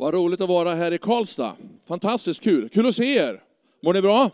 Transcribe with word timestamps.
Vad 0.00 0.14
roligt 0.14 0.40
att 0.40 0.48
vara 0.48 0.74
här 0.74 0.92
i 0.92 0.98
Karlstad. 0.98 1.56
Fantastiskt 1.86 2.42
kul. 2.42 2.68
Kul 2.68 2.86
att 2.86 2.94
se 2.94 3.18
er. 3.18 3.42
Mår 3.80 3.94
ni 3.94 4.02
bra? 4.02 4.30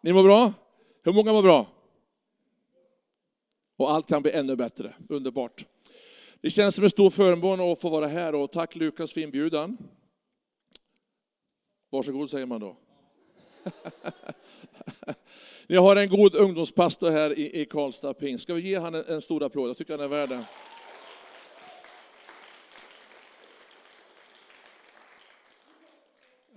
Ni 0.00 0.12
mår 0.12 0.22
bra? 0.22 0.52
Hur 1.02 1.12
många 1.12 1.32
mår 1.32 1.42
bra? 1.42 1.66
Och 3.76 3.90
allt 3.90 4.08
kan 4.08 4.22
bli 4.22 4.30
ännu 4.30 4.56
bättre. 4.56 4.94
Underbart. 5.08 5.66
Det 6.40 6.50
känns 6.50 6.74
som 6.74 6.84
en 6.84 6.90
stor 6.90 7.10
förmån 7.10 7.60
att 7.60 7.80
få 7.80 7.88
vara 7.88 8.06
här 8.06 8.34
och 8.34 8.52
tack 8.52 8.76
Lukas 8.76 9.12
för 9.12 9.20
inbjudan. 9.20 9.76
Varsågod 11.90 12.30
säger 12.30 12.46
man 12.46 12.60
då. 12.60 12.76
Ni 15.66 15.76
har 15.76 15.96
en 15.96 16.08
god 16.08 16.34
ungdomspastor 16.34 17.10
här 17.10 17.38
i, 17.38 17.66
Karlstad 17.70 18.14
Ping. 18.14 18.38
Ska 18.38 18.54
vi 18.54 18.60
ge 18.60 18.78
honom 18.78 19.04
en 19.08 19.22
stor 19.22 19.42
applåd? 19.42 19.68
Jag 19.68 19.76
tycker 19.76 19.92
han 19.92 20.04
är 20.04 20.08
värd 20.08 20.28
det. 20.28 20.44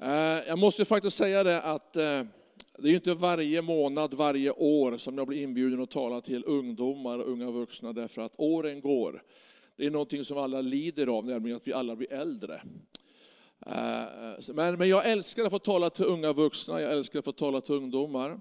Eh, 0.02 0.48
jag 0.48 0.60
måste 0.60 0.86
faktiskt 0.86 1.18
säga 1.18 1.44
det 1.44 1.62
att 1.62 1.96
eh, 1.96 2.22
det 2.78 2.90
är 2.90 2.94
inte 2.94 3.14
varje 3.14 3.62
månad, 3.62 4.14
varje 4.14 4.52
år 4.52 4.98
som 4.98 5.18
jag 5.18 5.28
blir 5.28 5.42
inbjuden 5.42 5.82
att 5.82 5.92
tala 5.92 6.22
till 6.22 6.44
ungdomar 6.46 7.20
och 7.20 7.32
unga 7.32 7.52
vuxna 7.52 7.94
därför 7.94 8.22
att 8.22 8.34
åren 8.38 8.82
går. 8.82 9.24
Det 9.78 9.86
är 9.86 9.90
någonting 9.90 10.26
som 10.26 10.38
alla 10.38 10.62
lider 10.62 11.08
av, 11.08 11.26
nämligen 11.26 11.58
att 11.58 11.68
vi 11.68 11.74
alla 11.74 11.96
blir 11.96 12.14
äldre. 12.14 12.62
Eh, 13.66 14.54
men, 14.54 14.78
men 14.78 14.90
jag 14.90 15.10
älskar 15.12 15.44
att 15.44 15.52
få 15.52 15.60
tala 15.60 15.90
till 15.90 16.06
unga 16.06 16.34
vuxna, 16.34 16.82
jag 16.82 16.92
älskar 16.92 17.20
att 17.20 17.26
få 17.26 17.32
tala 17.32 17.62
till 17.62 17.76
ungdomar. 17.76 18.40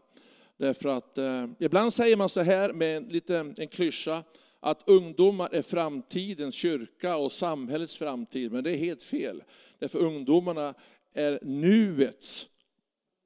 Därför 0.56 0.88
att 0.88 1.18
eh, 1.18 1.46
ibland 1.58 1.92
säger 1.92 2.16
man 2.16 2.28
så 2.28 2.40
här 2.40 2.72
med 2.72 2.96
en, 2.96 3.04
lite, 3.04 3.36
en 3.56 3.68
klyscha, 3.68 4.24
att 4.60 4.82
ungdomar 4.86 5.48
är 5.52 5.62
framtidens 5.62 6.54
kyrka 6.54 7.16
och 7.16 7.32
samhällets 7.32 7.96
framtid, 7.96 8.52
men 8.52 8.64
det 8.64 8.70
är 8.70 8.76
helt 8.76 9.02
fel. 9.02 9.42
Därför 9.78 9.98
ungdomarna 9.98 10.74
är 11.14 11.38
nuets 11.42 12.48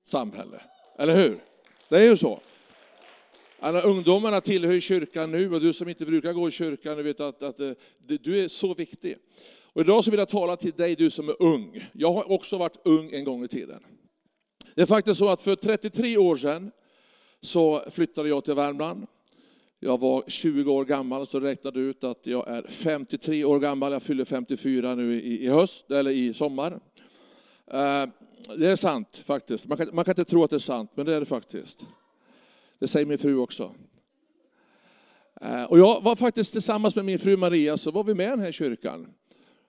samhälle. 0.04 0.60
Eller 0.98 1.16
hur? 1.16 1.38
Det 1.88 1.96
är 1.96 2.02
ju 2.02 2.16
så. 2.16 2.41
Alla 3.60 3.80
ungdomarna 3.80 4.41
tillhör 4.41 4.80
kyrkan 4.80 5.30
nu 5.30 5.54
och 5.54 5.60
du 5.60 5.72
som 5.72 5.88
inte 5.88 6.06
brukar 6.06 6.32
gå 6.32 6.48
i 6.48 6.50
kyrkan, 6.50 6.96
du 6.96 7.02
vet 7.02 7.20
att, 7.20 7.42
att 7.42 7.60
eh, 7.60 7.70
du 8.06 8.44
är 8.44 8.48
så 8.48 8.74
viktig. 8.74 9.16
Och 9.72 9.80
idag 9.80 10.04
så 10.04 10.10
vill 10.10 10.18
jag 10.18 10.28
tala 10.28 10.56
till 10.56 10.72
dig, 10.72 10.94
du 10.94 11.10
som 11.10 11.28
är 11.28 11.42
ung. 11.42 11.88
Jag 11.92 12.12
har 12.12 12.32
också 12.32 12.58
varit 12.58 12.76
ung 12.84 13.12
en 13.12 13.24
gång 13.24 13.44
i 13.44 13.48
tiden. 13.48 13.80
Det 14.74 14.82
är 14.82 14.86
faktiskt 14.86 15.19
så 15.19 15.28
att 15.28 15.42
för 15.42 15.56
33 15.56 16.16
år 16.16 16.36
sedan 16.36 16.70
så 17.41 17.82
flyttade 17.91 18.28
jag 18.28 18.44
till 18.44 18.54
Värmland. 18.54 19.06
Jag 19.80 20.00
var 20.00 20.24
20 20.26 20.72
år 20.72 20.84
gammal 20.84 21.26
så 21.26 21.41
räknade 21.41 21.80
ut 21.80 22.04
att 22.04 22.26
jag 22.26 22.48
är 22.48 22.66
53 22.69 23.44
år 23.44 23.58
gammal. 23.58 23.92
Jag 23.92 24.02
fyller 24.02 24.24
54 24.24 24.94
nu 24.94 25.20
i, 25.20 25.44
i 25.44 25.48
höst, 25.48 25.91
eller 25.91 26.10
i 26.10 26.34
sommar. 26.34 26.80
Eh, 27.70 28.06
det 28.56 28.70
är 28.70 28.76
sant 28.76 29.16
faktiskt. 29.16 29.66
Man 29.66 29.78
kan, 29.78 29.88
man 29.92 30.04
kan 30.04 30.12
inte 30.12 30.24
tro 30.24 30.44
att 30.44 30.50
det 30.50 30.56
är 30.56 30.58
sant, 30.58 30.90
men 30.94 31.06
det 31.06 31.14
är 31.14 31.20
det 31.20 31.26
faktiskt. 31.26 31.86
Det 32.78 32.88
säger 32.88 33.06
min 33.06 33.18
fru 33.18 33.36
också. 33.36 33.74
Eh, 35.40 35.64
och 35.64 35.78
jag 35.78 36.02
var 36.02 36.16
faktiskt 36.16 36.52
tillsammans 36.52 36.96
med 36.96 37.04
min 37.04 37.18
fru 37.18 37.36
Maria, 37.36 37.76
så 37.76 37.90
var 37.90 38.04
vi 38.04 38.14
med 38.14 38.26
i 38.26 38.30
den 38.30 38.40
här 38.40 38.52
kyrkan. 38.52 39.06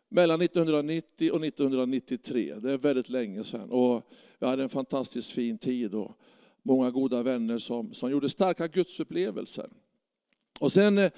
Mellan 0.10 0.42
1990 0.42 1.32
och 1.32 1.46
1993. 1.46 2.56
Det 2.56 2.72
är 2.72 2.78
väldigt 2.78 3.10
länge 3.10 3.44
sedan. 3.44 3.72
Och 3.72 4.10
jag 4.40 4.48
hade 4.48 4.64
en 4.64 4.70
fantastiskt 4.70 5.32
fin 5.32 5.58
tid 5.58 5.96
och 5.96 6.12
många 6.64 6.92
goda 6.92 7.24
vänner 7.24 7.58
som, 7.58 7.94
som 7.94 8.12
gjorde 8.12 8.30
starka 8.30 8.68
gudsupplevelser. 8.68 9.70
Och 10.60 10.72
sen 10.72 10.98
eh, 10.98 11.12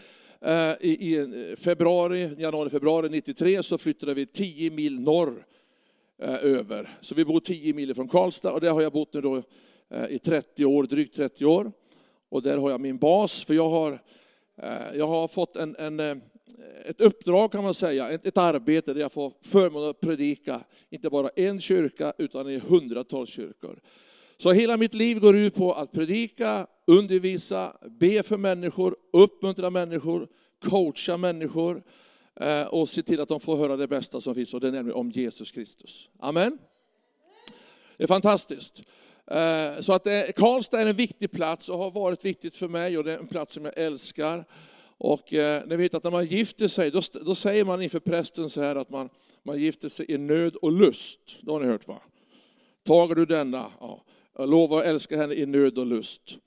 i, 0.80 0.98
i 1.00 1.18
eh, 1.18 1.56
februari, 1.56 2.36
januari, 2.38 2.70
februari 2.70 3.10
93 3.10 3.64
så 3.64 3.78
flyttade 3.78 4.14
vi 4.14 4.26
10 4.26 4.72
mil 4.72 5.00
norr 5.00 5.46
Eh, 6.20 6.46
över. 6.46 6.98
Så 7.02 7.16
vi 7.16 7.26
bor 7.26 7.40
10 7.40 7.74
mil 7.74 7.96
från 7.96 8.08
Karlstad 8.08 8.52
och 8.52 8.62
där 8.62 8.72
har 8.72 8.82
jag 8.82 8.92
bott 8.94 9.14
nu 9.14 9.22
då 9.22 9.44
eh, 9.90 10.06
i 10.10 10.20
30 10.20 10.66
år, 10.66 10.84
drygt 10.84 11.16
30 11.16 11.46
år. 11.46 11.72
Och 12.30 12.42
där 12.42 12.58
har 12.58 12.72
jag 12.72 12.82
min 12.82 12.98
bas, 12.98 13.44
för 13.44 13.54
jag 13.54 13.70
har, 13.70 13.92
eh, 14.62 14.98
jag 14.98 15.08
har 15.08 15.28
fått 15.28 15.56
en, 15.56 15.76
en, 15.76 16.00
ett 16.86 17.02
uppdrag 17.02 17.52
kan 17.52 17.64
man 17.64 17.74
säga, 17.74 18.10
ett, 18.10 18.26
ett 18.26 18.38
arbete 18.38 18.94
där 18.94 19.02
jag 19.02 19.12
får 19.12 19.34
förmånen 19.42 19.90
att 19.90 20.00
predika, 20.00 20.62
inte 20.90 21.10
bara 21.10 21.30
en 21.36 21.62
kyrka 21.62 22.14
utan 22.18 22.50
i 22.50 22.58
hundratals 22.60 23.30
kyrkor. 23.30 23.80
Så 24.38 24.52
hela 24.52 24.78
mitt 24.78 24.94
liv 24.94 25.20
går 25.20 25.36
ut 25.38 25.56
på 25.56 25.74
att 25.74 25.92
predika, 25.92 26.68
undervisa, 26.88 27.78
be 28.00 28.24
för 28.24 28.38
människor, 28.38 28.96
uppmuntra 29.14 29.70
människor, 29.70 30.28
coacha 30.64 31.18
människor 31.18 31.84
Eh, 32.40 32.68
och 32.68 32.90
se 32.90 33.04
till 33.04 33.22
att 33.22 33.30
de 33.30 33.40
får 33.40 33.58
höra 33.58 33.78
det 33.78 33.88
bästa 33.88 34.22
som 34.22 34.36
finns, 34.36 34.54
och 34.54 34.60
det 34.60 34.68
är 34.68 34.72
nämligen 34.72 35.00
om 35.00 35.12
Jesus 35.12 35.52
Kristus. 35.52 36.10
Amen. 36.20 36.58
Det 37.98 38.04
är 38.04 38.08
fantastiskt. 38.08 38.82
Eh, 39.28 39.80
så 39.80 39.94
att 39.94 40.08
eh, 40.08 40.22
Karlstad 40.36 40.82
är 40.82 40.86
en 40.86 40.96
viktig 40.96 41.32
plats 41.32 41.70
och 41.70 41.78
har 41.78 41.92
varit 41.92 42.26
viktigt 42.26 42.56
för 42.56 42.68
mig 42.68 42.98
och 42.98 43.04
det 43.04 43.14
är 43.14 43.18
en 43.18 43.28
plats 43.28 43.54
som 43.54 43.66
jag 43.66 43.78
älskar. 43.78 44.46
Och 45.00 45.34
ni 45.66 45.76
vet 45.76 45.94
att 45.94 46.04
när 46.04 46.12
man 46.12 46.26
gifter 46.26 46.68
sig, 46.68 46.92
då, 46.92 47.02
då 47.26 47.36
säger 47.36 47.66
man 47.66 47.82
inför 47.82 48.00
prästen 48.00 48.50
så 48.50 48.62
här 48.62 48.76
att 48.76 48.90
man, 48.90 49.10
man 49.44 49.60
gifter 49.60 49.90
sig 49.90 50.12
i 50.12 50.18
nöd 50.18 50.56
och 50.56 50.72
lust. 50.72 51.40
Det 51.42 51.52
har 51.52 51.60
ni 51.60 51.66
hört 51.66 51.88
va? 51.88 52.02
Tager 52.84 53.16
du 53.16 53.26
denna, 53.26 53.72
ja, 53.80 54.04
jag 54.38 54.50
lovar 54.50 54.80
att 54.80 54.86
älska 54.86 55.18
henne 55.18 55.34
i 55.34 55.46
nöd 55.46 55.78
och 55.78 55.86
lust. 55.86 56.38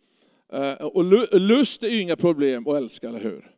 Och 0.81 1.05
lust 1.41 1.83
är 1.83 1.89
ju 1.89 2.01
inga 2.01 2.17
problem 2.17 2.69
att 2.69 2.77
älska, 2.77 3.09
eller 3.09 3.21
hur? 3.21 3.51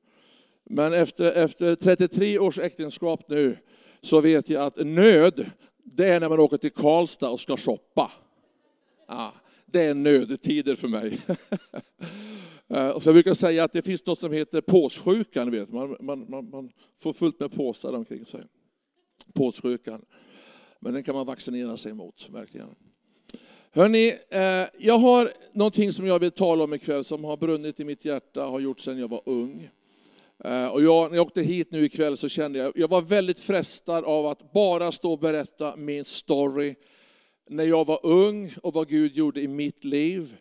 Men 0.65 0.93
efter, 0.93 1.33
efter 1.33 1.75
33 1.75 2.39
års 2.39 2.59
äktenskap 2.59 3.29
nu 3.29 3.59
så 4.01 4.21
vet 4.21 4.49
jag 4.49 4.63
att 4.63 4.77
nöd, 4.77 5.51
det 5.85 6.07
är 6.07 6.21
när 6.21 6.29
man 6.29 6.41
åker 6.41 6.57
till 6.57 6.71
Karlstad 6.71 7.31
och 7.31 7.41
ska 7.41 7.57
shoppa. 7.57 8.13
Ja, 9.09 9.33
det 9.67 9.83
är 9.83 9.95
nödtider 9.95 10.75
för 10.75 10.89
mig. 10.89 11.19
Eh, 12.69 12.89
och 12.89 13.03
så 13.03 13.09
jag 13.09 13.15
brukar 13.15 13.35
säga 13.35 13.65
att 13.65 13.73
det 13.73 13.83
finns 13.83 14.07
något 14.07 14.19
som 14.19 14.33
heter 14.33 14.61
påssjukan. 14.61 15.51
Vet. 15.51 15.73
Man, 15.73 15.97
man, 16.01 16.27
man, 16.29 16.51
man 16.51 16.71
får 17.03 17.13
fullt 17.13 17.41
med 17.41 17.53
påsar 17.53 17.93
omkring 17.93 18.27
sig. 18.27 18.41
Påssjukan. 19.33 20.05
Men 20.81 20.95
den 20.95 21.05
kan 21.05 21.15
man 21.15 21.27
vaccinera 21.27 21.77
sig 21.77 21.93
mot, 21.93 22.29
verkligen. 22.31 22.69
Hörni, 23.71 24.09
eh, 24.31 24.69
jag 24.79 24.99
har 24.99 25.31
någonting 25.53 25.93
som 25.93 26.07
jag 26.07 26.19
vill 26.19 26.31
tala 26.31 26.65
om 26.65 26.75
ikväll 26.75 27.05
som 27.05 27.25
har 27.25 27.37
brunnit 27.37 27.81
i 27.81 27.85
mitt 27.85 28.05
hjärta, 28.05 28.45
har 28.45 28.61
gjort 28.61 28.81
sedan 28.81 28.99
jag 28.99 29.09
var 29.09 29.23
ung. 29.25 29.71
Eh, 30.45 30.69
och 30.69 30.83
jag, 30.83 31.11
när 31.11 31.17
jag 31.17 31.27
åkte 31.27 31.43
hit 31.43 31.71
nu 31.71 31.85
ikväll 31.85 32.17
så 32.17 32.29
kände 32.29 32.59
jag, 32.59 32.73
jag 32.77 32.89
var 32.89 33.03
väldigt 33.03 33.39
frestad 33.39 34.05
av 34.05 34.27
att 34.27 34.53
bara 34.53 34.93
stå 34.93 35.13
och 35.13 35.19
berätta 35.19 35.77
min 35.77 36.05
story 36.05 36.75
när 37.51 37.65
jag 37.65 37.87
var 37.87 38.07
ung 38.07 38.55
och 38.63 38.75
vad 38.75 38.89
Gud 38.89 39.17
gjorde 39.17 39.41
i 39.41 39.49
mitt 39.49 39.85
liv 39.85 40.37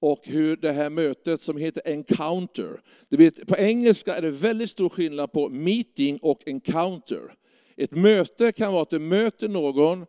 och 0.00 0.20
hur 0.24 0.56
det 0.56 0.72
här 0.72 0.90
mötet 0.90 1.42
som 1.42 1.56
heter 1.56 1.82
encounter. 1.84 2.80
Du 3.08 3.16
vet, 3.16 3.46
på 3.46 3.56
engelska 3.56 4.16
är 4.16 4.22
det 4.22 4.30
väldigt 4.30 4.70
stor 4.70 4.88
skillnad 4.88 5.32
på 5.32 5.48
meeting 5.48 6.18
och 6.22 6.42
encounter. 6.46 7.34
Ett 7.76 7.90
möte 7.90 8.52
kan 8.52 8.72
vara 8.72 8.82
att 8.82 8.90
du 8.90 8.98
möter 8.98 9.48
någon 9.48 10.06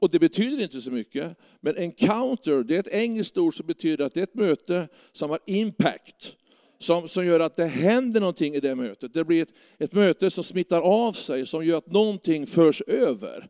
och 0.00 0.10
det 0.10 0.18
betyder 0.18 0.62
inte 0.62 0.80
så 0.80 0.90
mycket. 0.90 1.36
Men 1.60 1.76
encounter, 1.76 2.62
det 2.62 2.76
är 2.76 2.80
ett 2.80 2.94
engelskt 2.94 3.38
ord 3.38 3.56
som 3.56 3.66
betyder 3.66 4.04
att 4.04 4.14
det 4.14 4.20
är 4.20 4.24
ett 4.24 4.34
möte 4.34 4.88
som 5.12 5.30
har 5.30 5.38
impact. 5.46 6.36
Som, 6.80 7.08
som 7.08 7.26
gör 7.26 7.40
att 7.40 7.56
det 7.56 7.66
händer 7.66 8.20
någonting 8.20 8.54
i 8.54 8.60
det 8.60 8.74
mötet. 8.74 9.12
Det 9.12 9.24
blir 9.24 9.42
ett, 9.42 9.52
ett 9.78 9.92
möte 9.92 10.30
som 10.30 10.44
smittar 10.44 10.80
av 10.80 11.12
sig, 11.12 11.46
som 11.46 11.64
gör 11.64 11.78
att 11.78 11.92
någonting 11.92 12.46
förs 12.46 12.82
över. 12.82 13.48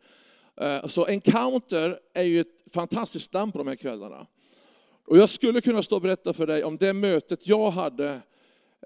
Eh, 0.61 0.87
så 0.87 1.07
encounter 1.07 1.99
är 2.15 2.25
ju 2.25 2.41
ett 2.41 2.73
fantastiskt 2.73 3.33
namn 3.33 3.53
på 3.53 3.59
de 3.59 3.67
här 3.67 3.77
kvällarna. 3.77 4.27
Och 5.07 5.19
jag 5.19 5.29
skulle 5.29 5.61
kunna 5.61 5.83
stå 5.83 5.97
och 5.97 6.03
berätta 6.03 6.33
för 6.33 6.47
dig 6.47 6.65
om 6.65 6.77
det 6.77 6.93
mötet 6.93 7.47
jag 7.47 7.71
hade 7.71 8.21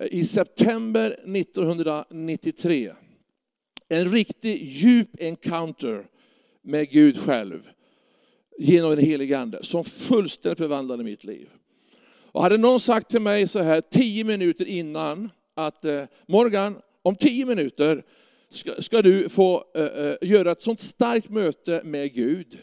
eh, 0.00 0.06
i 0.10 0.24
september 0.24 1.10
1993. 1.10 2.92
En 3.88 4.12
riktig 4.12 4.62
djup 4.62 5.20
encounter 5.20 6.06
med 6.62 6.90
Gud 6.90 7.18
själv 7.18 7.68
genom 8.58 8.90
den 8.90 9.04
helige 9.04 9.38
Ande 9.38 9.62
som 9.62 9.84
fullständigt 9.84 10.58
förvandlade 10.58 11.04
mitt 11.04 11.24
liv. 11.24 11.48
Och 12.34 12.42
hade 12.42 12.58
någon 12.58 12.80
sagt 12.80 13.10
till 13.10 13.20
mig 13.20 13.48
så 13.48 13.62
här 13.62 13.80
tio 13.80 14.24
minuter 14.24 14.68
innan 14.68 15.30
att 15.54 15.84
eh, 15.84 16.02
Morgan, 16.26 16.76
om 17.02 17.16
tio 17.16 17.46
minuter 17.46 18.04
ska, 18.50 18.72
ska 18.82 19.02
du 19.02 19.28
få 19.28 19.64
eh, 19.74 19.84
eh 19.84 20.14
göra 20.22 20.50
ett 20.50 20.62
sånt 20.62 20.80
starkt 20.80 21.30
möte 21.30 21.80
med 21.84 22.14
Gud 22.14 22.58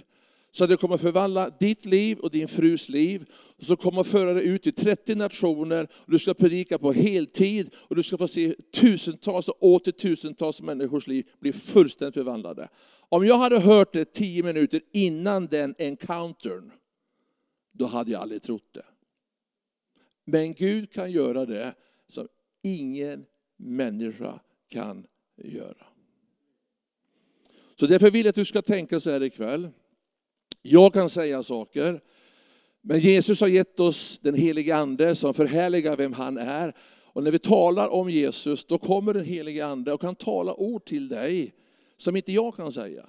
så 0.51 0.63
att 0.63 0.69
det 0.69 0.77
kommer 0.77 0.97
förvandla 0.97 1.49
ditt 1.49 1.85
liv 1.85 2.19
och 2.19 2.31
din 2.31 2.47
frus 2.47 2.89
liv. 2.89 3.25
Och 3.57 3.63
så 3.63 3.75
kommer 3.75 4.03
föra 4.03 4.33
dig 4.33 4.47
ut 4.47 4.67
i 4.67 4.71
30 4.71 5.15
nationer. 5.15 5.87
Och 5.93 6.11
du 6.11 6.19
ska 6.19 6.33
predika 6.33 6.77
på 6.77 6.91
heltid 6.91 7.69
och 7.75 7.95
du 7.95 8.03
ska 8.03 8.17
få 8.17 8.27
se 8.27 8.55
tusentals 8.73 9.49
och 9.49 9.63
åter 9.63 9.91
tusentals 9.91 10.61
människors 10.61 11.07
liv 11.07 11.25
bli 11.39 11.53
fullständigt 11.53 12.13
förvandlade. 12.13 12.69
Om 13.09 13.25
jag 13.25 13.37
hade 13.37 13.59
hört 13.59 13.93
det 13.93 14.05
10 14.05 14.43
minuter 14.43 14.81
innan 14.93 15.47
den 15.47 15.75
encountern, 15.77 16.71
då 17.71 17.85
hade 17.85 18.11
jag 18.11 18.21
aldrig 18.21 18.41
trott 18.41 18.69
det. 18.73 18.83
Men 20.25 20.53
Gud 20.53 20.91
kan 20.91 21.11
göra 21.11 21.45
det 21.45 21.73
som 22.07 22.27
ingen 22.61 23.25
människa 23.57 24.39
kan 24.69 25.07
göra. 25.37 25.85
Så 27.75 27.87
därför 27.87 28.11
vill 28.11 28.25
jag 28.25 28.29
att 28.29 28.35
du 28.35 28.45
ska 28.45 28.61
tänka 28.61 28.99
så 28.99 29.09
här 29.09 29.23
ikväll. 29.23 29.69
Jag 30.61 30.93
kan 30.93 31.09
säga 31.09 31.43
saker, 31.43 32.01
men 32.81 32.99
Jesus 32.99 33.41
har 33.41 33.47
gett 33.47 33.79
oss 33.79 34.19
den 34.19 34.35
helige 34.35 34.75
Ande 34.75 35.15
som 35.15 35.33
förhärligar 35.33 35.97
vem 35.97 36.13
han 36.13 36.37
är. 36.37 36.75
Och 37.13 37.23
när 37.23 37.31
vi 37.31 37.39
talar 37.39 37.89
om 37.89 38.09
Jesus, 38.09 38.65
då 38.65 38.77
kommer 38.77 39.13
den 39.13 39.25
helige 39.25 39.65
Ande 39.65 39.93
och 39.93 40.01
kan 40.01 40.15
tala 40.15 40.53
ord 40.53 40.85
till 40.85 41.07
dig 41.07 41.53
som 41.97 42.15
inte 42.15 42.31
jag 42.31 42.55
kan 42.55 42.71
säga. 42.71 43.05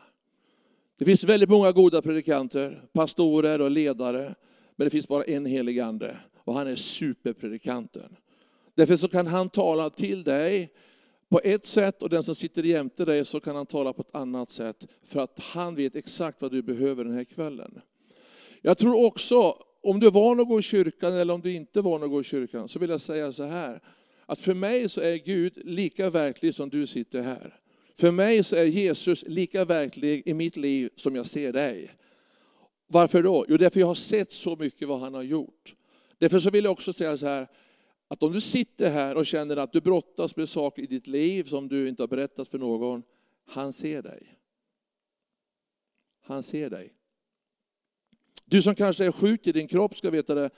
Det 0.99 1.05
finns 1.05 1.25
väldigt 1.25 1.49
många 1.49 1.73
goda 1.73 2.03
predikanter, 2.03 2.89
pastorer 2.93 3.61
och 3.61 3.71
ledare, 3.71 4.35
men 4.77 4.87
det 4.87 4.91
finns 4.91 5.09
bara 5.09 5.23
en 5.23 5.47
helig 5.47 5.81
Ande 5.81 6.17
och 6.53 6.59
han 6.59 6.67
är 6.67 6.77
superpredikanten. 6.77 8.17
Därför 8.75 8.97
så 8.97 9.09
kan 9.09 9.27
han 9.27 9.49
tala 9.49 9.91
till 9.91 10.25
dig 10.25 10.73
på 11.29 11.41
ett 11.45 11.65
sätt 11.65 12.03
och 12.03 12.11
den 12.11 12.23
som 12.23 12.35
sitter 12.35 12.63
jämte 12.63 13.05
dig 13.05 13.25
så 13.25 13.41
kan 13.41 13.57
han 13.57 13.67
tala 13.67 13.93
på 13.93 14.03
ett 14.03 14.15
annat 14.15 14.51
sätt 14.51 14.87
för 15.05 15.21
att 15.21 15.39
han 15.39 15.75
vet 15.75 15.97
exakt 15.97 16.43
vad 16.43 16.51
du 16.51 16.63
behöver 16.63 17.05
den 17.05 17.15
här 17.15 17.25
kvällen. 17.25 17.81
Jag 18.61 18.79
tror 18.79 19.07
också, 19.07 19.57
om 19.83 20.01
du 20.01 20.11
var 20.11 20.35
någon 20.35 20.59
i 20.59 20.63
kyrkan 20.63 21.15
eller 21.15 21.35
om 21.35 21.41
du 21.41 21.53
inte 21.53 21.81
var 21.81 21.99
någon 21.99 22.21
i 22.21 22.25
kyrkan, 22.25 22.69
så 22.69 22.79
vill 22.79 22.91
jag 22.91 23.01
säga 23.01 23.33
så 23.33 23.45
här, 23.45 23.83
att 24.27 24.39
för 24.39 24.55
mig 24.55 24.89
så 24.89 25.01
är 25.01 25.17
Gud 25.17 25.53
lika 25.65 26.11
verklig 26.11 26.55
som 26.55 26.71
du 26.71 26.87
sitter 26.87 27.23
här. 27.23 27.59
För 27.97 28.11
mig 28.11 28.45
så 28.45 28.57
är 28.57 28.65
Jesus 28.65 29.25
lika 29.27 29.65
verklig 29.65 30.23
i 30.27 30.35
mitt 30.35 30.57
liv 30.57 30.91
som 30.97 31.17
jag 31.17 31.27
ser 31.27 31.53
dig. 31.53 31.91
Varför 32.87 33.23
då? 33.23 33.47
Jo, 33.49 33.57
därför 33.57 33.81
jag 33.81 33.87
har 33.87 33.95
sett 33.95 34.33
så 34.33 34.57
mycket 34.57 34.89
vad 34.89 35.01
han 35.01 35.15
har 35.15 35.23
gjort. 35.23 35.75
Därför 36.23 36.41
så 36.41 36.51
vill 36.51 36.65
jag 36.65 36.73
också 36.73 36.93
säga 36.93 37.17
så 37.17 37.27
här, 37.27 37.49
att 38.09 38.23
om 38.23 38.33
du 38.33 38.41
sitter 38.41 38.91
här 38.91 39.17
och 39.17 39.27
känner 39.27 39.57
att 39.57 39.73
du 39.73 39.81
brottas 39.81 40.37
med 40.37 40.49
saker 40.49 40.83
i 40.83 40.87
ditt 40.87 41.07
liv 41.07 41.45
som 41.45 41.69
du 41.69 41.89
inte 41.89 42.03
har 42.03 42.09
berättat 42.09 42.49
för 42.49 42.59
någon, 42.59 43.03
han 43.47 43.73
ser 43.73 44.03
dig. 44.03 44.39
Han 46.21 46.43
ser 46.43 46.71
dig. 46.71 46.93
Du 48.45 48.63
som 48.63 48.75
kanske 48.75 49.05
är 49.05 49.13
sjuk 49.13 49.47
i 49.47 49.53
din 49.53 49.69
kropp 49.69 49.97
ska 49.97 50.11
veta 50.11 50.35
det, 50.35 50.51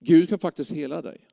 Gud 0.00 0.28
kan 0.28 0.38
faktiskt 0.38 0.70
hela 0.70 1.02
dig. 1.02 1.28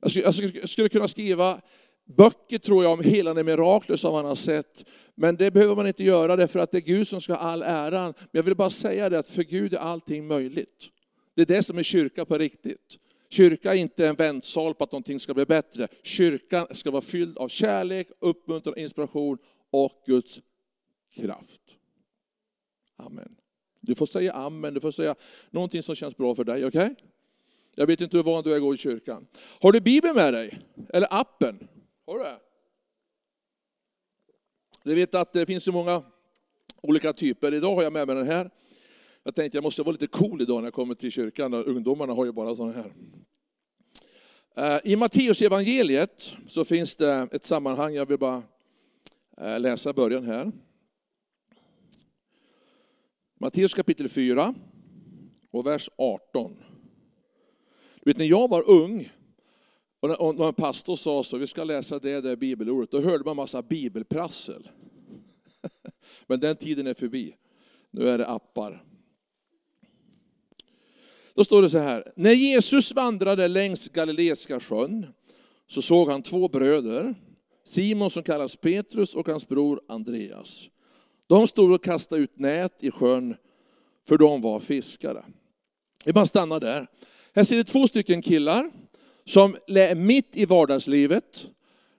Jag 0.00 0.10
skulle, 0.10 0.50
jag 0.60 0.68
skulle, 0.68 0.88
kunna 0.88 1.08
skriva 1.08 1.60
böcker 2.04 2.58
tror 2.58 2.84
jag 2.84 2.92
om 2.92 3.04
helande 3.04 3.44
mirakler 3.44 3.96
som 3.96 4.12
man 4.12 4.24
har 4.24 4.34
sett. 4.34 4.84
Men 5.14 5.36
det 5.36 5.50
behöver 5.50 5.76
man 5.76 5.86
inte 5.86 6.04
göra 6.04 6.36
därför 6.36 6.58
att 6.58 6.70
det 6.70 6.78
är 6.78 6.82
Gud 6.82 7.08
som 7.08 7.20
ska 7.20 7.34
ha 7.34 7.40
all 7.40 7.62
äran. 7.62 8.14
Men 8.18 8.28
jag 8.32 8.42
vill 8.42 8.56
bara 8.56 8.70
säga 8.70 9.08
det 9.08 9.18
att 9.18 9.28
för 9.28 9.42
Gud 9.42 9.74
är 9.74 9.78
allting 9.78 10.26
möjligt. 10.26 10.90
Det 11.36 11.42
är 11.42 11.46
det 11.46 11.62
som 11.62 11.78
är 11.78 11.82
kyrka 11.82 12.24
på 12.24 12.38
riktigt. 12.38 12.98
Kyrka 13.28 13.74
är 13.74 13.78
inte 13.78 14.08
en 14.08 14.14
väntsal 14.14 14.74
på 14.74 14.84
att 14.84 14.92
någonting 14.92 15.20
ska 15.20 15.34
bli 15.34 15.46
bättre. 15.46 15.88
Kyrkan 16.02 16.66
ska 16.70 16.90
vara 16.90 17.02
fylld 17.02 17.38
av 17.38 17.48
kärlek, 17.48 18.08
uppmuntran, 18.18 18.78
inspiration 18.78 19.38
och 19.70 20.02
Guds 20.06 20.40
kraft. 21.14 21.62
Amen. 22.96 23.36
Du 23.80 23.94
får 23.94 24.06
säga 24.06 24.32
amen, 24.32 24.74
du 24.74 24.80
får 24.80 24.90
säga 24.90 25.14
någonting 25.50 25.82
som 25.82 25.94
känns 25.94 26.16
bra 26.16 26.34
för 26.34 26.44
dig, 26.44 26.66
okej? 26.66 26.82
Okay? 26.82 26.94
Jag 27.74 27.86
vet 27.86 28.00
inte 28.00 28.16
hur 28.16 28.24
van 28.24 28.42
du 28.42 28.52
är 28.52 28.56
att 28.56 28.62
gå 28.62 28.74
i 28.74 28.76
kyrkan. 28.76 29.26
Har 29.60 29.72
du 29.72 29.80
Bibeln 29.80 30.14
med 30.14 30.34
dig? 30.34 30.58
Eller 30.88 31.08
appen? 31.10 31.68
Har 32.06 32.18
du 32.18 32.24
det? 32.24 32.38
Du 34.82 34.94
vet 34.94 35.14
att 35.14 35.32
det 35.32 35.46
finns 35.46 35.64
så 35.64 35.72
många 35.72 36.02
olika 36.80 37.12
typer. 37.12 37.54
Idag 37.54 37.74
har 37.74 37.82
jag 37.82 37.92
med 37.92 38.06
mig 38.06 38.16
den 38.16 38.26
här. 38.26 38.50
Jag 39.26 39.34
tänkte 39.34 39.56
jag 39.56 39.62
måste 39.62 39.82
vara 39.82 39.92
lite 39.92 40.06
cool 40.06 40.42
idag 40.42 40.56
när 40.56 40.66
jag 40.66 40.74
kommer 40.74 40.94
till 40.94 41.10
kyrkan. 41.10 41.54
Ungdomarna 41.54 42.12
har 42.12 42.24
ju 42.24 42.32
bara 42.32 42.56
sådana 42.56 42.72
här. 42.72 42.92
Eh, 44.56 44.92
I 44.92 44.96
Matteus 44.96 45.42
evangeliet 45.42 46.32
så 46.46 46.64
finns 46.64 46.96
det 46.96 47.28
ett 47.32 47.46
sammanhang, 47.46 47.94
jag 47.94 48.06
vill 48.06 48.18
bara 48.18 48.42
eh, 49.36 49.60
läsa 49.60 49.92
början 49.92 50.24
här. 50.24 50.52
Matteus 53.40 53.74
kapitel 53.74 54.08
4 54.08 54.54
och 55.50 55.66
vers 55.66 55.90
18. 55.98 56.56
Du 57.94 58.10
vet, 58.10 58.18
när 58.18 58.26
jag 58.26 58.48
var 58.48 58.70
ung 58.70 59.12
och 60.00 60.08
när 60.36 60.48
en 60.48 60.54
pastor 60.54 60.96
sa 60.96 61.22
så, 61.22 61.36
vi 61.36 61.46
ska 61.46 61.64
läsa 61.64 61.98
det 61.98 62.20
där 62.20 62.36
bibelordet, 62.36 62.90
då 62.90 63.00
hörde 63.00 63.24
man 63.24 63.36
massa 63.36 63.62
bibelprassel. 63.62 64.68
Men 66.26 66.40
den 66.40 66.56
tiden 66.56 66.86
är 66.86 66.94
förbi. 66.94 67.36
Nu 67.90 68.08
är 68.08 68.18
det 68.18 68.26
appar. 68.26 68.85
Då 71.36 71.44
står 71.44 71.62
det 71.62 71.70
så 71.70 71.78
här, 71.78 72.12
när 72.16 72.32
Jesus 72.32 72.92
vandrade 72.92 73.48
längs 73.48 73.88
Galileiska 73.88 74.60
sjön 74.60 75.06
så 75.68 75.82
såg 75.82 76.10
han 76.10 76.22
två 76.22 76.48
bröder, 76.48 77.14
Simon 77.64 78.10
som 78.10 78.22
kallas 78.22 78.56
Petrus 78.56 79.14
och 79.14 79.28
hans 79.28 79.48
bror 79.48 79.80
Andreas. 79.88 80.68
De 81.26 81.48
stod 81.48 81.72
och 81.72 81.84
kastade 81.84 82.22
ut 82.22 82.38
nät 82.38 82.82
i 82.82 82.90
sjön 82.90 83.36
för 84.08 84.18
de 84.18 84.40
var 84.40 84.60
fiskare. 84.60 85.24
Vi 86.04 86.12
bara 86.12 86.26
stannar 86.26 86.60
där. 86.60 86.86
Här 87.34 87.44
ser 87.44 87.56
du 87.56 87.64
två 87.64 87.88
stycken 87.88 88.22
killar 88.22 88.70
som 89.24 89.56
är 89.66 89.94
mitt 89.94 90.36
i 90.36 90.44
vardagslivet. 90.44 91.50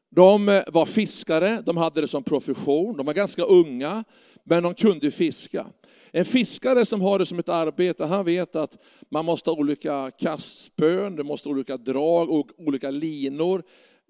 De 0.09 0.49
eh, 0.49 0.61
var 0.67 0.85
fiskare, 0.85 1.61
de 1.65 1.77
hade 1.77 2.01
det 2.01 2.07
som 2.07 2.23
profession, 2.23 2.97
de 2.97 3.05
var 3.05 3.13
ganska 3.13 3.43
unga, 3.43 4.03
men 4.43 4.63
de 4.63 4.73
kunde 4.73 5.11
fiska. 5.11 5.65
En 6.11 6.25
fiskare 6.25 6.85
som 6.85 7.01
har 7.01 7.19
det 7.19 7.25
som 7.25 7.39
ett 7.39 7.49
arbete, 7.49 8.05
han 8.05 8.25
vet 8.25 8.55
att 8.55 8.77
man 9.09 9.25
måste 9.25 9.49
ha 9.49 9.57
olika 9.57 10.11
kastspön, 10.11 11.15
det 11.15 11.23
måste 11.23 11.49
ha 11.49 11.53
olika 11.53 11.77
drag 11.77 12.29
och 12.29 12.47
olika 12.57 12.91
linor 12.91 13.63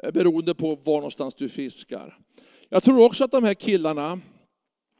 eh, 0.04 0.12
beroende 0.12 0.56
på 0.56 0.76
var 0.84 0.96
någonstans 0.96 1.36
du 1.36 1.50
fiskar. 1.50 2.18
Jag 2.70 2.84
tror 2.84 3.06
också 3.06 3.24
att 3.24 3.32
de 3.32 3.44
här 3.44 3.54
killarna 3.54 4.20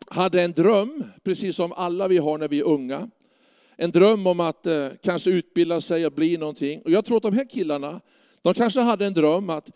hade 0.08 0.42
en 0.42 0.52
dröm, 0.52 1.04
precis 1.24 1.56
som 1.56 1.74
alla 1.74 2.08
vi 2.08 2.18
har 2.18 2.38
när 2.38 2.48
vi 2.48 2.60
är 2.60 2.64
unga 2.64 3.10
en 3.78 3.92
dröm 3.92 4.28
om 4.28 4.40
att 4.40 4.66
eh, 4.66 4.88
kanske 5.04 5.30
utbilda 5.30 5.82
sig 5.82 6.06
och 6.06 6.12
bli 6.12 6.38
någonting. 6.38 6.82
Och 6.82 6.92
jag 6.92 7.06
tror 7.06 7.18
att 7.18 7.24
de 7.24 7.34
här 7.34 7.50
killarna, 7.50 8.02
de 8.42 8.54
kanske 8.54 8.82
hade 8.82 9.06
en 9.06 9.14
dröm 9.14 9.50
att, 9.50 9.70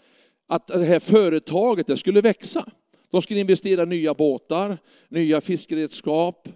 att 0.47 0.67
det 0.67 0.85
här 0.85 0.99
företaget 0.99 1.87
det 1.87 1.97
skulle 1.97 2.21
växa. 2.21 2.65
De 3.11 3.21
skulle 3.21 3.39
investera 3.39 3.83
i 3.83 3.85
nya 3.85 4.13
båtar, 4.13 4.77
nya 5.09 5.41
fiskeredskap 5.41 6.47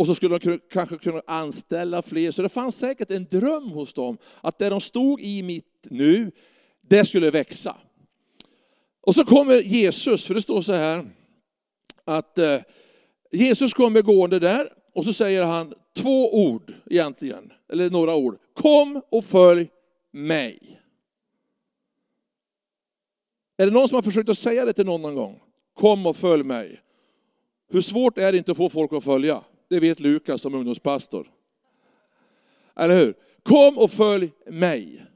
och 0.00 0.06
så 0.06 0.14
skulle 0.14 0.38
de 0.38 0.58
kanske 0.70 0.98
kunna 0.98 1.22
anställa 1.26 2.02
fler. 2.02 2.30
Så 2.30 2.42
det 2.42 2.48
fanns 2.48 2.76
säkert 2.76 3.10
en 3.10 3.26
dröm 3.30 3.70
hos 3.70 3.94
dem 3.94 4.18
att 4.40 4.58
det 4.58 4.68
de 4.68 4.80
stod 4.80 5.20
i 5.20 5.42
mitt 5.42 5.66
nu, 5.82 6.32
det 6.80 7.04
skulle 7.04 7.30
växa. 7.30 7.76
Och 9.00 9.14
så 9.14 9.24
kommer 9.24 9.58
Jesus, 9.58 10.24
för 10.24 10.34
det 10.34 10.42
står 10.42 10.62
så 10.62 10.72
här 10.72 11.10
att 12.04 12.38
eh, 12.38 12.60
Jesus 13.30 13.74
kommer 13.74 14.02
gående 14.02 14.38
där 14.38 14.72
och 14.94 15.04
så 15.04 15.12
säger 15.12 15.44
han 15.44 15.74
två 15.96 16.44
ord 16.44 16.72
egentligen, 16.86 17.52
eller 17.72 17.90
några 17.90 18.14
ord. 18.14 18.38
Kom 18.54 19.02
och 19.10 19.24
följ 19.24 19.68
mig. 20.10 20.80
Är 23.56 23.66
det 23.66 23.72
någon 23.72 23.88
som 23.88 23.96
har 23.96 24.02
försökt 24.02 24.28
att 24.28 24.38
säga 24.38 24.64
det 24.64 24.72
till 24.72 24.86
någon 24.86 25.02
någon 25.02 25.14
gång? 25.14 25.40
Kom 25.74 26.06
och 26.06 26.16
följ 26.16 26.42
mig. 26.42 26.80
Hur 27.70 27.80
svårt 27.80 28.18
är 28.18 28.32
det 28.32 28.38
inte 28.38 28.50
att 28.50 28.56
få 28.56 28.68
folk 28.68 28.92
att 28.92 29.04
följa? 29.04 29.44
Det 29.70 29.80
vet 29.80 30.00
Lukas 30.00 30.42
som 30.42 30.54
ungdomspastor. 30.54 31.26
Eller 32.76 32.98
hur? 32.98 33.14
Kom 33.42 33.78
och 33.78 33.90
följ 33.90 34.30
mig. 34.46 35.06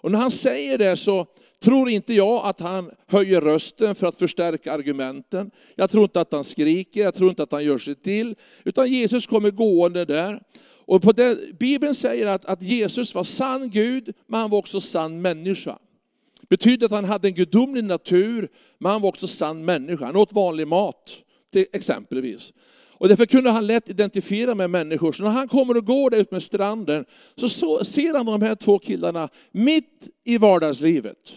Och 0.00 0.10
när 0.10 0.18
han 0.18 0.30
säger 0.30 0.78
det 0.78 0.96
så 0.96 1.26
tror 1.60 1.88
inte 1.88 2.14
jag 2.14 2.46
att 2.46 2.60
han 2.60 2.90
höjer 3.06 3.40
rösten 3.40 3.94
för 3.94 4.06
att 4.06 4.16
förstärka 4.16 4.72
argumenten. 4.72 5.50
Jag 5.74 5.90
tror 5.90 6.02
inte 6.02 6.20
att 6.20 6.32
han 6.32 6.44
skriker, 6.44 7.00
jag 7.00 7.14
tror 7.14 7.30
inte 7.30 7.42
att 7.42 7.52
han 7.52 7.64
gör 7.64 7.78
sig 7.78 7.94
till. 7.94 8.34
Utan 8.64 8.88
Jesus 8.88 9.26
kommer 9.26 9.50
gående 9.50 10.04
där. 10.04 10.42
Och 10.62 11.02
på 11.02 11.12
det, 11.12 11.58
Bibeln 11.58 11.94
säger 11.94 12.26
att, 12.26 12.44
att 12.44 12.62
Jesus 12.62 13.14
var 13.14 13.24
sann 13.24 13.70
Gud, 13.70 14.12
men 14.26 14.40
han 14.40 14.50
var 14.50 14.58
också 14.58 14.80
sann 14.80 15.22
människa. 15.22 15.78
Betyder 16.48 16.86
att 16.86 16.92
han 16.92 17.04
hade 17.04 17.28
en 17.28 17.34
gudomlig 17.34 17.84
natur, 17.84 18.48
men 18.78 18.92
han 18.92 19.02
var 19.02 19.08
också 19.08 19.26
sann 19.26 19.64
människa. 19.64 20.04
Han 20.06 20.16
åt 20.16 20.32
vanlig 20.32 20.68
mat, 20.68 21.16
till 21.52 21.66
exempelvis. 21.72 22.52
Och 23.00 23.08
därför 23.08 23.26
kunde 23.26 23.50
han 23.50 23.66
lätt 23.66 23.88
identifiera 23.88 24.54
med 24.54 24.70
människor. 24.70 25.12
Så 25.12 25.22
när 25.22 25.30
han 25.30 25.48
kommer 25.48 25.76
och 25.76 25.86
går 25.86 26.10
där 26.10 26.20
ut 26.20 26.30
med 26.30 26.42
stranden 26.42 27.04
så, 27.34 27.48
så 27.48 27.84
ser 27.84 28.14
han 28.14 28.26
de 28.26 28.42
här 28.42 28.54
två 28.54 28.78
killarna 28.78 29.28
mitt 29.50 30.08
i 30.24 30.38
vardagslivet. 30.38 31.36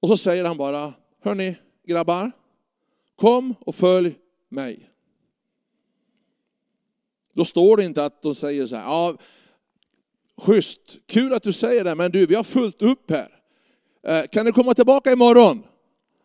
Och 0.00 0.08
så 0.08 0.16
säger 0.16 0.44
han 0.44 0.56
bara, 0.56 0.94
hörni 1.22 1.56
grabbar, 1.86 2.32
kom 3.16 3.54
och 3.60 3.74
följ 3.74 4.14
mig. 4.48 4.90
Då 7.34 7.44
står 7.44 7.76
det 7.76 7.84
inte 7.84 8.04
att 8.04 8.22
de 8.22 8.34
säger 8.34 8.66
så 8.66 8.76
här, 8.76 8.84
ja, 8.84 9.16
schysst, 10.36 10.80
kul 11.06 11.32
att 11.32 11.42
du 11.42 11.52
säger 11.52 11.84
det, 11.84 11.94
men 11.94 12.10
du, 12.10 12.26
vi 12.26 12.34
har 12.34 12.44
fullt 12.44 12.82
upp 12.82 13.10
här. 13.10 13.42
Eh, 14.02 14.22
kan 14.32 14.46
du 14.46 14.52
komma 14.52 14.74
tillbaka 14.74 15.12
imorgon? 15.12 15.62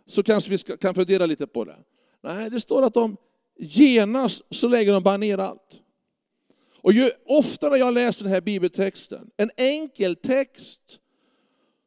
Så 0.07 0.23
kanske 0.23 0.51
vi 0.51 0.57
ska, 0.57 0.77
kan 0.77 0.95
fundera 0.95 1.25
lite 1.25 1.47
på 1.47 1.63
det. 1.63 1.77
Nej, 2.23 2.49
det 2.49 2.59
står 2.59 2.83
att 2.83 2.93
de 2.93 3.17
genast 3.57 4.41
så 4.50 4.67
lägger 4.67 4.93
de 4.93 5.03
bara 5.03 5.17
ner 5.17 5.38
allt. 5.38 5.81
Och 6.77 6.93
ju 6.93 7.09
oftare 7.25 7.77
jag 7.77 7.93
läser 7.93 8.24
den 8.24 8.33
här 8.33 8.41
bibeltexten, 8.41 9.31
en 9.38 9.51
enkel 9.57 10.15
text, 10.15 11.00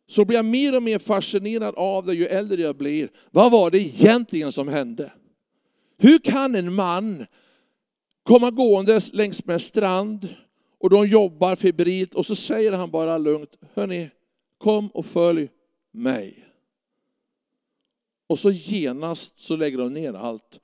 så 0.09 0.25
blir 0.25 0.39
jag 0.39 0.45
mer 0.45 0.77
och 0.77 0.83
mer 0.83 0.99
fascinerad 0.99 1.75
av 1.75 2.07
det 2.07 2.15
ju 2.15 2.27
äldre 2.27 2.63
jag 2.63 2.77
blir. 2.77 3.11
Vad 3.31 3.53
var 3.53 3.71
det 3.71 3.79
egentligen 3.79 4.53
som 4.53 4.69
hände? 4.69 5.13
Hur 5.99 6.19
kan 6.19 6.55
en 6.55 6.75
man 6.75 7.27
komma 8.23 8.51
gåendes 8.51 9.13
längs 9.13 9.45
med 9.45 9.55
en 9.55 9.61
strand 9.61 10.35
och 10.79 10.91
de 10.91 11.07
jobbar 11.07 11.57
febrilt 11.57 12.15
och 12.15 12.27
så 12.27 12.35
säger 12.35 12.73
han 12.73 12.91
bara 12.91 13.19
lugnt, 13.19 13.59
hörni, 13.75 14.11
kom 14.59 14.89
och 14.89 15.07
följ 15.07 15.49
mig. 15.93 16.45
Och 18.27 18.39
så 18.39 18.51
genast 18.51 19.39
så 19.39 19.57
lägger 19.57 19.79
de 19.79 19.93
ner 19.93 20.15
allt 20.15 20.61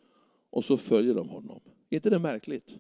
och 0.54 0.64
så 0.64 0.76
följer 0.76 1.14
de 1.14 1.28
honom. 1.28 1.60
Är 1.90 1.96
inte 1.96 2.10
det 2.10 2.18
märkligt? 2.18 2.76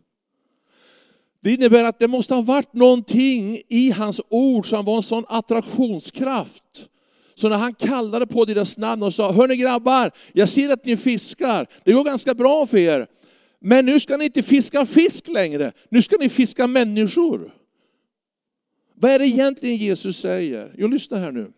Det 1.40 1.52
innebär 1.52 1.84
att 1.84 1.98
det 1.98 2.08
måste 2.08 2.34
ha 2.34 2.42
varit 2.42 2.74
någonting 2.74 3.60
i 3.68 3.90
hans 3.90 4.20
ord 4.28 4.68
som 4.68 4.84
var 4.84 4.96
en 4.96 5.02
sån 5.02 5.24
attraktionskraft. 5.28 6.88
Så 7.34 7.48
när 7.48 7.56
han 7.56 7.74
kallade 7.74 8.26
på 8.26 8.44
deras 8.44 8.78
namn 8.78 9.02
och 9.02 9.14
sa, 9.14 9.32
hörni 9.32 9.56
grabbar, 9.56 10.10
jag 10.32 10.48
ser 10.48 10.72
att 10.72 10.84
ni 10.84 10.96
fiskar, 10.96 11.66
det 11.84 11.92
går 11.92 12.04
ganska 12.04 12.34
bra 12.34 12.66
för 12.66 12.78
er. 12.78 13.06
Men 13.60 13.86
nu 13.86 14.00
ska 14.00 14.16
ni 14.16 14.24
inte 14.24 14.42
fiska 14.42 14.86
fisk 14.86 15.28
längre, 15.28 15.72
nu 15.88 16.02
ska 16.02 16.16
ni 16.20 16.28
fiska 16.28 16.66
människor. 16.66 17.54
Vad 18.94 19.10
är 19.10 19.18
det 19.18 19.28
egentligen 19.28 19.76
Jesus 19.76 20.16
säger? 20.16 20.74
Jo, 20.78 20.88
lyssna 20.88 21.16
här 21.16 21.32
nu. 21.32 21.52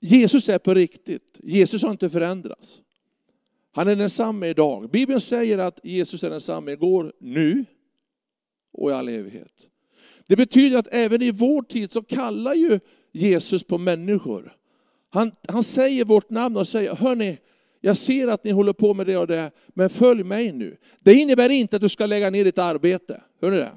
Jesus 0.00 0.48
är 0.48 0.58
på 0.58 0.74
riktigt, 0.74 1.40
Jesus 1.42 1.82
har 1.82 1.90
inte 1.90 2.10
förändrats. 2.10 2.80
Han 3.76 3.88
är 3.88 3.96
densamme 3.96 4.48
idag. 4.48 4.90
Bibeln 4.90 5.20
säger 5.20 5.58
att 5.58 5.80
Jesus 5.82 6.22
är 6.22 6.30
densamme 6.30 6.72
igår, 6.72 7.12
nu 7.20 7.64
och 8.72 8.90
i 8.90 8.94
all 8.94 9.08
evighet. 9.08 9.52
Det 10.26 10.36
betyder 10.36 10.78
att 10.78 10.86
även 10.90 11.22
i 11.22 11.30
vår 11.30 11.62
tid 11.62 11.92
så 11.92 12.02
kallar 12.02 12.54
ju 12.54 12.80
Jesus 13.12 13.64
på 13.64 13.78
människor. 13.78 14.52
Han, 15.10 15.32
han 15.48 15.64
säger 15.64 16.04
vårt 16.04 16.30
namn 16.30 16.56
och 16.56 16.68
säger, 16.68 16.94
hörni, 16.94 17.38
jag 17.80 17.96
ser 17.96 18.28
att 18.28 18.44
ni 18.44 18.50
håller 18.50 18.72
på 18.72 18.94
med 18.94 19.06
det 19.06 19.16
och 19.16 19.26
det, 19.26 19.50
men 19.68 19.90
följ 19.90 20.24
mig 20.24 20.52
nu. 20.52 20.76
Det 21.00 21.14
innebär 21.14 21.50
inte 21.50 21.76
att 21.76 21.82
du 21.82 21.88
ska 21.88 22.06
lägga 22.06 22.30
ner 22.30 22.44
ditt 22.44 22.58
arbete. 22.58 23.22
Hör 23.40 23.50
ni 23.50 23.56
det? 23.56 23.72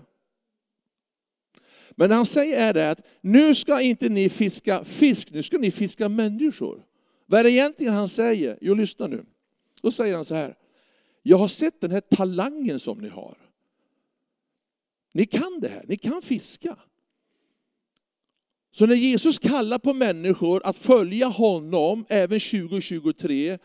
Men 1.92 2.12
han 2.12 2.26
säger 2.26 2.58
är 2.58 2.74
det 2.74 2.92
att 2.92 3.02
nu 3.22 3.56
ska 3.56 3.82
inte 3.82 4.10
ni 4.10 4.30
fiska 4.30 4.84
fisk, 4.84 5.32
nu 5.32 5.44
ska 5.44 5.58
ni 5.58 5.72
fiska 5.72 6.10
människor. 6.10 6.84
Vad 7.26 7.40
är 7.40 7.44
det 7.44 7.52
egentligen 7.52 7.94
han 7.94 8.10
säger? 8.10 8.58
Jo, 8.62 8.74
lyssna 8.74 9.08
nu. 9.08 9.26
Då 9.82 9.92
säger 9.92 10.16
han 10.16 10.26
så 10.26 10.36
här, 10.36 10.56
jag 11.24 11.38
har 11.38 11.48
sett 11.48 11.82
den 11.82 11.92
här 11.92 12.02
talangen 12.02 12.80
som 12.80 12.98
ni 12.98 13.10
har. 13.10 13.38
Ni 15.14 15.26
kan 15.26 15.60
det 15.60 15.68
här, 15.68 15.86
ni 15.88 15.98
kan 15.98 16.22
fiska. 16.22 16.78
Så 18.72 18.86
när 18.86 18.96
Jesus 18.96 19.40
kallar 19.40 19.80
på 19.80 19.94
människor 19.94 20.62
att 20.66 20.78
följa 20.78 21.28
honom, 21.28 22.06
även 22.10 22.40
2023, 22.40 23.58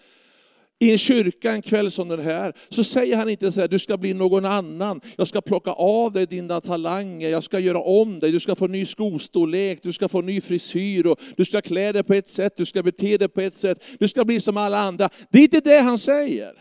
i 0.85 0.91
en 0.91 0.99
kyrka 0.99 1.53
en 1.53 1.63
kväll 1.63 1.91
som 1.91 2.09
den 2.09 2.21
här, 2.21 2.53
så 2.69 2.85
säger 2.85 3.17
han 3.17 3.29
inte 3.29 3.53
så 3.53 3.61
här, 3.61 3.69
du 3.69 3.79
ska 3.79 3.97
bli 3.97 4.15
någon 4.15 4.45
annan, 4.45 5.01
jag 5.17 5.29
ska 5.29 5.41
plocka 5.41 5.71
av 5.71 6.13
dig 6.13 6.27
dina 6.27 6.61
talanger, 6.61 7.29
jag 7.29 7.45
ska 7.45 7.59
göra 7.59 7.79
om 7.79 8.19
dig, 8.19 8.33
du 8.33 8.41
ska 8.41 8.55
få 8.55 8.67
ny 8.67 8.87
skostorlek, 8.87 9.83
du 9.83 9.93
ska 9.93 10.09
få 10.09 10.21
ny 10.21 10.41
frisyr, 10.41 11.07
och 11.07 11.21
du 11.37 11.45
ska 11.45 11.61
klä 11.61 11.93
dig 11.93 12.03
på 12.03 12.15
ett 12.15 12.31
sätt, 12.31 12.57
du 12.57 12.65
ska 12.67 12.83
bete 12.83 13.17
dig 13.17 13.29
på 13.29 13.41
ett 13.41 13.55
sätt, 13.55 13.85
du 13.99 14.09
ska 14.09 14.25
bli 14.25 14.41
som 14.41 14.57
alla 14.57 14.79
andra. 14.79 15.09
Det 15.31 15.39
är 15.39 15.43
inte 15.43 15.61
det 15.61 15.79
han 15.79 15.99
säger. 15.99 16.53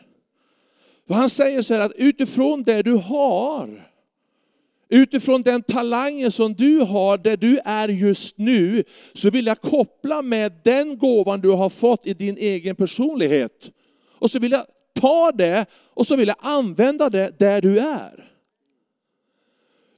För 1.08 1.14
han 1.14 1.30
säger 1.30 1.62
så 1.62 1.74
här 1.74 1.82
att 1.82 1.94
utifrån 1.96 2.64
det 2.64 2.82
du 2.82 2.94
har, 2.94 3.84
Utifrån 4.90 5.42
den 5.42 5.62
talangen 5.62 6.32
som 6.32 6.54
du 6.54 6.80
har, 6.80 7.18
där 7.18 7.38
du 7.38 7.60
är 7.66 7.88
just 7.88 8.38
nu, 8.38 8.84
så 9.14 9.30
vill 9.30 9.46
jag 9.46 9.62
koppla 9.62 10.22
med 10.22 10.54
den 10.64 10.98
gåvan 10.98 11.42
du 11.42 11.50
har 11.50 11.70
fått 11.70 12.08
i 12.08 12.14
din 12.14 12.38
egen 12.38 12.76
personlighet. 12.76 13.72
Och 14.24 14.32
så 14.32 14.40
vill 14.40 14.52
jag 14.52 14.66
ta 15.00 15.32
det 15.32 15.66
och 15.94 16.08
så 16.08 16.16
vill 16.16 16.28
jag 16.28 16.38
använda 16.40 17.10
det 17.10 17.40
där 17.40 17.62
du 17.62 17.80
är. 17.80 18.30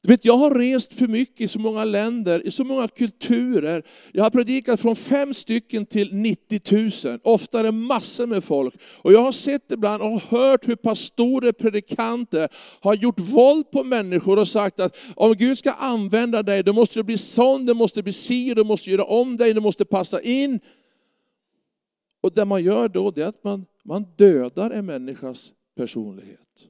Du 0.01 0.09
vet, 0.09 0.25
jag 0.25 0.37
har 0.37 0.51
rest 0.51 0.93
för 0.93 1.07
mycket 1.07 1.41
i 1.41 1.47
så 1.47 1.59
många 1.59 1.83
länder, 1.83 2.47
i 2.47 2.51
så 2.51 2.63
många 2.63 2.87
kulturer. 2.87 3.83
Jag 4.11 4.23
har 4.23 4.29
predikat 4.29 4.79
från 4.79 4.95
fem 4.95 5.33
stycken 5.33 5.85
till 5.85 6.15
90 6.15 7.07
000, 7.07 7.19
oftare 7.23 7.71
massor 7.71 8.25
med 8.25 8.43
folk. 8.43 8.73
Och 9.01 9.13
jag 9.13 9.21
har 9.21 9.31
sett 9.31 9.71
ibland 9.71 10.01
och 10.03 10.21
hört 10.21 10.67
hur 10.67 10.75
pastorer, 10.75 11.51
predikanter 11.51 12.49
har 12.81 12.95
gjort 12.95 13.19
våld 13.19 13.71
på 13.71 13.83
människor 13.83 14.39
och 14.39 14.47
sagt 14.47 14.79
att 14.79 14.97
om 15.15 15.33
Gud 15.33 15.57
ska 15.57 15.71
använda 15.71 16.43
dig, 16.43 16.63
då 16.63 16.73
måste 16.73 16.99
du 16.99 17.03
bli 17.03 17.17
sån, 17.17 17.65
du 17.65 17.73
måste 17.73 18.03
bli 18.03 18.13
si, 18.13 18.53
du 18.53 18.63
måste 18.63 18.91
göra 18.91 19.03
om 19.03 19.37
dig, 19.37 19.53
du 19.53 19.61
måste 19.61 19.85
passa 19.85 20.21
in. 20.21 20.59
Och 22.21 22.33
det 22.33 22.45
man 22.45 22.63
gör 22.63 22.89
då, 22.89 23.11
det 23.11 23.23
är 23.23 23.27
att 23.27 23.43
man, 23.43 23.65
man 23.85 24.05
dödar 24.15 24.71
en 24.71 24.85
människas 24.85 25.53
personlighet. 25.75 26.69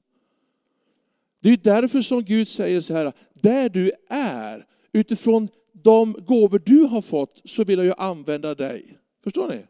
Det 1.40 1.50
är 1.50 1.58
därför 1.58 2.02
som 2.02 2.24
Gud 2.24 2.48
säger 2.48 2.82
så 2.82 2.94
här, 2.94 3.14
där 3.34 3.70
du 3.70 3.92
är, 4.10 4.66
utifrån 4.92 5.48
de 5.72 6.14
gåvor 6.14 6.62
du 6.66 6.82
har 6.82 7.02
fått, 7.02 7.42
så 7.46 7.64
vill 7.64 7.80
jag 7.80 7.96
använda 7.98 8.56
dig. 8.56 8.98
Förstår 9.24 9.48
ni? 9.48 9.66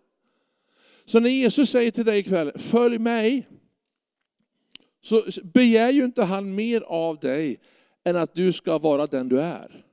Så 1.06 1.20
när 1.20 1.30
Jesus 1.30 1.70
säger 1.70 1.92
till 1.92 2.06
dig 2.06 2.20
ikväll, 2.20 2.52
följ 2.56 3.00
mig, 3.00 3.48
så 5.02 5.24
begär 5.44 5.92
ju 5.92 6.06
inte 6.06 6.24
han 6.24 6.56
mer 6.56 6.82
av 6.82 7.20
dig 7.20 7.60
än 8.04 8.16
att 8.16 8.34
du 8.34 8.54
ska 8.54 8.78
vara 8.78 9.08
den 9.08 9.30
du 9.30 9.42
är. 9.42 9.86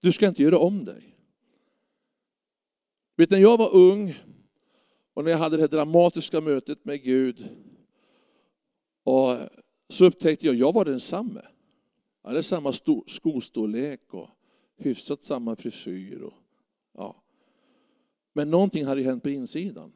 Du 0.00 0.12
ska 0.12 0.26
inte 0.26 0.42
göra 0.42 0.58
om 0.58 0.84
dig. 0.84 1.16
Vet 3.16 3.30
när 3.30 3.38
jag 3.38 3.58
var 3.58 3.74
ung 3.74 4.14
och 5.16 5.24
när 5.24 5.30
jag 5.30 5.38
hade 5.38 5.56
det 5.56 5.66
dramatiska 5.66 6.40
mötet 6.40 6.84
med 6.84 7.02
Gud 7.02 7.48
och 9.04 9.36
så 9.88 10.04
upptäckte 10.04 10.46
jag 10.46 10.52
att 10.52 10.58
jag 10.58 10.72
var 10.72 10.84
densamme. 10.84 11.42
Jag 12.22 12.30
hade 12.30 12.42
samma 12.42 12.72
skostorlek 13.06 14.00
och 14.14 14.28
hyfsat 14.78 15.24
samma 15.24 15.56
frisyr. 15.56 16.22
Och, 16.22 16.34
ja. 16.98 17.22
Men 18.32 18.50
någonting 18.50 18.84
hade 18.84 19.02
hänt 19.02 19.22
på 19.22 19.30
insidan. 19.30 19.92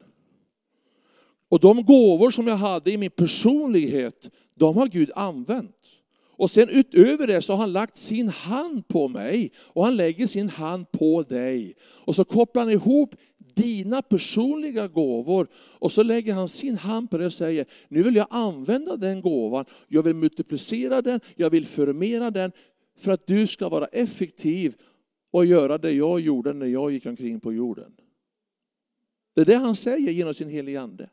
Och 1.49 1.59
de 1.59 1.85
gåvor 1.85 2.31
som 2.31 2.47
jag 2.47 2.57
hade 2.57 2.91
i 2.91 2.97
min 2.97 3.11
personlighet, 3.11 4.29
de 4.55 4.77
har 4.77 4.87
Gud 4.87 5.11
använt. 5.15 6.01
Och 6.41 6.51
sen 6.51 6.69
utöver 6.69 7.27
det 7.27 7.41
så 7.41 7.53
har 7.53 7.59
han 7.59 7.73
lagt 7.73 7.97
sin 7.97 8.29
hand 8.29 8.87
på 8.87 9.07
mig 9.07 9.51
och 9.57 9.85
han 9.85 9.95
lägger 9.95 10.27
sin 10.27 10.49
hand 10.49 10.91
på 10.91 11.23
dig. 11.23 11.75
Och 11.81 12.15
så 12.15 12.23
kopplar 12.23 12.63
han 12.63 12.71
ihop 12.71 13.15
dina 13.55 14.01
personliga 14.01 14.87
gåvor. 14.87 15.47
Och 15.55 15.91
så 15.91 16.03
lägger 16.03 16.33
han 16.33 16.49
sin 16.49 16.77
hand 16.77 17.11
på 17.11 17.17
det 17.17 17.25
och 17.25 17.33
säger, 17.33 17.65
nu 17.89 18.03
vill 18.03 18.15
jag 18.15 18.27
använda 18.29 18.97
den 18.97 19.21
gåvan, 19.21 19.65
jag 19.87 20.03
vill 20.03 20.15
multiplicera 20.15 21.01
den, 21.01 21.19
jag 21.35 21.49
vill 21.49 21.65
förmera 21.65 22.31
den, 22.31 22.51
för 22.99 23.11
att 23.11 23.27
du 23.27 23.47
ska 23.47 23.69
vara 23.69 23.85
effektiv 23.85 24.75
och 25.31 25.45
göra 25.45 25.77
det 25.77 25.91
jag 25.91 26.19
gjorde 26.19 26.53
när 26.53 26.65
jag 26.65 26.91
gick 26.91 27.05
omkring 27.05 27.39
på 27.39 27.53
jorden. 27.53 27.91
Det 29.35 29.41
är 29.41 29.45
det 29.45 29.55
han 29.55 29.75
säger 29.75 30.11
genom 30.11 30.33
sin 30.33 30.49
helige 30.49 30.81
Ande. 30.81 31.09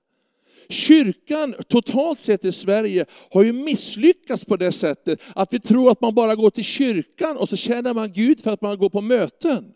Kyrkan 0.69 1.55
totalt 1.69 2.21
sett 2.21 2.45
i 2.45 2.53
Sverige 2.53 3.07
har 3.31 3.43
ju 3.43 3.53
misslyckats 3.53 4.45
på 4.45 4.57
det 4.57 4.73
sättet 4.73 5.21
att 5.35 5.55
vi 5.55 5.61
tror 5.61 5.91
att 5.91 6.01
man 6.01 6.15
bara 6.15 6.35
går 6.35 6.51
till 6.51 6.65
kyrkan 6.65 7.37
och 7.37 7.49
så 7.49 7.57
känner 7.57 7.95
man 7.95 8.13
Gud 8.13 8.41
för 8.41 8.53
att 8.53 8.61
man 8.61 8.79
går 8.79 8.91
på 8.91 9.01
möten. 9.01 9.73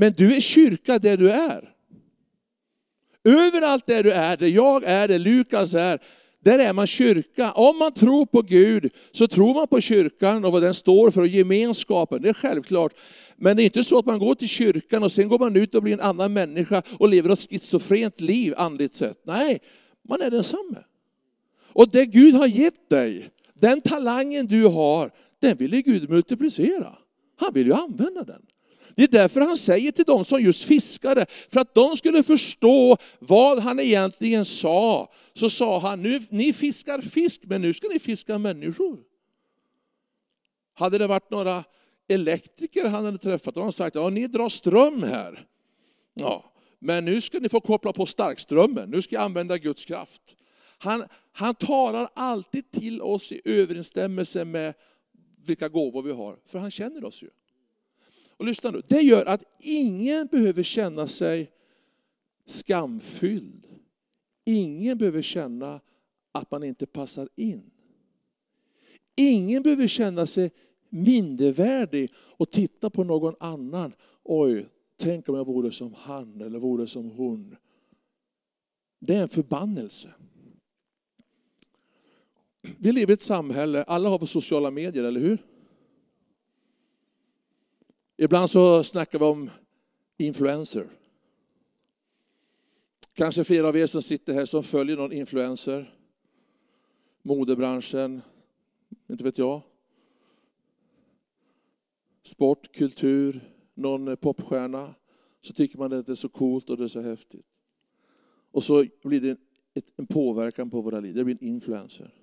Men 0.00 0.12
du 0.12 0.36
är 0.36 0.40
kyrka 0.40 0.98
där 0.98 1.16
du 1.16 1.30
är. 1.30 1.74
Överallt 3.24 3.86
där 3.86 4.02
du 4.02 4.12
är, 4.12 4.36
där 4.36 4.46
jag 4.46 4.84
är, 4.84 5.08
där 5.08 5.18
Lukas 5.18 5.74
är, 5.74 5.98
där 6.40 6.58
är 6.58 6.72
man 6.72 6.86
kyrka. 6.86 7.52
Om 7.52 7.78
man 7.78 7.92
tror 7.92 8.26
på 8.26 8.42
Gud 8.42 8.92
så 9.12 9.28
tror 9.28 9.54
man 9.54 9.68
på 9.68 9.80
kyrkan 9.80 10.44
och 10.44 10.52
vad 10.52 10.62
den 10.62 10.74
står 10.74 11.10
för 11.10 11.20
och 11.20 11.26
gemenskapen, 11.26 12.22
det 12.22 12.28
är 12.28 12.34
självklart. 12.34 12.92
Men 13.36 13.56
det 13.56 13.62
är 13.62 13.64
inte 13.64 13.84
så 13.84 13.98
att 13.98 14.06
man 14.06 14.18
går 14.18 14.34
till 14.34 14.48
kyrkan 14.48 15.02
och 15.02 15.12
sen 15.12 15.28
går 15.28 15.38
man 15.38 15.56
ut 15.56 15.74
och 15.74 15.82
blir 15.82 15.92
en 15.92 16.00
annan 16.00 16.32
människa 16.32 16.82
och 16.98 17.08
lever 17.08 17.30
ett 17.30 17.50
schizofrent 17.50 18.20
liv 18.20 18.54
andligt 18.56 18.94
sett. 18.94 19.20
Nej, 19.26 19.58
man 20.08 20.22
är 20.22 20.30
densamme. 20.30 20.78
Och 21.72 21.88
det 21.88 22.06
Gud 22.06 22.34
har 22.34 22.46
gett 22.46 22.90
dig, 22.90 23.30
den 23.54 23.80
talangen 23.80 24.46
du 24.46 24.66
har, 24.66 25.10
den 25.40 25.56
vill 25.56 25.82
Gud 25.82 26.10
multiplicera. 26.10 26.98
Han 27.36 27.52
vill 27.52 27.66
ju 27.66 27.72
använda 27.72 28.24
den. 28.24 28.42
Det 28.98 29.04
är 29.04 29.08
därför 29.08 29.40
han 29.40 29.56
säger 29.56 29.92
till 29.92 30.04
dem 30.04 30.24
som 30.24 30.42
just 30.42 30.64
fiskade, 30.64 31.26
för 31.50 31.60
att 31.60 31.74
de 31.74 31.96
skulle 31.96 32.22
förstå 32.22 32.96
vad 33.18 33.58
han 33.58 33.80
egentligen 33.80 34.44
sa, 34.44 35.12
så 35.34 35.50
sa 35.50 35.78
han, 35.78 36.02
nu, 36.02 36.20
ni 36.30 36.52
fiskar 36.52 37.00
fisk, 37.00 37.40
men 37.44 37.62
nu 37.62 37.74
ska 37.74 37.88
ni 37.88 37.98
fiska 37.98 38.38
människor. 38.38 38.98
Hade 40.74 40.98
det 40.98 41.06
varit 41.06 41.30
några 41.30 41.64
elektriker 42.08 42.84
han 42.84 43.04
hade 43.04 43.18
träffat, 43.18 43.54
hade 43.54 43.64
han 43.64 43.72
sagt, 43.72 43.96
ja 43.96 44.10
ni 44.10 44.26
drar 44.26 44.48
ström 44.48 45.02
här. 45.02 45.46
Ja, 46.14 46.52
men 46.78 47.04
nu 47.04 47.20
ska 47.20 47.38
ni 47.38 47.48
få 47.48 47.60
koppla 47.60 47.92
på 47.92 48.06
starkströmmen, 48.06 48.90
nu 48.90 49.02
ska 49.02 49.14
jag 49.14 49.22
använda 49.22 49.58
Guds 49.58 49.84
kraft. 49.84 50.36
Han, 50.78 51.04
han 51.32 51.54
talar 51.54 52.08
alltid 52.14 52.70
till 52.70 53.02
oss 53.02 53.32
i 53.32 53.40
överensstämmelse 53.44 54.44
med 54.44 54.74
vilka 55.46 55.68
gåvor 55.68 56.02
vi 56.02 56.12
har, 56.12 56.36
för 56.46 56.58
han 56.58 56.70
känner 56.70 57.04
oss 57.04 57.22
ju. 57.22 57.28
Och 58.38 58.44
lyssna 58.44 58.70
nu, 58.70 58.82
det 58.88 59.00
gör 59.00 59.26
att 59.26 59.44
ingen 59.60 60.26
behöver 60.26 60.62
känna 60.62 61.08
sig 61.08 61.50
skamfylld. 62.46 63.66
ingen 64.44 64.98
behöver 64.98 65.22
känna 65.22 65.80
att 66.32 66.50
man 66.50 66.64
inte 66.64 66.86
passar 66.86 67.28
in. 67.36 67.70
Ingen 69.16 69.62
behöver 69.62 69.86
känna 69.86 70.26
sig 70.26 70.50
mindervärdig 70.88 72.12
och 72.16 72.50
titta 72.50 72.90
på 72.90 73.04
någon 73.04 73.34
annan. 73.40 73.92
Oj, 74.22 74.68
tänk 74.96 75.28
om 75.28 75.34
jag 75.34 75.44
vore 75.44 75.72
som 75.72 75.94
han 75.94 76.40
eller 76.40 76.58
vore 76.58 76.86
som 76.86 77.10
hon. 77.10 77.56
Det 78.98 79.14
är 79.14 79.22
en 79.22 79.28
förbannelse. 79.28 80.14
Vi 82.78 82.92
lever 82.92 83.12
i 83.12 83.14
ett 83.14 83.22
samhälle, 83.22 83.82
alla 83.82 84.08
har 84.08 84.26
sociala 84.26 84.70
medier, 84.70 85.04
eller 85.04 85.20
hur? 85.20 85.38
Ibland 88.20 88.50
så 88.50 88.84
snackar 88.84 89.18
vi 89.18 89.24
om 89.24 89.50
influencer. 90.16 90.88
Kanske 93.12 93.44
flera 93.44 93.68
av 93.68 93.76
er 93.76 93.86
som 93.86 94.02
sitter 94.02 94.32
här 94.32 94.44
som 94.44 94.62
följer 94.62 94.96
någon 94.96 95.12
influencer. 95.12 95.98
Modebranschen, 97.22 98.22
inte 99.08 99.24
vet 99.24 99.38
jag. 99.38 99.60
Sport, 102.22 102.72
kultur, 102.72 103.40
någon 103.74 104.16
popstjärna. 104.16 104.94
Så 105.40 105.52
tycker 105.52 105.78
man 105.78 105.92
att 105.92 106.06
det 106.06 106.12
är 106.12 106.16
så 106.16 106.28
coolt 106.28 106.70
och 106.70 106.76
det 106.76 106.84
är 106.84 106.88
så 106.88 107.00
häftigt. 107.00 107.46
Och 108.50 108.64
så 108.64 108.86
blir 109.02 109.20
det 109.20 109.38
en 109.96 110.06
påverkan 110.06 110.70
på 110.70 110.80
våra 110.80 111.00
liv. 111.00 111.14
Det 111.14 111.24
blir 111.24 111.38
en 111.40 111.48
influencer. 111.48 112.14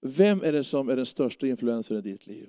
Vem 0.00 0.42
är 0.42 0.52
det 0.52 0.64
som 0.64 0.88
är 0.88 0.96
den 0.96 1.06
största 1.06 1.46
influensen 1.46 1.96
i 1.96 2.00
ditt 2.00 2.26
liv? 2.26 2.48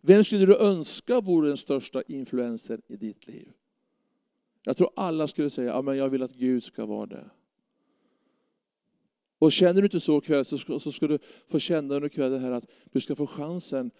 Vem 0.00 0.24
skulle 0.24 0.46
du 0.46 0.56
önska 0.56 1.20
vore 1.20 1.48
den 1.48 1.56
största 1.56 2.02
influensen 2.02 2.82
i 2.86 2.96
ditt 2.96 3.26
liv? 3.26 3.52
Jag 4.62 4.76
tror 4.76 4.90
alla 4.96 5.26
skulle 5.26 5.50
säga 5.50 5.68
ja 5.68 5.82
men 5.82 5.96
jag 5.96 6.08
vill 6.08 6.22
att 6.22 6.32
Gud 6.32 6.64
ska 6.64 6.86
vara 6.86 7.06
det. 7.06 7.30
Och 9.38 9.52
känner 9.52 9.80
du 9.80 9.86
inte 9.86 10.00
så 10.00 10.18
ikväll 10.18 10.44
så 10.44 10.58
ska, 10.58 10.78
så 10.78 10.92
ska 10.92 11.08
du 11.08 11.18
få 11.48 11.58
känna 11.58 11.94
under 11.94 12.08
kvällen 12.08 12.40
här 12.40 12.50
att 12.50 12.66
du 12.92 13.00
ska 13.00 13.16
få 13.16 13.26
chansen 13.26 13.90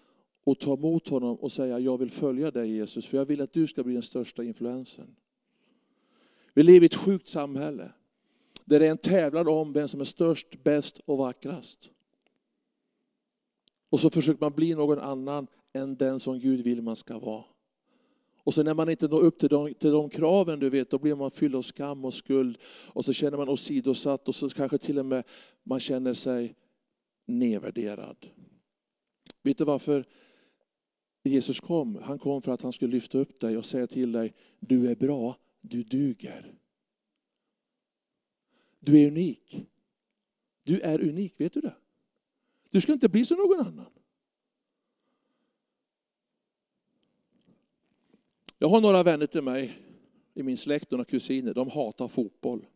att 0.47 0.61
ta 0.61 0.75
emot 0.75 1.09
honom 1.09 1.37
och 1.37 1.53
säga 1.53 1.79
jag 1.79 1.99
vill 1.99 2.11
följa 2.11 2.51
dig 2.51 2.71
Jesus 2.71 3.07
för 3.07 3.17
jag 3.17 3.25
vill 3.25 3.41
att 3.41 3.53
du 3.53 3.67
ska 3.67 3.83
bli 3.83 3.95
den 3.95 4.03
största 4.03 4.45
influensen. 4.45 5.17
Vi 6.55 6.63
lever 6.63 6.83
i 6.83 6.87
ett 6.87 6.95
sjukt 6.95 7.29
samhälle 7.29 7.93
där 8.65 8.81
det 8.81 8.87
är 8.87 8.91
en 8.91 8.99
tävlan 8.99 9.49
om 9.49 9.73
vem 9.73 9.89
som 9.89 10.01
är 10.01 10.05
störst, 10.05 10.63
bäst 10.63 11.01
och 11.05 11.19
vackrast. 11.19 11.91
Och 13.93 14.01
så 14.01 14.11
försöker 14.11 14.41
man 14.41 14.53
bli 14.53 14.75
någon 14.75 14.99
annan 14.99 15.47
än 15.73 15.97
den 15.97 16.21
som 16.21 16.39
Gud 16.39 16.61
vill 16.61 16.83
man 16.83 16.97
ska 16.97 17.19
vara. 17.19 17.45
Och 18.37 18.55
sen 18.55 18.65
när 18.65 18.75
man 18.75 18.89
inte 18.89 19.09
når 19.09 19.21
upp 19.21 19.39
till 19.39 19.49
de, 19.49 19.75
till 19.75 19.91
de 19.91 20.11
kraven, 20.11 20.61
du 20.61 20.71
vet, 20.71 20.91
då 20.91 20.99
blir 20.99 21.15
man 21.15 21.31
fylld 21.31 21.55
av 21.55 21.63
skam 21.63 22.05
och 22.05 22.15
skuld. 22.15 22.59
Och 22.65 23.05
så 23.05 23.13
känner 23.13 23.37
man 23.37 23.49
åsidosatt 23.49 24.29
och 24.29 24.35
så 24.35 24.51
kanske 24.51 24.79
till 24.79 24.99
och 24.99 25.07
med 25.07 25.25
man 25.63 25.81
känner 25.81 26.15
sig 26.15 26.55
nedvärderad. 27.27 28.17
Vet 29.43 29.59
du 29.59 29.65
varför 29.65 30.05
Jesus 31.25 31.61
kom? 31.61 31.99
Han 32.03 32.19
kom 32.19 32.43
för 32.43 32.53
att 32.53 32.63
han 32.63 32.73
skulle 32.73 32.93
lyfta 32.93 33.19
upp 33.19 33.41
dig 33.41 33.57
och 33.57 33.65
säga 33.65 33.87
till 33.87 34.13
dig, 34.13 34.35
du 34.61 34.91
är 34.91 34.95
bra, 34.95 35.37
du 35.61 35.83
duger. 35.83 36.55
Du 38.79 39.03
är 39.03 39.09
unik. 39.09 39.67
Du 40.63 40.81
är 40.81 41.01
unik, 41.09 41.41
vet 41.41 41.53
du 41.53 41.61
det? 41.61 41.75
Du 42.73 42.81
ska 42.81 42.93
inte 42.93 43.09
bli 43.09 43.25
som 43.25 43.37
någon 43.37 43.67
annan. 43.67 43.87
Jag 48.59 48.69
har 48.69 48.81
några 48.81 49.03
vänner 49.03 49.27
till 49.27 49.43
mig 49.43 49.79
i 50.35 50.43
min 50.43 50.57
släkt, 50.57 50.91
några 50.91 51.05
kusiner, 51.05 51.55
de 51.55 51.71
hatar 51.71 52.09
fotboll. 52.09 52.67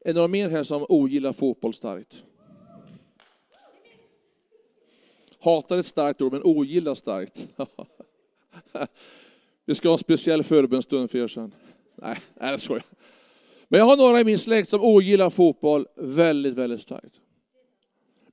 Är 0.00 0.08
det 0.08 0.12
några 0.12 0.28
mer 0.28 0.48
här 0.48 0.64
som 0.64 0.86
ogillar 0.88 1.32
fotboll 1.32 1.74
starkt? 1.74 2.24
Hatar 5.38 5.78
ett 5.78 5.86
starkt 5.86 6.22
ord, 6.22 6.32
men 6.32 6.42
ogillar 6.44 6.94
starkt. 6.94 7.48
Vi 9.64 9.74
ska 9.74 9.88
ha 9.88 9.94
en 9.94 9.98
speciell 9.98 10.42
förbönstund 10.42 11.10
för 11.10 11.18
er 11.18 11.28
sen. 11.28 11.54
Nej, 11.94 12.18
jag 12.34 12.60
skojar. 12.60 12.84
Men 13.68 13.80
jag 13.80 13.86
har 13.86 13.96
några 13.96 14.20
i 14.20 14.24
min 14.24 14.38
släkt 14.38 14.68
som 14.68 14.84
ogillar 14.84 15.30
fotboll 15.30 15.86
väldigt, 15.94 16.54
väldigt 16.54 16.80
starkt. 16.80 17.20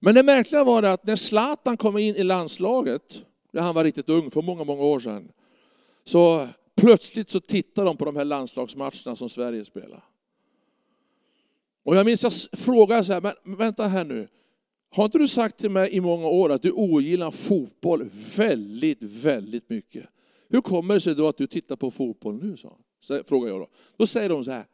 Men 0.05 0.15
det 0.15 0.23
märkliga 0.23 0.63
var 0.63 0.81
det 0.81 0.91
att 0.91 1.05
när 1.05 1.15
Zlatan 1.15 1.77
kom 1.77 1.97
in 1.97 2.15
i 2.15 2.23
landslaget, 2.23 3.25
när 3.51 3.61
han 3.61 3.75
var 3.75 3.83
riktigt 3.83 4.09
ung 4.09 4.31
för 4.31 4.41
många, 4.41 4.63
många 4.63 4.83
år 4.83 4.99
sedan, 4.99 5.31
så 6.03 6.47
plötsligt 6.75 7.29
så 7.29 7.39
tittade 7.39 7.87
de 7.87 7.97
på 7.97 8.05
de 8.05 8.15
här 8.15 8.25
landslagsmatcherna 8.25 9.15
som 9.15 9.29
Sverige 9.29 9.65
spelar. 9.65 10.03
Och 11.83 11.95
jag 11.95 12.05
minns 12.05 12.23
jag 12.23 12.59
frågade 12.59 13.05
så 13.05 13.13
här, 13.13 13.21
men 13.21 13.55
vänta 13.57 13.87
här 13.87 14.03
nu. 14.03 14.27
Har 14.89 15.05
inte 15.05 15.17
du 15.17 15.27
sagt 15.27 15.57
till 15.57 15.71
mig 15.71 15.91
i 15.91 16.01
många 16.01 16.27
år 16.27 16.51
att 16.51 16.61
du 16.61 16.71
ogillar 16.71 17.31
fotboll 17.31 18.09
väldigt, 18.37 19.03
väldigt 19.03 19.69
mycket? 19.69 20.05
Hur 20.49 20.61
kommer 20.61 20.93
det 20.93 21.01
sig 21.01 21.15
då 21.15 21.27
att 21.27 21.37
du 21.37 21.47
tittar 21.47 21.75
på 21.75 21.91
fotboll 21.91 22.43
nu? 22.43 22.57
Så, 22.57 22.77
så 23.01 23.23
frågar 23.27 23.49
jag 23.49 23.59
då. 23.59 23.67
Då 23.97 24.07
säger 24.07 24.29
de 24.29 24.43
så 24.43 24.51
här, 24.51 24.65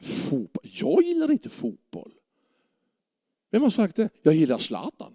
fotboll? 0.00 0.64
Jag 0.64 1.02
gillar 1.02 1.30
inte 1.30 1.48
fotboll. 1.48 2.12
Vem 3.50 3.62
har 3.62 3.70
sagt 3.70 3.96
det? 3.96 4.08
Jag 4.22 4.34
gillar 4.34 4.58
Zlatan. 4.58 5.12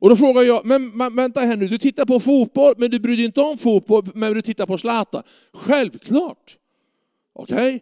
Och 0.00 0.08
då 0.08 0.16
frågar 0.16 0.42
jag, 0.42 0.66
men 0.66 1.16
vänta 1.16 1.40
här 1.40 1.56
nu, 1.56 1.68
du 1.68 1.78
tittar 1.78 2.04
på 2.04 2.20
fotboll, 2.20 2.74
men 2.78 2.90
du 2.90 2.98
bryr 2.98 3.16
dig 3.16 3.24
inte 3.24 3.40
om 3.40 3.58
fotboll, 3.58 4.04
men 4.14 4.34
du 4.34 4.42
tittar 4.42 4.66
på 4.66 4.78
Zlatan. 4.78 5.22
Självklart. 5.52 6.58
Okej? 7.32 7.74
Okay? 7.74 7.80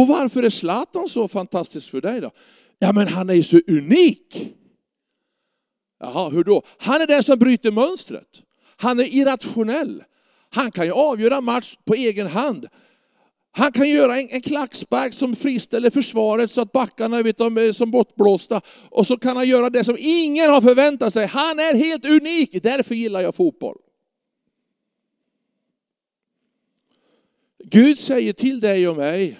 Och 0.00 0.08
varför 0.08 0.42
är 0.42 0.50
Zlatan 0.50 1.08
så 1.08 1.28
fantastisk 1.28 1.90
för 1.90 2.00
dig 2.00 2.20
då? 2.20 2.30
Ja, 2.78 2.92
men 2.92 3.08
han 3.08 3.30
är 3.30 3.34
ju 3.34 3.42
så 3.42 3.60
unik. 3.66 4.54
Jaha, 6.00 6.28
hur 6.28 6.44
då? 6.44 6.62
Han 6.78 7.00
är 7.00 7.06
den 7.06 7.22
som 7.22 7.38
bryter 7.38 7.70
mönstret. 7.70 8.42
Han 8.76 9.00
är 9.00 9.14
irrationell. 9.14 10.04
Han 10.50 10.70
kan 10.70 10.86
ju 10.86 10.92
avgöra 10.92 11.40
match 11.40 11.76
på 11.84 11.94
egen 11.94 12.26
hand. 12.26 12.68
Han 13.54 13.72
kan 13.72 13.88
göra 13.88 14.20
en, 14.20 14.28
en 14.30 14.40
klackspark 14.40 15.14
som 15.14 15.36
friställer 15.36 15.90
försvaret 15.90 16.50
så 16.50 16.60
att 16.60 16.72
backarna 16.72 17.22
vet, 17.22 17.38
de 17.38 17.56
är 17.58 17.72
som 17.72 17.90
bortblåsta. 17.90 18.60
Och 18.90 19.06
så 19.06 19.18
kan 19.18 19.36
han 19.36 19.48
göra 19.48 19.70
det 19.70 19.84
som 19.84 19.96
ingen 19.98 20.50
har 20.50 20.60
förväntat 20.60 21.12
sig. 21.12 21.26
Han 21.26 21.58
är 21.58 21.74
helt 21.74 22.04
unik, 22.04 22.62
därför 22.62 22.94
gillar 22.94 23.20
jag 23.20 23.34
fotboll. 23.34 23.78
Gud 27.64 27.98
säger 27.98 28.32
till 28.32 28.60
dig 28.60 28.88
och 28.88 28.96
mig, 28.96 29.38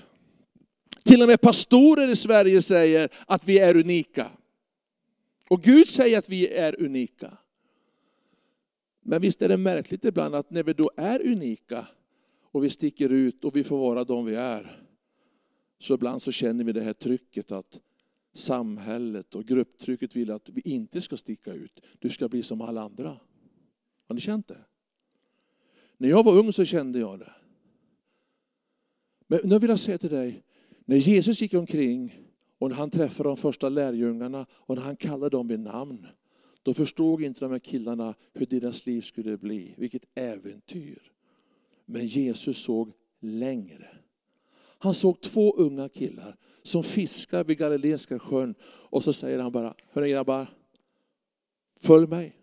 till 1.05 1.23
och 1.23 1.29
med 1.29 1.41
pastorer 1.41 2.09
i 2.09 2.17
Sverige 2.17 2.63
säger 2.63 3.09
att 3.27 3.45
vi 3.45 3.59
är 3.59 3.77
unika. 3.77 4.31
Och 5.49 5.63
Gud 5.63 5.89
säger 5.89 6.19
att 6.19 6.29
vi 6.29 6.49
är 6.49 6.83
unika. 6.83 7.37
Men 9.05 9.21
visst 9.21 9.43
är 9.43 9.49
det 9.49 9.57
märkligt 9.57 10.05
ibland 10.05 10.35
att 10.35 10.51
när 10.51 10.63
vi 10.63 10.73
då 10.73 10.91
är 10.97 11.27
unika, 11.27 11.87
och 12.53 12.65
vi 12.65 12.71
sticker 12.71 13.13
ut 13.13 13.45
och 13.45 13.57
vi 13.57 13.65
får 13.65 13.79
vara 13.79 14.05
de 14.05 14.25
vi 14.25 14.35
är. 14.35 14.85
Så 15.79 15.95
ibland 15.95 16.23
så 16.23 16.33
känner 16.33 16.65
vi 16.65 16.73
det 16.73 16.83
här 16.83 16.93
trycket 16.93 17.53
att 17.53 17.81
samhället 18.35 19.35
och 19.35 19.45
grupptrycket 19.45 20.17
vill 20.17 20.31
att 20.31 20.49
vi 20.49 20.61
inte 20.65 21.01
ska 21.01 21.17
sticka 21.17 21.53
ut. 21.53 21.81
Du 21.99 22.09
ska 22.09 22.29
bli 22.29 22.43
som 22.43 22.61
alla 22.61 22.83
andra. 22.83 23.19
Har 24.09 24.15
ni 24.15 24.21
känt 24.21 24.49
det? 24.49 24.65
När 25.97 26.09
jag 26.09 26.25
var 26.25 26.39
ung 26.39 26.53
så 26.53 26.65
kände 26.65 26.99
jag 26.99 27.19
det. 27.19 27.33
Men 29.27 29.41
nu 29.45 29.59
vill 29.59 29.71
jag 29.71 29.81
säga 29.81 29.99
till 29.99 30.11
dig, 30.11 30.43
när 30.85 30.97
Jesus 30.97 31.43
gick 31.43 31.55
omkring 31.55 32.19
och 32.59 32.69
när 32.69 32.77
han 32.77 32.91
träffade 32.91 33.29
de 33.29 33.37
första 33.37 33.69
lärjungarna 33.69 34.47
och 34.51 34.77
när 34.77 34.83
han 34.83 34.97
kallade 34.97 35.37
dem 35.37 35.49
vid 35.49 35.61
namn, 35.61 36.07
då 36.63 36.75
förstod 36.75 37.23
inte 37.23 37.41
de 37.41 37.51
här 37.51 37.59
killarna 37.59 38.15
hur 38.33 38.47
deras 38.47 38.87
liv 38.87 39.01
skulle 39.01 39.37
bli. 39.37 39.75
Vilket 39.77 40.05
äventyr. 40.15 41.13
Men 41.85 42.07
Jesus 42.07 42.59
såg 42.59 42.93
längre. 43.21 43.89
Han 44.79 44.95
såg 44.95 45.21
två 45.21 45.55
unga 45.57 45.89
killar 45.89 46.37
som 46.63 46.83
fiskar 46.83 47.45
vid 47.45 47.59
Galileiska 47.59 48.19
sjön 48.19 48.55
och 48.65 49.05
så 49.05 49.13
säger 49.13 49.39
han 49.39 49.53
bara, 49.53 49.75
hörni 49.91 50.09
grabbar, 50.09 50.47
följ 51.81 52.07
mig. 52.07 52.37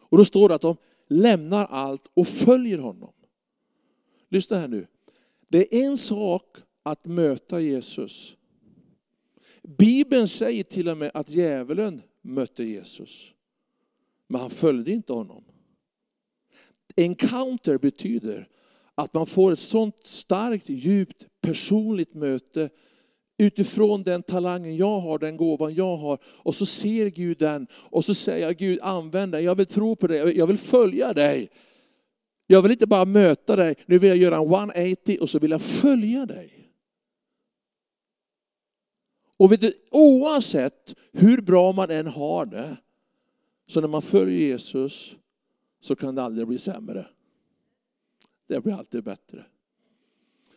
Och 0.00 0.18
då 0.18 0.24
står 0.24 0.48
det 0.48 0.54
att 0.54 0.62
de 0.62 0.76
lämnar 1.08 1.64
allt 1.64 2.06
och 2.14 2.28
följer 2.28 2.78
honom. 2.78 3.12
Lyssna 4.28 4.58
här 4.58 4.68
nu. 4.68 4.86
Det 5.48 5.76
är 5.76 5.86
en 5.86 5.96
sak 5.96 6.56
att 6.82 7.06
möta 7.06 7.60
Jesus. 7.60 8.36
Bibeln 9.62 10.28
säger 10.28 10.62
till 10.62 10.88
och 10.88 10.98
med 10.98 11.10
att 11.14 11.30
djävulen 11.30 12.02
mötte 12.22 12.64
Jesus. 12.64 13.32
Men 14.26 14.40
han 14.40 14.50
följde 14.50 14.92
inte 14.92 15.12
honom. 15.12 15.44
Encounter 16.96 17.78
betyder 17.78 18.48
att 18.94 19.14
man 19.14 19.26
får 19.26 19.52
ett 19.52 19.58
sånt 19.58 20.06
starkt, 20.06 20.68
djupt, 20.68 21.26
personligt 21.40 22.14
möte 22.14 22.70
utifrån 23.38 24.02
den 24.02 24.22
talangen 24.22 24.76
jag 24.76 25.00
har, 25.00 25.18
den 25.18 25.36
gåvan 25.36 25.74
jag 25.74 25.96
har. 25.96 26.18
Och 26.24 26.54
så 26.54 26.66
ser 26.66 27.06
Gud 27.06 27.38
den 27.38 27.66
och 27.72 28.04
så 28.04 28.14
säger 28.14 28.46
jag, 28.46 28.56
Gud 28.56 28.78
använd 28.82 29.32
den, 29.32 29.44
jag 29.44 29.54
vill 29.54 29.66
tro 29.66 29.96
på 29.96 30.06
dig, 30.06 30.38
jag 30.38 30.46
vill 30.46 30.58
följa 30.58 31.12
dig. 31.12 31.50
Jag 32.46 32.62
vill 32.62 32.72
inte 32.72 32.86
bara 32.86 33.04
möta 33.04 33.56
dig, 33.56 33.74
nu 33.86 33.98
vill 33.98 34.08
jag 34.08 34.18
göra 34.18 34.36
en 34.36 34.42
180 34.42 35.18
och 35.20 35.30
så 35.30 35.38
vill 35.38 35.50
jag 35.50 35.62
följa 35.62 36.26
dig. 36.26 36.52
Och 39.36 39.52
vet 39.52 39.60
du, 39.60 39.72
oavsett 39.90 40.94
hur 41.12 41.42
bra 41.42 41.72
man 41.72 41.90
än 41.90 42.06
har 42.06 42.46
det, 42.46 42.76
så 43.68 43.80
när 43.80 43.88
man 43.88 44.02
följer 44.02 44.38
Jesus 44.38 45.16
så 45.86 45.96
kan 45.96 46.14
det 46.14 46.22
aldrig 46.22 46.46
bli 46.46 46.58
sämre. 46.58 47.06
Det 48.48 48.60
blir 48.60 48.74
alltid 48.74 49.04
bättre. 49.04 49.44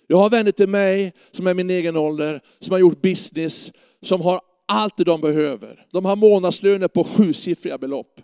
Jag 0.08 0.18
har 0.18 0.30
vänner 0.30 0.52
till 0.52 0.70
mig 0.70 1.14
som 1.32 1.48
är 1.48 1.54
min 1.54 1.70
egen 1.70 1.98
ålder, 1.98 2.42
som 2.60 2.72
har 2.72 2.80
gjort 2.80 3.02
business, 3.02 3.72
som 4.02 4.22
har 4.22 4.42
allt 4.66 4.98
det 4.98 5.04
de 5.04 5.22
behöver. 5.22 5.88
De 5.92 6.06
har 6.06 6.16
månadslöner 6.16 6.88
på 6.88 7.04
sjusiffriga 7.04 7.78
belopp. 7.78 8.22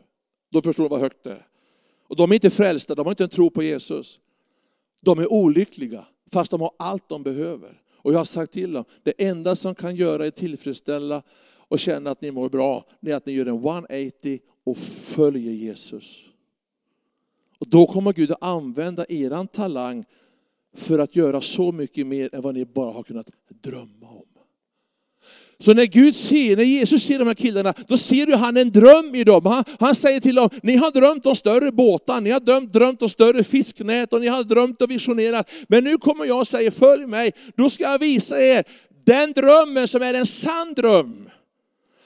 Då 0.51 0.61
förstår 0.61 0.83
du 0.83 0.89
vad 0.89 0.99
högt 0.99 1.23
det 1.23 1.31
är. 1.31 1.47
Och 2.07 2.15
de 2.15 2.31
är 2.31 2.35
inte 2.35 2.49
frälsta, 2.49 2.95
de 2.95 3.05
har 3.05 3.11
inte 3.11 3.23
en 3.23 3.29
tro 3.29 3.49
på 3.49 3.63
Jesus. 3.63 4.19
De 5.01 5.19
är 5.19 5.33
olyckliga, 5.33 6.05
fast 6.31 6.51
de 6.51 6.61
har 6.61 6.71
allt 6.79 7.09
de 7.09 7.23
behöver. 7.23 7.81
Och 7.91 8.13
jag 8.13 8.17
har 8.17 8.25
sagt 8.25 8.53
till 8.53 8.73
dem, 8.73 8.85
det 9.03 9.13
enda 9.17 9.55
som 9.55 9.75
kan 9.75 9.95
göra 9.95 10.27
er 10.27 10.31
tillfredsställa 10.31 11.21
och 11.67 11.79
känna 11.79 12.11
att 12.11 12.21
ni 12.21 12.31
mår 12.31 12.49
bra, 12.49 12.85
det 12.99 13.11
är 13.11 13.15
att 13.15 13.25
ni 13.25 13.33
gör 13.33 13.45
en 13.45 13.55
180 13.55 14.39
och 14.63 14.77
följer 14.77 15.51
Jesus. 15.51 16.25
Och 17.65 17.71
då 17.71 17.85
kommer 17.85 18.13
Gud 18.13 18.31
att 18.31 18.43
använda 18.43 19.05
eran 19.09 19.47
talang 19.47 20.05
för 20.77 20.99
att 20.99 21.15
göra 21.15 21.41
så 21.41 21.71
mycket 21.71 22.07
mer 22.07 22.35
än 22.35 22.41
vad 22.41 22.53
ni 22.53 22.65
bara 22.65 22.91
har 22.91 23.03
kunnat 23.03 23.27
drömma 23.63 24.07
om. 24.09 24.25
Så 25.59 25.73
när 25.73 25.85
Gud 25.85 26.15
ser, 26.15 26.55
när 26.55 26.63
Jesus 26.63 27.03
ser 27.03 27.19
de 27.19 27.27
här 27.27 27.35
killarna, 27.35 27.73
då 27.87 27.97
ser 27.97 28.27
ju 28.27 28.35
han 28.35 28.57
en 28.57 28.71
dröm 28.71 29.15
i 29.15 29.23
dem. 29.23 29.45
Han, 29.45 29.63
han 29.79 29.95
säger 29.95 30.19
till 30.19 30.35
dem, 30.35 30.49
ni 30.63 30.75
har 30.75 30.91
drömt 30.91 31.25
om 31.25 31.35
större 31.35 31.71
båtar, 31.71 32.21
ni 32.21 32.31
har 32.31 32.39
drömt, 32.39 32.73
drömt 32.73 33.01
om 33.01 33.09
större 33.09 33.43
fisknät 33.43 34.13
och 34.13 34.21
ni 34.21 34.27
har 34.27 34.43
drömt 34.43 34.81
och 34.81 34.91
visionerat. 34.91 35.51
Men 35.67 35.83
nu 35.83 35.97
kommer 35.97 36.25
jag 36.25 36.39
och 36.39 36.47
säger, 36.47 36.71
följ 36.71 37.05
mig, 37.05 37.31
då 37.55 37.69
ska 37.69 37.83
jag 37.83 37.99
visa 37.99 38.41
er 38.41 38.63
den 39.05 39.33
drömmen 39.33 39.87
som 39.87 40.01
är 40.01 40.13
en 40.13 40.25
sann 40.25 40.73
dröm. 40.73 41.29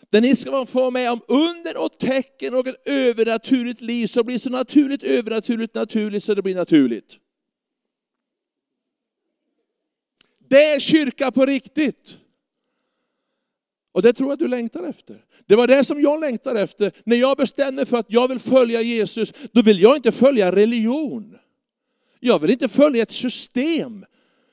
Där 0.10 0.22
ni 0.22 0.36
ska 0.36 0.66
få 0.66 0.92
med 0.92 1.12
om 1.12 1.22
under 1.28 1.78
och 1.78 1.98
tecken 1.98 2.54
och 2.54 2.68
ett 2.68 2.88
övernaturligt 2.88 3.82
liv 3.82 4.08
som 4.08 4.26
blir 4.26 4.38
så 4.38 4.50
naturligt 4.50 5.04
övernaturligt 5.04 5.76
naturligt 5.76 6.24
så 6.24 6.34
det 6.34 6.42
blir 6.42 6.56
naturligt. 6.56 7.18
Det 10.50 10.66
är 10.66 10.80
kyrka 10.80 11.32
på 11.32 11.46
riktigt. 11.46 12.18
Och 13.92 14.02
det 14.02 14.14
tror 14.14 14.30
jag 14.30 14.40
du 14.40 14.48
längtar 14.48 14.84
efter. 14.84 15.26
Det 15.46 15.56
var 15.56 15.68
det 15.68 15.84
som 15.84 16.02
jag 16.02 16.20
längtar 16.20 16.56
efter. 16.56 16.92
När 17.04 17.16
jag 17.16 17.38
bestämde 17.38 17.86
för 17.86 17.98
att 17.98 18.06
jag 18.10 18.28
vill 18.28 18.40
följa 18.40 18.82
Jesus, 18.82 19.34
då 19.52 19.62
vill 19.62 19.82
jag 19.82 19.96
inte 19.96 20.12
följa 20.12 20.52
religion. 20.52 21.38
Jag 22.20 22.40
vill 22.40 22.52
inte 22.52 22.70
följa 22.70 23.04
ett 23.04 23.12
system. 23.12 24.06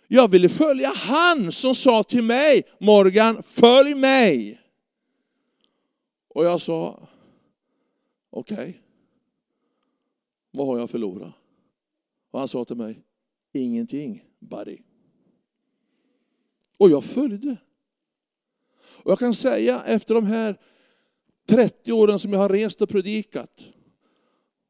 Jag 0.08 0.30
ville 0.30 0.48
följa 0.48 0.92
han 0.94 1.52
som 1.52 1.74
sa 1.74 2.02
till 2.02 2.22
mig, 2.22 2.62
Morgan, 2.80 3.42
följ 3.42 3.94
mig. 3.94 4.60
Och 6.36 6.44
jag 6.44 6.60
sa, 6.60 7.08
okej, 8.30 8.56
okay. 8.56 8.74
vad 10.50 10.66
har 10.66 10.78
jag 10.78 10.90
förlorat? 10.90 11.32
Och 12.30 12.38
han 12.38 12.48
sa 12.48 12.64
till 12.64 12.76
mig, 12.76 13.02
ingenting 13.52 14.24
buddy. 14.38 14.78
Och 16.78 16.90
jag 16.90 17.04
följde. 17.04 17.56
Och 18.78 19.10
jag 19.10 19.18
kan 19.18 19.34
säga 19.34 19.82
efter 19.84 20.14
de 20.14 20.26
här 20.26 20.60
30 21.46 21.92
åren 21.92 22.18
som 22.18 22.32
jag 22.32 22.40
har 22.40 22.48
rest 22.48 22.82
och 22.82 22.88
predikat. 22.88 23.66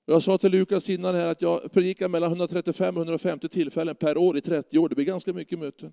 Jag 0.05 0.23
sa 0.23 0.39
till 0.39 0.53
Lukas 0.53 0.91
innan 0.91 1.15
här 1.15 1.27
att 1.27 1.43
jag 1.43 1.73
predikar 1.73 2.09
mellan 2.09 2.31
135 2.31 2.97
och 2.97 3.01
150 3.01 3.49
tillfällen 3.49 3.97
per 3.97 4.19
år 4.19 4.37
i 4.37 4.41
30 4.41 4.79
år. 4.79 4.89
Det 4.89 4.95
blir 4.95 5.05
ganska 5.05 5.33
mycket 5.33 5.59
möten. 5.59 5.93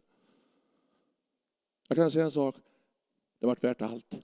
Jag 1.87 1.97
kan 1.97 2.11
säga 2.11 2.25
en 2.25 2.31
sak, 2.31 2.55
det 3.39 3.45
har 3.45 3.51
varit 3.51 3.63
värt 3.63 3.81
allt. 3.81 4.15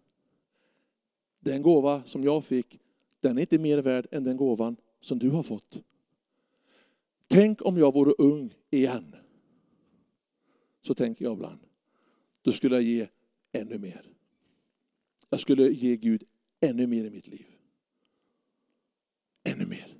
Den 1.39 1.61
gåva 1.61 2.03
som 2.03 2.23
jag 2.23 2.45
fick, 2.45 2.79
den 3.19 3.37
är 3.37 3.41
inte 3.41 3.59
mer 3.59 3.77
värd 3.77 4.07
än 4.11 4.23
den 4.23 4.37
gåvan 4.37 4.75
som 4.99 5.19
du 5.19 5.29
har 5.29 5.43
fått. 5.43 5.83
Tänk 7.27 7.65
om 7.65 7.77
jag 7.77 7.93
vore 7.93 8.13
ung 8.17 8.53
igen. 8.69 9.15
Så 10.81 10.93
tänker 10.93 11.25
jag 11.25 11.33
ibland. 11.33 11.59
Då 12.41 12.51
skulle 12.51 12.75
jag 12.75 12.83
ge 12.83 13.07
ännu 13.51 13.77
mer. 13.77 14.05
Jag 15.29 15.39
skulle 15.39 15.71
ge 15.71 15.95
Gud 15.97 16.23
ännu 16.59 16.87
mer 16.87 17.05
i 17.05 17.09
mitt 17.09 17.27
liv. 17.27 17.45
Ännu 19.43 19.65
mer. 19.65 19.95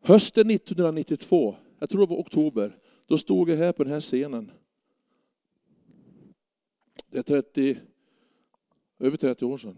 Hösten 0.00 0.50
1992, 0.50 1.54
jag 1.78 1.90
tror 1.90 2.06
det 2.06 2.10
var 2.10 2.20
oktober, 2.20 2.78
då 3.06 3.18
stod 3.18 3.50
jag 3.50 3.56
här 3.56 3.72
på 3.72 3.84
den 3.84 3.92
här 3.92 4.00
scenen. 4.00 4.50
Det 7.06 7.18
är 7.18 7.22
30, 7.22 7.78
över 9.02 9.16
30 9.16 9.44
år 9.44 9.58
sedan. 9.58 9.76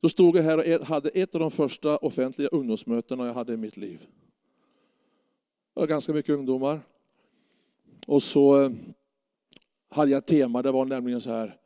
Då 0.00 0.08
stod 0.08 0.36
jag 0.36 0.42
här 0.42 0.80
och 0.80 0.86
hade 0.86 1.08
ett 1.08 1.34
av 1.34 1.40
de 1.40 1.50
första 1.50 1.96
offentliga 1.96 2.48
ungdomsmötena 2.48 3.26
jag 3.26 3.34
hade 3.34 3.52
i 3.52 3.56
mitt 3.56 3.76
liv. 3.76 4.06
Det 5.74 5.80
var 5.80 5.86
ganska 5.86 6.12
mycket 6.12 6.34
ungdomar. 6.34 6.80
Och 8.06 8.22
så 8.22 8.62
eh, 8.62 8.72
hade 9.88 10.10
jag 10.10 10.18
ett 10.18 10.26
tema, 10.26 10.62
det 10.62 10.72
var 10.72 10.84
nämligen 10.84 11.20
så 11.20 11.30
här, 11.30 11.60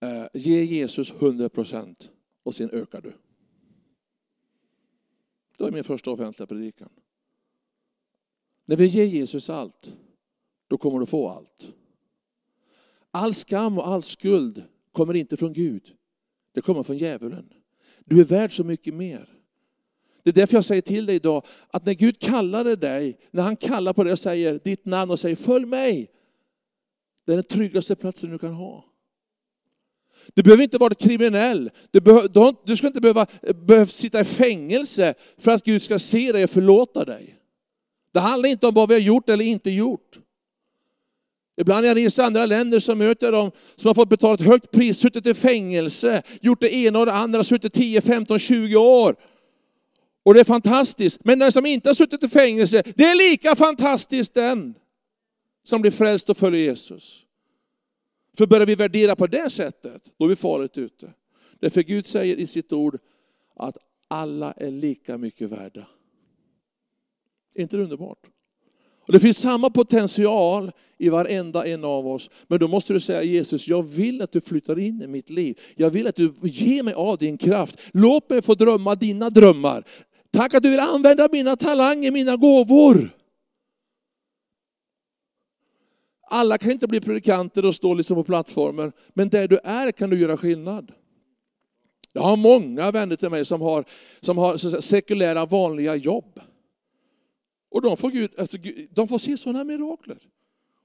eh, 0.00 0.26
ge 0.34 0.64
Jesus 0.64 1.10
100 1.12 1.48
procent 1.48 2.10
och 2.42 2.54
sen 2.54 2.70
ökar 2.70 3.00
du. 3.00 3.12
Det 5.56 5.64
var 5.64 5.70
min 5.70 5.84
första 5.84 6.10
offentliga 6.10 6.46
predikan. 6.46 6.88
När 8.64 8.76
vi 8.76 8.86
ger 8.86 9.04
Jesus 9.04 9.50
allt, 9.50 9.96
då 10.68 10.78
kommer 10.78 10.98
du 10.98 11.06
få 11.06 11.28
allt. 11.28 11.72
All 13.10 13.34
skam 13.34 13.78
och 13.78 13.86
all 13.88 14.02
skuld 14.02 14.64
kommer 14.92 15.14
inte 15.14 15.36
från 15.36 15.52
Gud. 15.52 15.82
Det 16.54 16.60
kommer 16.60 16.82
från 16.82 16.98
djävulen. 16.98 17.48
Du 18.04 18.20
är 18.20 18.24
värd 18.24 18.56
så 18.56 18.64
mycket 18.64 18.94
mer. 18.94 19.28
Det 20.22 20.30
är 20.30 20.34
därför 20.34 20.54
jag 20.54 20.64
säger 20.64 20.82
till 20.82 21.06
dig 21.06 21.16
idag, 21.16 21.46
att 21.68 21.86
när 21.86 21.92
Gud 21.92 22.18
kallade 22.18 22.76
dig, 22.76 23.18
när 23.30 23.42
han 23.42 23.56
kallar 23.56 23.92
på 23.92 24.04
dig 24.04 24.12
och 24.12 24.18
säger 24.18 24.60
ditt 24.64 24.84
namn 24.84 25.10
och 25.10 25.20
säger 25.20 25.36
följ 25.36 25.66
mig, 25.66 26.10
det 27.26 27.32
är 27.32 27.36
den 27.36 27.44
tryggaste 27.44 27.96
platsen 27.96 28.30
du 28.30 28.38
kan 28.38 28.54
ha. 28.54 28.84
Du 30.34 30.42
behöver 30.42 30.62
inte 30.62 30.78
vara 30.78 30.94
kriminell. 30.94 31.70
Du, 31.90 32.00
behöver, 32.00 32.66
du 32.66 32.76
ska 32.76 32.86
inte 32.86 33.00
behöva, 33.00 33.26
behöva 33.54 33.86
sitta 33.86 34.20
i 34.20 34.24
fängelse 34.24 35.14
för 35.38 35.50
att 35.50 35.64
Gud 35.64 35.82
ska 35.82 35.98
se 35.98 36.32
dig 36.32 36.44
och 36.44 36.50
förlåta 36.50 37.04
dig. 37.04 37.38
Det 38.12 38.20
handlar 38.20 38.48
inte 38.48 38.66
om 38.66 38.74
vad 38.74 38.88
vi 38.88 38.94
har 38.94 39.00
gjort 39.00 39.28
eller 39.28 39.44
inte 39.44 39.70
gjort. 39.70 40.20
Ibland 41.56 41.82
när 41.82 41.88
jag 41.88 41.96
reser 41.96 42.22
i 42.22 42.26
andra 42.26 42.46
länder 42.46 42.80
så 42.80 42.94
möter 42.94 43.26
jag 43.26 43.34
dem 43.34 43.50
som 43.76 43.88
har 43.88 43.94
fått 43.94 44.08
betala 44.08 44.34
ett 44.34 44.40
högt 44.40 44.70
pris, 44.70 44.98
suttit 44.98 45.26
i 45.26 45.34
fängelse, 45.34 46.22
gjort 46.40 46.60
det 46.60 46.74
ena 46.74 46.98
och 46.98 47.06
det 47.06 47.12
andra, 47.12 47.44
suttit 47.44 47.74
10, 47.74 48.00
15, 48.00 48.38
20 48.38 48.76
år. 48.76 49.16
Och 50.22 50.34
det 50.34 50.40
är 50.40 50.44
fantastiskt. 50.44 51.24
Men 51.24 51.38
den 51.38 51.52
som 51.52 51.66
inte 51.66 51.88
har 51.88 51.94
suttit 51.94 52.24
i 52.24 52.28
fängelse, 52.28 52.82
det 52.96 53.04
är 53.04 53.30
lika 53.30 53.56
fantastiskt 53.56 54.34
den 54.34 54.74
som 55.64 55.80
blir 55.80 55.90
frälst 55.90 56.30
och 56.30 56.36
följer 56.36 56.60
Jesus. 56.60 57.22
För 58.36 58.46
börjar 58.46 58.66
vi 58.66 58.74
värdera 58.74 59.16
på 59.16 59.26
det 59.26 59.50
sättet, 59.50 60.02
då 60.18 60.24
är 60.24 60.28
vi 60.28 60.36
farligt 60.36 60.78
ute. 60.78 61.12
Därför 61.60 61.82
Gud 61.82 62.06
säger 62.06 62.36
i 62.36 62.46
sitt 62.46 62.72
ord 62.72 62.98
att 63.54 63.76
alla 64.08 64.52
är 64.52 64.70
lika 64.70 65.18
mycket 65.18 65.50
värda. 65.50 65.86
Är 67.54 67.62
inte 67.62 67.76
det 67.76 67.82
underbart? 67.82 68.26
Och 69.06 69.12
det 69.12 69.20
finns 69.20 69.38
samma 69.38 69.70
potential 69.70 70.72
i 70.98 71.08
varenda 71.08 71.66
en 71.66 71.84
av 71.84 72.06
oss. 72.06 72.30
Men 72.46 72.58
då 72.58 72.68
måste 72.68 72.92
du 72.92 73.00
säga 73.00 73.22
Jesus, 73.22 73.68
jag 73.68 73.82
vill 73.82 74.22
att 74.22 74.32
du 74.32 74.40
flyttar 74.40 74.78
in 74.78 75.02
i 75.02 75.06
mitt 75.06 75.30
liv. 75.30 75.58
Jag 75.76 75.90
vill 75.90 76.06
att 76.06 76.16
du 76.16 76.34
ger 76.42 76.82
mig 76.82 76.94
av 76.94 77.18
din 77.18 77.38
kraft. 77.38 77.80
Låt 77.92 78.30
mig 78.30 78.42
få 78.42 78.54
drömma 78.54 78.94
dina 78.94 79.30
drömmar. 79.30 79.84
Tack 80.30 80.54
att 80.54 80.62
du 80.62 80.70
vill 80.70 80.80
använda 80.80 81.28
mina 81.32 81.56
talanger, 81.56 82.10
mina 82.10 82.36
gåvor. 82.36 83.10
Alla 86.30 86.58
kan 86.58 86.70
inte 86.70 86.88
bli 86.88 87.00
predikanter 87.00 87.66
och 87.66 87.74
stå 87.74 87.94
liksom 87.94 88.16
på 88.16 88.24
plattformen. 88.24 88.92
men 89.14 89.28
där 89.28 89.48
du 89.48 89.58
är 89.64 89.92
kan 89.92 90.10
du 90.10 90.20
göra 90.20 90.36
skillnad. 90.36 90.92
Jag 92.12 92.22
har 92.22 92.36
många 92.36 92.90
vänner 92.90 93.16
till 93.16 93.30
mig 93.30 93.44
som 93.44 93.60
har, 93.60 93.84
som 94.20 94.38
har 94.38 94.80
sekulära 94.80 95.46
vanliga 95.46 95.96
jobb. 95.96 96.40
Och 97.72 97.82
de 97.82 97.96
får, 97.96 98.10
Gud, 98.10 98.30
alltså, 98.38 98.58
de 98.90 99.08
får 99.08 99.18
se 99.18 99.36
sådana 99.36 99.64
mirakler. 99.64 100.18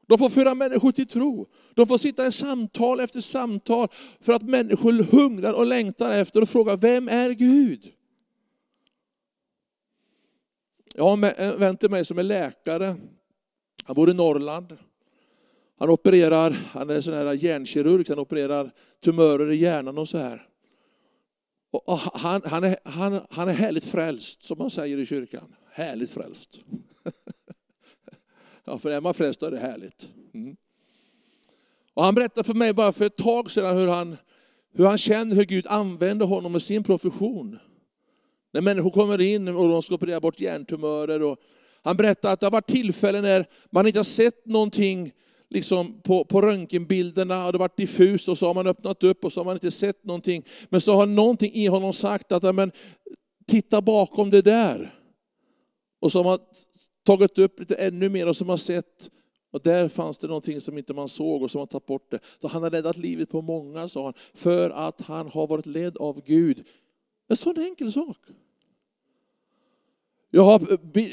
De 0.08 0.18
får 0.18 0.30
föra 0.30 0.56
människor 0.56 0.92
till 0.92 1.08
tro. 1.08 1.48
De 1.74 1.88
får 1.88 1.98
sitta 1.98 2.28
i 2.28 2.32
samtal 2.32 3.00
efter 3.00 3.22
samtal 3.22 3.88
för 4.22 4.34
att 4.34 4.42
människor 4.42 5.04
hungrar 5.04 5.54
och 5.54 5.66
längtar 5.66 6.22
efter 6.22 6.42
och 6.42 6.50
frågar, 6.50 6.78
vem 6.78 7.08
är 7.08 7.30
Gud? 7.30 7.94
Jag 10.96 11.04
har 11.04 11.42
en 11.42 11.60
vän 11.60 11.78
till 11.78 11.90
mig 11.90 12.06
som 12.06 12.20
är 12.20 12.24
läkare. 12.24 12.96
Han 13.84 13.96
bor 13.96 14.10
i 14.10 14.14
Norrland. 14.14 14.78
Han 15.80 15.90
opererar, 15.90 16.52
han 16.52 16.90
är 16.90 17.02
sån 17.02 17.14
här 17.14 17.34
hjärnkirurg, 17.34 18.06
han 18.10 18.20
opererar 18.20 18.72
tumörer 19.04 19.52
i 19.52 19.56
hjärnan 19.56 19.98
och 19.98 20.10
så 20.10 20.18
här. 20.18 20.48
Och 21.72 22.00
han, 22.00 22.42
han, 22.46 22.64
är, 22.64 22.78
han, 22.84 23.22
han 23.30 23.50
är 23.50 23.54
härligt 23.54 23.86
frälst, 23.86 24.44
som 24.44 24.58
man 24.58 24.72
säger 24.72 24.98
i 24.98 25.06
kyrkan. 25.06 25.56
Härligt 25.78 26.12
frälst. 26.12 26.60
Ja, 28.70 28.78
för 28.78 28.90
är 28.90 29.02
man 29.02 29.14
frälst 29.14 29.44
är 29.44 29.52
det 29.52 29.60
härligt. 29.60 30.10
Mm. 30.34 30.56
Och 31.94 32.04
han 32.04 32.16
berättade 32.16 32.44
för 32.44 32.54
mig 32.54 32.74
bara 32.74 32.94
för 32.94 33.06
ett 33.06 33.18
tag 33.18 33.52
sedan 33.52 33.78
hur 33.78 33.88
han, 33.88 34.18
hur 34.74 34.86
han 34.86 34.98
känner 34.98 35.36
hur 35.36 35.46
Gud 35.46 35.68
använder 35.68 36.26
honom 36.26 36.56
i 36.56 36.60
sin 36.60 36.84
profession. 36.84 37.60
När 38.54 38.62
människor 38.62 38.92
kommer 38.92 39.22
in 39.22 39.48
och 39.48 39.70
de 39.70 39.82
ska 39.82 39.96
operera 39.96 40.20
bort 40.20 40.40
hjärntumörer. 40.40 41.24
Och 41.24 41.38
han 41.82 41.98
berättade 41.98 42.34
att 42.34 42.40
det 42.40 42.46
har 42.46 42.52
varit 42.52 42.68
tillfällen 42.68 43.24
när 43.24 43.46
man 43.70 43.88
inte 43.88 44.00
har 44.00 44.04
sett 44.04 44.46
någonting 44.46 45.12
liksom 45.50 46.02
på, 46.02 46.26
på 46.26 46.42
röntgenbilderna 46.42 47.46
och 47.46 47.52
det 47.52 47.58
varit 47.58 47.78
diffust 47.78 48.28
och 48.28 48.38
så 48.38 48.48
har 48.48 48.54
man 48.54 48.68
öppnat 48.68 49.04
upp 49.04 49.26
och 49.26 49.34
så 49.34 49.40
har 49.40 49.46
man 49.46 49.56
inte 49.56 49.72
sett 49.72 50.04
någonting. 50.04 50.46
Men 50.70 50.82
så 50.82 50.96
har 50.96 51.06
någonting 51.06 51.54
i 51.54 51.68
honom 51.68 51.94
sagt 51.94 52.32
att 52.32 52.56
men, 52.56 52.72
titta 53.48 53.82
bakom 53.82 54.30
det 54.30 54.42
där. 54.42 54.97
Och 56.00 56.12
som 56.12 56.26
har 56.26 56.40
tagit 57.06 57.40
upp 57.40 57.60
lite 57.60 57.76
ännu 57.76 58.10
mer 58.10 58.30
och 58.30 58.38
som 58.38 58.50
har 58.50 58.58
sett 58.58 59.10
och 59.52 59.62
där 59.62 59.90
fanns 59.90 60.20
det 60.20 60.28
någonting 60.28 60.62
som 60.62 60.78
inte 60.78 60.94
man 60.94 61.10
såg 61.10 61.44
och 61.44 61.52
som 61.52 61.60
man 61.60 61.68
tagit 61.68 61.86
bort 61.86 62.12
det. 62.12 62.20
Så 62.42 62.48
han 62.48 62.64
har 62.64 62.70
räddat 62.70 62.98
livet 62.98 63.30
på 63.30 63.42
många, 63.42 63.88
sa 63.88 64.04
han, 64.04 64.14
för 64.34 64.70
att 64.70 65.02
han 65.02 65.28
har 65.28 65.48
varit 65.48 65.66
ledd 65.66 65.98
av 65.98 66.22
Gud. 66.26 66.68
En 67.28 67.38
sån 67.38 67.58
enkel 67.58 67.94
sak. 67.94 68.18
Jag 70.32 70.44
har, 70.44 70.62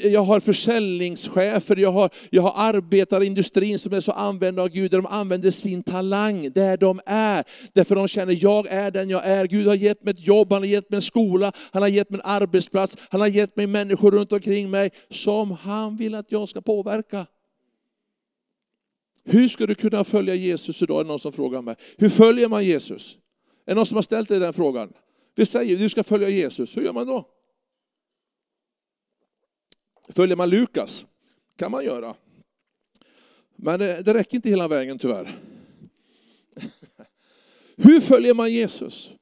jag 0.03 0.23
har 0.23 0.39
försäljningschefer, 0.39 1.77
jag 1.77 1.91
har, 1.91 2.09
jag 2.29 2.41
har 2.41 2.53
arbetare 2.55 3.23
i 3.23 3.27
industrin 3.27 3.79
som 3.79 3.93
är 3.93 3.99
så 3.99 4.11
använda 4.11 4.61
av 4.61 4.69
Gud, 4.69 4.91
där 4.91 4.97
de 4.97 5.05
använder 5.05 5.51
sin 5.51 5.83
talang 5.83 6.51
där 6.51 6.77
de 6.77 6.99
är. 7.05 7.43
Därför 7.73 7.95
de 7.95 8.07
känner, 8.07 8.43
jag 8.43 8.67
är 8.67 8.91
den 8.91 9.09
jag 9.09 9.25
är. 9.25 9.47
Gud 9.47 9.67
har 9.67 9.75
gett 9.75 10.03
mig 10.03 10.11
ett 10.11 10.27
jobb, 10.27 10.51
han 10.51 10.61
har 10.61 10.67
gett 10.67 10.89
mig 10.89 10.95
en 10.95 11.01
skola, 11.01 11.51
han 11.71 11.81
har 11.81 11.89
gett 11.89 12.09
mig 12.09 12.19
en 12.23 12.31
arbetsplats, 12.31 12.97
han 13.09 13.21
har 13.21 13.27
gett 13.27 13.55
mig 13.55 13.67
människor 13.67 14.11
runt 14.11 14.31
omkring 14.31 14.69
mig 14.69 14.91
som 15.09 15.51
han 15.51 15.97
vill 15.97 16.15
att 16.15 16.31
jag 16.31 16.49
ska 16.49 16.61
påverka. 16.61 17.25
Hur 19.23 19.47
ska 19.47 19.67
du 19.67 19.75
kunna 19.75 20.03
följa 20.03 20.35
Jesus 20.35 20.81
idag? 20.81 20.99
Är 20.99 21.03
det 21.03 21.07
någon 21.07 21.19
som 21.19 21.31
frågar 21.31 21.61
mig. 21.61 21.75
Hur 21.97 22.09
följer 22.09 22.47
man 22.47 22.65
Jesus? 22.65 23.17
Är 23.65 23.71
det 23.71 23.75
någon 23.75 23.85
som 23.85 23.95
har 23.95 24.01
ställt 24.01 24.29
dig 24.29 24.39
den 24.39 24.53
frågan? 24.53 24.93
Vi 25.35 25.45
säger, 25.45 25.77
du 25.77 25.89
ska 25.89 26.03
följa 26.03 26.29
Jesus. 26.29 26.77
Hur 26.77 26.81
gör 26.81 26.93
man 26.93 27.07
då? 27.07 27.34
Följer 30.09 30.35
man 30.35 30.49
Lukas? 30.49 31.07
kan 31.55 31.71
man 31.71 31.85
göra. 31.85 32.15
Men 33.55 33.81
eh, 33.81 33.97
det, 33.97 34.13
räcker 34.13 34.35
inte 34.35 34.49
hela 34.49 34.67
vägen 34.67 34.99
tyvärr. 34.99 35.39
Hur 37.75 37.99
följer 37.99 38.33
man 38.33 38.51
Jesus? 38.51 39.13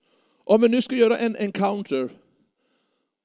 Om 0.43 0.61
vi 0.61 0.69
nu 0.69 0.81
ska 0.81 0.95
göra 0.95 1.17
en 1.17 1.35
encounter 1.35 2.09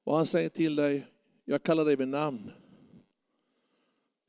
och 0.03 0.15
han 0.15 0.25
säger 0.25 0.49
till 0.49 0.75
dig, 0.75 1.05
jag 1.45 1.63
kallar 1.63 1.85
dig 1.85 1.95
vid 1.95 2.07
namn. 2.07 2.51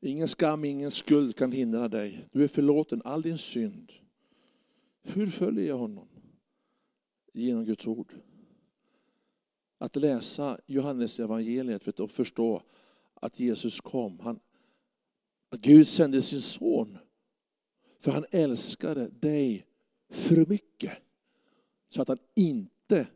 Ingen 0.01 0.27
skam, 0.27 0.65
ingen 0.65 0.91
skuld 0.91 1.35
kan 1.35 1.51
hindra 1.51 1.87
dig. 1.87 2.27
Du 2.31 2.43
är 2.43 2.47
förlåten, 2.47 3.01
all 3.05 3.21
din 3.21 3.37
synd. 3.37 3.91
Hur 5.03 5.27
följer 5.27 5.67
jag 5.67 5.77
honom? 5.77 6.07
Genom 7.33 7.65
Guds 7.65 7.87
ord. 7.87 8.13
Att 9.77 9.95
läsa 9.95 10.59
Johannes 10.65 11.19
evangeliet 11.19 11.83
för 11.83 12.03
att 12.03 12.11
förstå 12.11 12.61
att 13.21 13.39
Jesus 13.39 13.81
kom. 13.81 14.19
Han, 14.19 14.39
att 15.49 15.61
Gud 15.61 15.87
sände 15.87 16.21
sin 16.21 16.41
son. 16.41 16.97
För 17.99 18.11
han 18.11 18.25
älskade 18.31 19.07
dig 19.07 19.65
för 20.09 20.45
mycket. 20.45 20.91
Så 21.89 22.01
att 22.01 22.07
han 22.07 22.19
inte 22.35 23.07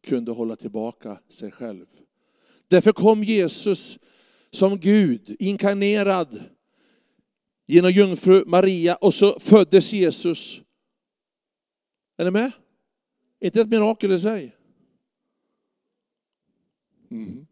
kunde 0.00 0.32
hålla 0.32 0.56
tillbaka 0.56 1.18
sig 1.28 1.50
själv. 1.50 1.86
Därför 2.68 2.92
kom 2.92 3.24
Jesus 3.24 3.98
som 4.50 4.78
Gud, 4.78 5.36
inkarnerad 5.38 6.42
genom 7.66 7.90
jungfru 7.90 8.44
Maria 8.46 8.94
och 8.94 9.14
så 9.14 9.38
föddes 9.38 9.92
Jesus. 9.92 10.62
Är 12.16 12.24
ni 12.24 12.30
med? 12.30 12.52
inte 13.42 13.60
ett 13.60 13.68
mirakel 13.68 14.12
i 14.12 14.20
sig? 14.20 14.56
Mm. 17.10 17.46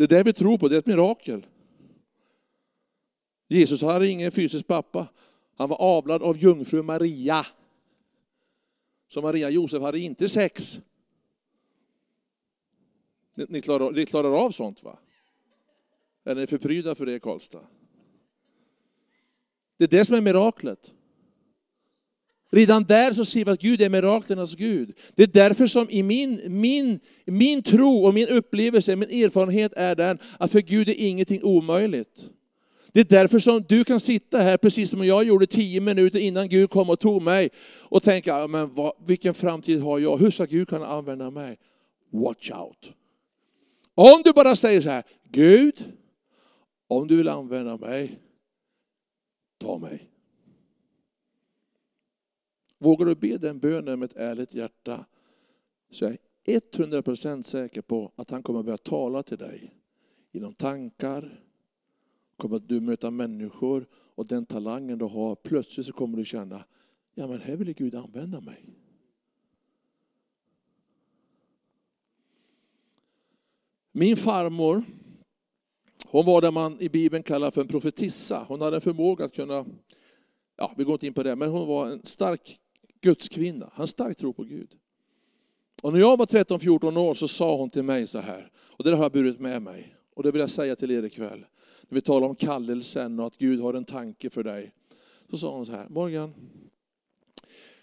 Det 0.00 0.04
är 0.04 0.08
det 0.08 0.22
vi 0.22 0.32
tror 0.32 0.58
på, 0.58 0.68
det 0.68 0.76
är 0.76 0.78
ett 0.78 0.86
mirakel. 0.86 1.46
Jesus 3.48 3.82
hade 3.82 4.08
ingen 4.08 4.32
fysisk 4.32 4.66
pappa. 4.66 5.08
Han 5.56 5.68
var 5.68 5.80
avlad 5.80 6.22
av 6.22 6.36
jungfru 6.36 6.82
Maria. 6.82 7.46
Så 9.08 9.22
Maria 9.22 9.46
och 9.46 9.52
Josef 9.52 9.82
hade 9.82 9.98
inte 9.98 10.28
sex. 10.28 10.80
Ni, 13.34 13.46
ni, 13.48 13.62
klarar, 13.62 13.90
ni 13.90 14.06
klarar 14.06 14.44
av 14.44 14.50
sånt 14.50 14.82
va? 14.82 14.98
Eller 16.24 16.36
Är 16.36 16.40
ni 16.40 16.46
förpryda 16.46 16.94
för 16.94 17.06
det 17.06 17.14
i 17.14 17.20
Karlstad? 17.20 17.66
Det 19.76 19.84
är 19.84 19.88
det 19.88 20.04
som 20.04 20.16
är 20.16 20.20
miraklet. 20.20 20.94
Redan 22.52 22.84
där 22.84 23.12
så 23.12 23.24
ser 23.24 23.44
vi 23.44 23.50
att 23.50 23.60
Gud 23.60 23.82
är 23.82 23.88
miraklernas 23.88 24.54
Gud. 24.54 24.92
Det 25.14 25.22
är 25.22 25.26
därför 25.26 25.66
som 25.66 25.86
i 25.90 26.02
min, 26.02 26.40
min, 26.46 27.00
min 27.24 27.62
tro 27.62 28.06
och 28.06 28.14
min 28.14 28.28
upplevelse, 28.28 28.96
min 28.96 29.24
erfarenhet 29.24 29.72
är 29.76 29.94
den 29.94 30.18
att 30.38 30.52
för 30.52 30.60
Gud 30.60 30.88
är 30.88 30.94
ingenting 30.98 31.42
omöjligt. 31.42 32.30
Det 32.92 33.00
är 33.00 33.04
därför 33.04 33.38
som 33.38 33.64
du 33.68 33.84
kan 33.84 34.00
sitta 34.00 34.38
här, 34.38 34.56
precis 34.56 34.90
som 34.90 35.04
jag 35.04 35.24
gjorde 35.24 35.46
tio 35.46 35.80
minuter 35.80 36.18
innan 36.18 36.48
Gud 36.48 36.70
kom 36.70 36.90
och 36.90 37.00
tog 37.00 37.22
mig, 37.22 37.50
och 37.80 38.02
tänka, 38.02 38.46
men 38.46 38.74
vad, 38.74 38.92
vilken 39.06 39.34
framtid 39.34 39.80
har 39.80 39.98
jag? 39.98 40.18
Hur 40.18 40.30
ska 40.30 40.44
Gud 40.44 40.68
kunna 40.68 40.86
använda 40.86 41.30
mig? 41.30 41.58
Watch 42.12 42.50
out! 42.50 42.92
Om 43.94 44.22
du 44.24 44.32
bara 44.32 44.56
säger 44.56 44.80
så 44.80 44.88
här, 44.88 45.02
Gud, 45.28 45.84
om 46.88 47.08
du 47.08 47.16
vill 47.16 47.28
använda 47.28 47.76
mig, 47.76 48.18
ta 49.58 49.78
mig. 49.78 50.09
Vågar 52.82 53.06
du 53.06 53.14
be 53.14 53.38
den 53.38 53.58
bönen 53.58 53.98
med 53.98 54.10
ett 54.10 54.16
ärligt 54.16 54.54
hjärta 54.54 55.06
så 55.90 56.04
är 56.04 56.18
jag 56.44 56.62
100% 56.62 57.42
säker 57.42 57.82
på 57.82 58.12
att 58.16 58.30
han 58.30 58.42
kommer 58.42 58.62
börja 58.62 58.76
tala 58.76 59.22
till 59.22 59.38
dig. 59.38 59.74
Genom 60.32 60.54
tankar, 60.54 61.44
kommer 62.36 62.58
du 62.58 62.80
möta 62.80 63.10
människor 63.10 63.86
och 63.92 64.26
den 64.26 64.46
talangen 64.46 64.98
du 64.98 65.04
har, 65.04 65.34
plötsligt 65.34 65.86
så 65.86 65.92
kommer 65.92 66.16
du 66.16 66.24
känna, 66.24 66.64
ja 67.14 67.26
men 67.26 67.40
här 67.40 67.56
vill 67.56 67.74
Gud 67.74 67.94
använda 67.94 68.40
mig. 68.40 68.64
Min 73.92 74.16
farmor, 74.16 74.84
hon 76.06 76.26
var 76.26 76.40
det 76.40 76.50
man 76.50 76.80
i 76.80 76.88
Bibeln 76.88 77.22
kallar 77.22 77.50
för 77.50 77.60
en 77.60 77.68
profetissa. 77.68 78.44
Hon 78.48 78.60
hade 78.60 78.76
en 78.76 78.80
förmåga 78.80 79.24
att 79.24 79.34
kunna, 79.34 79.66
ja 80.56 80.74
vi 80.76 80.84
går 80.84 80.92
inte 80.92 81.06
in 81.06 81.14
på 81.14 81.22
det, 81.22 81.36
men 81.36 81.50
hon 81.50 81.68
var 81.68 81.86
en 81.86 82.04
stark 82.04 82.59
Guds 83.00 83.28
kvinna. 83.28 83.70
Han 83.74 83.86
starkt 83.86 84.20
tro 84.20 84.32
på 84.32 84.44
Gud. 84.44 84.76
Och 85.82 85.92
när 85.92 86.00
jag 86.00 86.16
var 86.16 86.26
13-14 86.26 86.98
år 86.98 87.14
så 87.14 87.28
sa 87.28 87.56
hon 87.56 87.70
till 87.70 87.82
mig 87.82 88.06
så 88.06 88.18
här, 88.18 88.50
och 88.56 88.84
det 88.84 88.96
har 88.96 89.04
jag 89.04 89.12
burit 89.12 89.40
med 89.40 89.62
mig. 89.62 89.96
Och 90.14 90.22
det 90.22 90.32
vill 90.32 90.40
jag 90.40 90.50
säga 90.50 90.76
till 90.76 90.90
er 90.90 91.02
ikväll. 91.02 91.46
När 91.88 91.94
vi 91.94 92.00
talar 92.00 92.28
om 92.28 92.36
kallelsen 92.36 93.20
och 93.20 93.26
att 93.26 93.38
Gud 93.38 93.60
har 93.60 93.74
en 93.74 93.84
tanke 93.84 94.30
för 94.30 94.42
dig. 94.42 94.72
Så 95.30 95.38
sa 95.38 95.54
hon 95.54 95.66
så 95.66 95.72
här, 95.72 95.88
Morgan, 95.88 96.34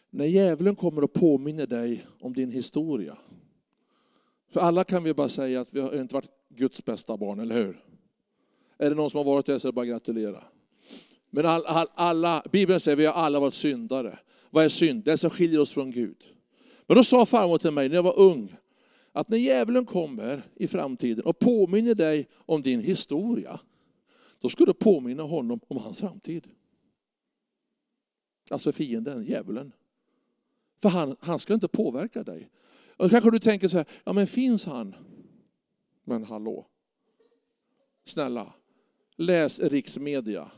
när 0.10 0.26
djävulen 0.26 0.76
kommer 0.76 1.04
och 1.04 1.14
påminner 1.14 1.68
dig 1.68 2.06
om 2.20 2.34
din 2.34 2.52
historia. 2.52 3.18
För 4.50 4.60
alla 4.60 4.84
kan 4.84 5.04
vi 5.04 5.14
bara 5.14 5.30
säga 5.30 5.62
att 5.62 5.74
vi 5.74 5.80
har 5.80 6.00
inte 6.00 6.14
varit 6.14 6.30
Guds 6.50 6.86
bästa 6.86 7.18
barn, 7.18 7.40
eller 7.40 7.56
hur? 7.56 7.84
Är 8.78 8.90
det 8.90 8.96
någon 8.96 9.10
som 9.10 9.18
har 9.18 9.26
varit 9.26 9.46
det 9.46 9.60
så 9.60 9.68
är 9.68 9.72
det 9.72 9.76
bara 9.76 9.82
att 9.82 9.88
gratulera. 9.88 10.44
Men 11.30 11.46
all, 11.46 11.66
all, 11.66 11.88
alla, 11.94 12.44
Bibeln 12.52 12.80
säger 12.80 12.96
att 12.96 13.00
vi 13.00 13.06
har 13.06 13.14
alla 13.14 13.40
varit 13.40 13.54
syndare. 13.54 14.20
Vad 14.50 14.66
är 14.66 14.70
synd? 14.70 15.04
Det 15.04 15.18
som 15.18 15.30
skiljer 15.30 15.62
oss 15.62 15.72
från 15.72 15.92
Gud. 15.92 16.24
Men 16.88 16.98
då 16.98 17.04
sa 17.04 17.26
farmor 17.26 17.58
till 17.58 17.72
mig 17.72 17.90
när 17.90 17.96
jag 17.96 18.04
var 18.04 18.20
ung, 18.20 18.56
att 19.12 19.30
när 19.30 19.38
djävulen 19.38 19.86
kommer 19.86 20.44
i 20.56 20.68
framtiden 20.68 21.26
och 21.26 21.40
påminner 21.40 21.96
dig 21.96 22.28
om 22.36 22.62
din 22.62 22.82
historia, 22.82 23.60
då 24.40 24.50
ska 24.50 24.66
du 24.66 24.74
påminna 24.74 25.24
honom 25.24 25.60
om 25.68 25.78
hans 25.78 26.00
framtid. 26.00 26.48
Alltså 28.50 28.72
fienden, 28.72 29.26
djävulen. 29.26 29.72
För 30.82 30.90
han, 30.90 31.16
han 31.20 31.40
ska 31.40 31.54
inte 31.54 31.68
påverka 31.68 32.24
dig. 32.24 32.50
Och 32.98 33.06
då 33.06 33.10
kanske 33.10 33.32
du 33.32 33.40
tänker 33.40 33.68
så 33.68 33.78
här, 33.78 33.86
ja 34.04 34.14
men 34.14 34.28
finns 34.28 34.66
han? 34.66 34.96
Men 36.04 36.24
hallå. 36.24 36.68
Snälla, 38.06 38.54
läs 39.16 39.60
riksmedia. 39.60 40.52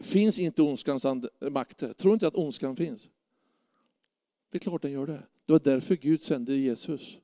Finns 0.00 0.38
inte 0.38 0.62
ondskans 0.62 1.06
makter? 1.50 1.92
Tror 1.92 2.14
inte 2.14 2.26
att 2.26 2.34
ondskan 2.34 2.76
finns? 2.76 3.08
Det 4.50 4.58
är 4.58 4.60
klart 4.60 4.82
den 4.82 4.92
gör 4.92 5.06
det. 5.06 5.22
Det 5.46 5.52
var 5.52 5.60
därför 5.60 5.96
Gud 5.96 6.22
sände 6.22 6.54
Jesus. 6.54 7.18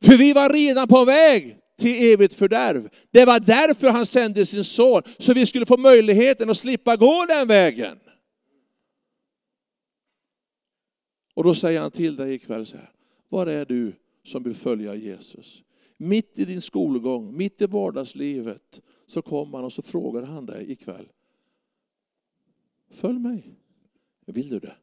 För 0.00 0.16
vi 0.16 0.32
var 0.32 0.50
redan 0.50 0.88
på 0.88 1.04
väg 1.04 1.60
till 1.76 2.12
evigt 2.12 2.34
fördärv. 2.34 2.88
Det 3.10 3.24
var 3.24 3.40
därför 3.40 3.88
han 3.88 4.06
sände 4.06 4.46
sin 4.46 4.64
son, 4.64 5.02
så 5.18 5.34
vi 5.34 5.46
skulle 5.46 5.66
få 5.66 5.76
möjligheten 5.76 6.50
att 6.50 6.56
slippa 6.56 6.96
gå 6.96 7.26
den 7.28 7.48
vägen. 7.48 7.98
Och 11.34 11.44
då 11.44 11.54
säger 11.54 11.80
han 11.80 11.90
till 11.90 12.16
dig 12.16 12.34
ikväll 12.34 12.66
så 12.66 12.76
här, 12.76 12.90
var 13.28 13.46
är 13.46 13.64
du 13.64 13.92
som 14.24 14.42
vill 14.42 14.54
följa 14.54 14.94
Jesus? 14.94 15.62
Mitt 15.96 16.38
i 16.38 16.44
din 16.44 16.60
skolgång, 16.60 17.36
mitt 17.36 17.62
i 17.62 17.66
vardagslivet, 17.66 18.82
så 19.06 19.22
kommer 19.22 19.58
han 19.58 19.64
och 19.64 19.72
så 19.72 19.82
frågar 19.82 20.22
han 20.22 20.46
dig 20.46 20.72
ikväll. 20.72 21.08
Följ 22.88 23.18
mig. 23.18 23.54
Vill 24.26 24.48
du 24.48 24.58
det? 24.58 24.76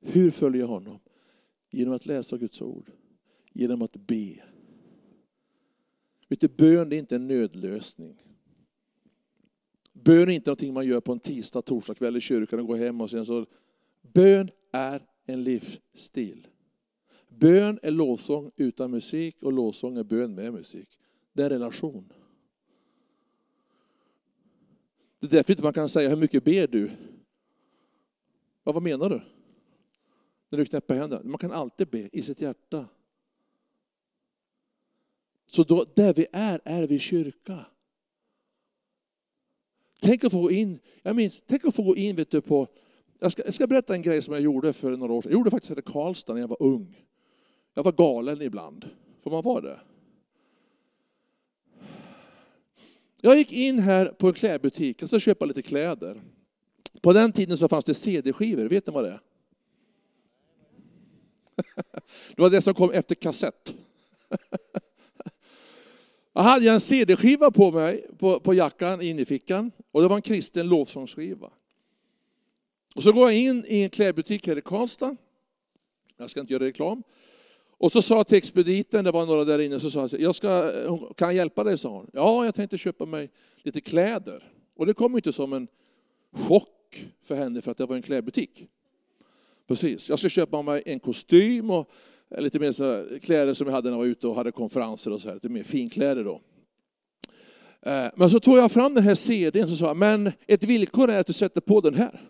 Hur 0.00 0.30
följer 0.30 0.60
jag 0.60 0.68
honom? 0.68 0.98
Genom 1.70 1.94
att 1.94 2.06
läsa 2.06 2.36
Guds 2.36 2.62
ord. 2.62 2.90
Genom 3.52 3.82
att 3.82 3.96
be. 3.96 4.42
Vet 6.28 6.40
du, 6.40 6.48
bön 6.48 6.92
är 6.92 6.96
inte 6.96 7.16
en 7.16 7.28
nödlösning. 7.28 8.22
Bön 9.92 10.28
är 10.28 10.32
inte 10.32 10.50
någonting 10.50 10.74
man 10.74 10.86
gör 10.86 11.00
på 11.00 11.12
en 11.12 11.20
tisdag, 11.20 11.62
torsdag 11.62 11.94
kväll 11.94 12.16
i 12.16 12.20
kyrkan 12.20 12.60
och 12.60 12.66
går 12.66 12.76
hem 12.76 13.00
och 13.00 13.10
sen 13.10 13.26
så. 13.26 13.46
Bön 14.02 14.50
är 14.72 15.06
en 15.26 15.44
livsstil. 15.44 16.46
Bön 17.28 17.78
är 17.82 17.90
lovsång 17.90 18.50
utan 18.56 18.90
musik 18.90 19.42
och 19.42 19.52
lovsång 19.52 19.96
är 19.96 20.04
bön 20.04 20.34
med 20.34 20.52
musik. 20.52 20.98
Det 21.32 21.42
är 21.42 21.50
en 21.50 21.50
relation. 21.50 22.12
Det 25.22 25.26
är 25.26 25.30
därför 25.30 25.52
inte 25.52 25.62
man 25.62 25.72
kan 25.72 25.88
säga 25.88 26.08
hur 26.08 26.16
mycket 26.16 26.44
ber 26.44 26.66
du? 26.66 26.90
Ja, 28.64 28.72
vad 28.72 28.82
menar 28.82 29.08
du? 29.08 29.22
När 30.48 30.58
du 30.58 30.64
knäpper 30.64 30.94
händerna. 30.94 31.22
Man 31.24 31.38
kan 31.38 31.52
alltid 31.52 31.88
be 31.88 32.08
i 32.12 32.22
sitt 32.22 32.40
hjärta. 32.40 32.88
Så 35.46 35.62
då, 35.62 35.86
där 35.94 36.14
vi 36.14 36.26
är, 36.32 36.60
är 36.64 36.86
vi 36.86 36.98
kyrka. 36.98 37.66
Tänk 40.00 40.24
att 40.24 40.32
få 40.32 40.40
gå 40.40 40.50
in, 40.50 40.78
jag 41.02 41.16
minns, 41.16 41.42
tänk 41.46 41.64
att 41.64 41.74
få 41.74 41.82
gå 41.82 41.96
in 41.96 42.16
vet 42.16 42.30
du, 42.30 42.40
på, 42.40 42.66
jag 43.18 43.32
ska, 43.32 43.44
jag 43.44 43.54
ska 43.54 43.66
berätta 43.66 43.94
en 43.94 44.02
grej 44.02 44.22
som 44.22 44.34
jag 44.34 44.42
gjorde 44.42 44.72
för 44.72 44.96
några 44.96 45.12
år 45.12 45.22
sedan. 45.22 45.32
Jag 45.32 45.38
gjorde 45.38 45.50
faktiskt 45.50 45.74
det 45.74 45.80
i 45.80 45.92
Karlstad 45.92 46.34
när 46.34 46.40
jag 46.40 46.48
var 46.48 46.62
ung. 46.62 47.04
Jag 47.74 47.82
var 47.82 47.92
galen 47.92 48.42
ibland. 48.42 48.90
Får 49.20 49.30
man 49.30 49.42
vara 49.42 49.60
det? 49.60 49.80
Jag 53.24 53.36
gick 53.36 53.52
in 53.52 53.78
här 53.78 54.06
på 54.06 54.28
en 54.28 54.34
klädbutik 54.34 55.02
och 55.02 55.10
så 55.10 55.18
köpa 55.18 55.44
lite 55.44 55.62
kläder. 55.62 56.22
På 57.00 57.12
den 57.12 57.32
tiden 57.32 57.58
så 57.58 57.68
fanns 57.68 57.84
det 57.84 57.94
CD-skivor, 57.94 58.64
vet 58.64 58.86
ni 58.86 58.92
vad 58.92 59.04
det 59.04 59.10
är? 59.10 59.20
Det 62.36 62.42
var 62.42 62.50
det 62.50 62.62
som 62.62 62.74
kom 62.74 62.90
efter 62.90 63.14
kassett. 63.14 63.74
Jag 66.32 66.42
hade 66.42 66.70
en 66.70 66.80
CD-skiva 66.80 67.50
på 67.50 67.70
mig, 67.70 68.06
på, 68.18 68.40
på 68.40 68.54
jackan, 68.54 69.02
in 69.02 69.18
i 69.18 69.24
fickan. 69.24 69.72
Och 69.90 70.02
det 70.02 70.08
var 70.08 70.16
en 70.16 70.22
kristen 70.22 70.68
lovsångsskiva. 70.68 71.50
Och 72.94 73.02
så 73.02 73.12
går 73.12 73.30
jag 73.30 73.40
in 73.40 73.64
i 73.68 73.82
en 73.82 73.90
klädbutik 73.90 74.46
här 74.46 74.58
i 74.58 74.60
Karlstad. 74.60 75.16
Jag 76.16 76.30
ska 76.30 76.40
inte 76.40 76.52
göra 76.52 76.64
reklam. 76.64 77.02
Och 77.82 77.92
så 77.92 78.02
sa 78.02 78.16
jag 78.16 78.26
till 78.26 78.38
expediten, 78.38 79.04
det 79.04 79.10
var 79.10 79.26
några 79.26 79.44
där 79.44 79.58
inne, 79.58 79.80
så 79.80 79.90
sa 79.90 80.00
jag, 80.00 80.20
jag 80.20 80.34
ska, 80.34 80.72
kan 81.16 81.28
jag 81.28 81.34
hjälpa 81.34 81.64
dig? 81.64 81.78
sa 81.78 81.88
hon. 81.88 82.10
Ja, 82.12 82.44
jag 82.44 82.54
tänkte 82.54 82.78
köpa 82.78 83.06
mig 83.06 83.30
lite 83.62 83.80
kläder. 83.80 84.52
Och 84.76 84.86
det 84.86 84.94
kom 84.94 85.16
inte 85.16 85.32
som 85.32 85.52
en 85.52 85.68
chock 86.32 87.06
för 87.22 87.34
henne 87.34 87.62
för 87.62 87.70
att 87.70 87.78
det 87.78 87.86
var 87.86 87.96
en 87.96 88.02
klädbutik. 88.02 88.68
Precis, 89.68 90.08
jag 90.08 90.18
ska 90.18 90.28
köpa 90.28 90.62
mig 90.62 90.82
en 90.86 91.00
kostym 91.00 91.70
och 91.70 91.90
lite 92.38 92.58
mer 92.58 92.72
så 92.72 93.06
kläder 93.22 93.54
som 93.54 93.66
jag 93.66 93.74
hade 93.74 93.90
när 93.90 93.96
jag 93.96 93.98
var 93.98 94.06
ute 94.06 94.26
och 94.26 94.34
hade 94.34 94.52
konferenser 94.52 95.12
och 95.12 95.20
så 95.20 95.28
här, 95.28 95.34
lite 95.34 95.48
mer 95.48 95.62
finkläder 95.62 96.24
då. 96.24 96.40
Eh, 97.80 98.08
men 98.16 98.30
så 98.30 98.40
tog 98.40 98.58
jag 98.58 98.72
fram 98.72 98.94
den 98.94 99.04
här 99.04 99.14
CDn 99.14 99.70
och 99.70 99.78
sa, 99.78 99.94
men 99.94 100.32
ett 100.46 100.64
villkor 100.64 101.10
är 101.10 101.20
att 101.20 101.26
du 101.26 101.32
sätter 101.32 101.60
på 101.60 101.80
den 101.80 101.94
här. 101.94 102.20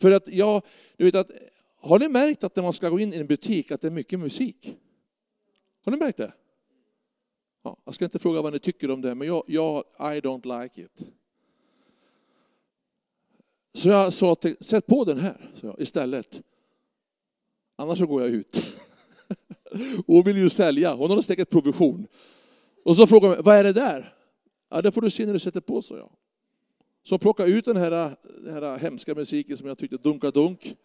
För 0.00 0.10
att 0.10 0.28
jag, 0.28 0.62
du 0.96 1.04
vet 1.04 1.14
att 1.14 1.30
har 1.86 1.98
ni 1.98 2.08
märkt 2.08 2.44
att 2.44 2.56
när 2.56 2.62
man 2.62 2.72
ska 2.72 2.88
gå 2.88 3.00
in 3.00 3.14
i 3.14 3.16
en 3.16 3.26
butik 3.26 3.70
att 3.70 3.80
det 3.80 3.86
är 3.86 3.90
mycket 3.90 4.20
musik? 4.20 4.76
Har 5.84 5.92
ni 5.92 5.98
märkt 5.98 6.18
det? 6.18 6.32
Ja, 7.62 7.76
jag 7.84 7.94
ska 7.94 8.04
inte 8.04 8.18
fråga 8.18 8.42
vad 8.42 8.52
ni 8.52 8.58
tycker 8.58 8.90
om 8.90 9.02
det, 9.02 9.14
men 9.14 9.28
jag, 9.28 9.44
jag 9.46 9.84
I 9.98 10.20
don't 10.20 10.62
like 10.62 10.82
it. 10.82 11.02
Så 13.74 13.88
jag 13.88 14.12
sa 14.12 14.34
till, 14.34 14.56
sätt 14.60 14.86
på 14.86 15.04
den 15.04 15.18
här 15.18 15.50
jag, 15.60 15.80
istället. 15.80 16.42
Annars 17.76 17.98
så 17.98 18.06
går 18.06 18.22
jag 18.22 18.30
ut. 18.30 18.62
Hon 20.06 20.22
vill 20.22 20.36
ju 20.36 20.48
sälja, 20.48 20.94
hon 20.94 21.10
har 21.10 21.22
säkert 21.22 21.50
provision. 21.50 22.06
Och 22.84 22.96
så 22.96 23.06
frågade 23.06 23.34
hon, 23.34 23.44
vad 23.44 23.56
är 23.56 23.64
det 23.64 23.72
där? 23.72 24.14
Ja, 24.68 24.82
det 24.82 24.92
får 24.92 25.02
du 25.02 25.10
se 25.10 25.26
när 25.26 25.32
du 25.32 25.38
sätter 25.38 25.60
på, 25.60 25.82
så 25.82 25.96
jag. 25.96 26.10
Så 27.02 27.18
plockade 27.18 27.50
ut 27.50 27.64
den 27.64 27.76
här, 27.76 28.16
den 28.44 28.54
här 28.54 28.78
hemska 28.78 29.14
musiken 29.14 29.56
som 29.56 29.68
jag 29.68 29.78
tyckte 29.78 29.96
dunka 29.96 30.30
dunk. 30.30 30.76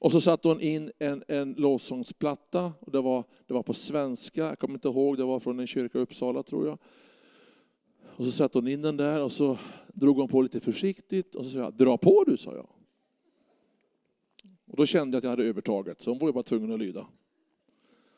Och 0.00 0.12
så 0.12 0.20
satte 0.20 0.48
hon 0.48 0.60
in 0.60 0.90
en, 0.98 1.24
en 1.28 1.52
lovsångsplatta. 1.52 2.72
Och 2.80 2.92
det, 2.92 3.00
var, 3.00 3.24
det 3.46 3.54
var 3.54 3.62
på 3.62 3.74
svenska, 3.74 4.40
jag 4.40 4.58
kommer 4.58 4.74
inte 4.74 4.88
ihåg, 4.88 5.16
det 5.16 5.24
var 5.24 5.40
från 5.40 5.60
en 5.60 5.66
kyrka 5.66 5.98
i 5.98 6.02
Uppsala 6.02 6.42
tror 6.42 6.66
jag. 6.66 6.78
Och 8.16 8.24
så 8.24 8.32
satte 8.32 8.58
hon 8.58 8.68
in 8.68 8.82
den 8.82 8.96
där 8.96 9.22
och 9.22 9.32
så 9.32 9.58
drog 9.88 10.16
hon 10.16 10.28
på 10.28 10.42
lite 10.42 10.60
försiktigt 10.60 11.34
och 11.34 11.44
så 11.44 11.50
sa 11.50 11.58
jag, 11.58 11.74
dra 11.74 11.96
på 11.96 12.24
du, 12.24 12.36
sa 12.36 12.54
jag. 12.54 12.68
Och 14.66 14.76
då 14.76 14.86
kände 14.86 15.14
jag 15.14 15.18
att 15.18 15.24
jag 15.24 15.30
hade 15.30 15.44
övertaget, 15.44 16.00
så 16.00 16.10
hon 16.10 16.18
var 16.18 16.28
ju 16.28 16.32
bara 16.32 16.44
tvungen 16.44 16.72
att 16.72 16.78
lyda. 16.78 17.06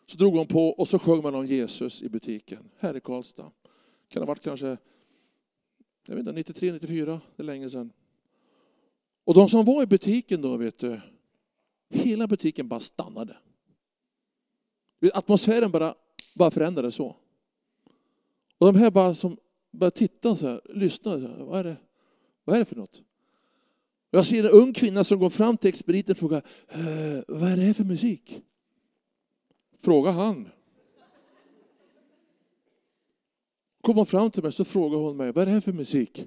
Så 0.07 0.19
drog 0.19 0.37
hon 0.37 0.47
på 0.47 0.69
och 0.69 0.89
så 0.89 0.99
sjöng 0.99 1.23
man 1.23 1.35
om 1.35 1.47
Jesus 1.47 2.03
i 2.03 2.09
butiken, 2.09 2.71
här 2.79 2.97
i 2.97 3.01
Karlstad. 3.01 3.51
Kan 4.09 4.23
ha 4.23 4.27
varit 4.27 4.43
kanske, 4.43 4.77
jag 6.07 6.15
vet 6.15 6.19
inte, 6.19 6.33
93, 6.33 6.73
94, 6.73 7.21
det 7.37 7.43
är 7.43 7.47
länge 7.47 7.69
sedan. 7.69 7.93
Och 9.25 9.35
de 9.35 9.49
som 9.49 9.65
var 9.65 9.83
i 9.83 9.87
butiken 9.87 10.43
då, 10.43 10.57
vet 10.57 10.79
du, 10.79 11.01
Hela 11.93 12.27
butiken 12.27 12.69
bara 12.69 12.81
stannade. 12.81 13.37
Atmosfären 15.15 15.71
bara, 15.71 15.95
bara 16.35 16.51
förändrades 16.51 16.95
så. 16.95 17.17
Och 18.59 18.73
de 18.73 18.79
här 18.79 18.91
bara 18.91 19.15
som 19.15 19.37
bara 19.71 19.91
titta 19.91 20.37
så 20.37 20.47
här, 20.47 20.61
lyssna. 20.65 21.13
Så 21.13 21.19
här, 21.19 21.45
vad, 21.45 21.59
är 21.59 21.65
det, 21.65 21.77
vad 22.45 22.57
är 22.57 22.61
det 22.61 22.65
för 22.65 22.77
något? 22.77 23.03
Jag 24.11 24.27
ser 24.27 24.45
en 24.45 24.51
ung 24.51 24.73
kvinna 24.73 25.05
som 25.05 25.19
går 25.19 25.31
fram 25.31 25.57
till 25.57 25.69
expediten 25.69 26.13
och 26.13 26.19
frågar, 26.19 26.43
eh, 26.69 27.23
vad 27.29 27.53
är 27.53 27.57
det 27.57 27.63
här 27.63 27.73
för 27.73 27.85
musik? 27.85 28.43
Fråga 29.79 30.11
han. 30.11 30.49
Kommer 33.81 34.05
fram 34.05 34.31
till 34.31 34.43
mig 34.43 34.53
så 34.53 34.65
frågar 34.65 34.99
hon 34.99 35.17
mig, 35.17 35.33
vad 35.33 35.43
är 35.43 35.47
det 35.47 35.53
här 35.53 35.61
för 35.61 35.73
musik? 35.73 36.27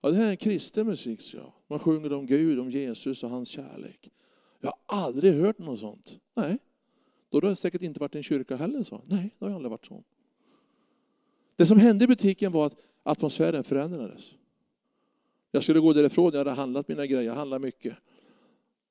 Ja, 0.00 0.10
det 0.10 0.16
här 0.16 0.26
är 0.26 0.30
en 0.30 0.36
kristen 0.36 0.86
musik, 0.86 1.20
så 1.20 1.36
jag. 1.36 1.52
Man 1.66 1.78
sjunger 1.78 2.12
om 2.12 2.26
Gud, 2.26 2.58
om 2.58 2.70
Jesus 2.70 3.24
och 3.24 3.30
hans 3.30 3.48
kärlek. 3.48 4.10
Jag 4.60 4.72
har 4.86 5.06
aldrig 5.06 5.34
hört 5.34 5.58
något 5.58 5.80
sånt. 5.80 6.18
Nej. 6.34 6.58
Då 7.28 7.36
har 7.36 7.42
det 7.42 7.56
säkert 7.56 7.82
inte 7.82 8.00
varit 8.00 8.14
en 8.14 8.22
kyrka 8.22 8.56
heller. 8.56 8.82
Så. 8.82 9.02
Nej, 9.06 9.34
det 9.38 9.44
har 9.44 9.52
aldrig 9.52 9.70
varit 9.70 9.86
så. 9.86 10.04
Det 11.56 11.66
som 11.66 11.78
hände 11.78 12.04
i 12.04 12.08
butiken 12.08 12.52
var 12.52 12.66
att 12.66 12.76
atmosfären 13.02 13.64
förändrades. 13.64 14.34
Jag 15.50 15.62
skulle 15.62 15.80
gå 15.80 15.92
därifrån, 15.92 16.32
jag 16.32 16.38
hade 16.38 16.50
handlat 16.50 16.88
mina 16.88 17.06
grejer, 17.06 17.22
jag 17.22 17.34
handlade 17.34 17.66
mycket. 17.66 17.96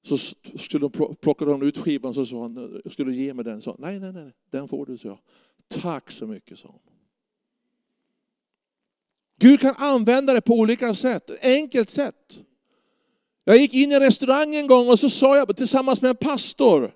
Så 0.02 0.18
skulle 0.58 0.90
de 0.90 1.16
plocka 1.16 1.46
de 1.46 1.62
ut 1.62 1.78
skivan 1.78 2.14
så 2.14 2.26
sa 2.26 2.42
han, 2.42 2.82
skulle 2.86 3.12
du 3.12 3.18
ge 3.18 3.34
mig 3.34 3.46
den? 3.46 3.62
Så, 3.62 3.76
nej, 3.80 4.00
nej, 4.00 4.14
nej, 4.14 4.32
den 4.50 4.68
får 4.68 4.86
du, 4.86 4.98
så 4.98 5.08
jag. 5.08 5.20
Tack 5.68 6.12
så 6.12 6.28
mycket, 6.28 6.60
sa 6.60 6.68
hon. 6.68 6.80
Gud 9.40 9.60
kan 9.60 9.76
använda 9.78 10.34
det 10.34 10.42
på 10.42 10.54
olika 10.54 10.94
sätt, 10.94 11.46
enkelt 11.46 11.90
sätt. 11.90 12.44
Jag 13.50 13.58
gick 13.58 13.74
in 13.74 13.92
i 13.92 13.96
en 13.96 14.02
restaurang 14.02 14.56
en 14.56 14.68
gång 14.68 14.90
och 14.90 15.00
så 15.00 15.10
sa 15.10 15.38
jag 15.38 15.58
tillsammans 15.58 16.02
med 16.02 16.10
en 16.10 16.16
pastor, 16.16 16.94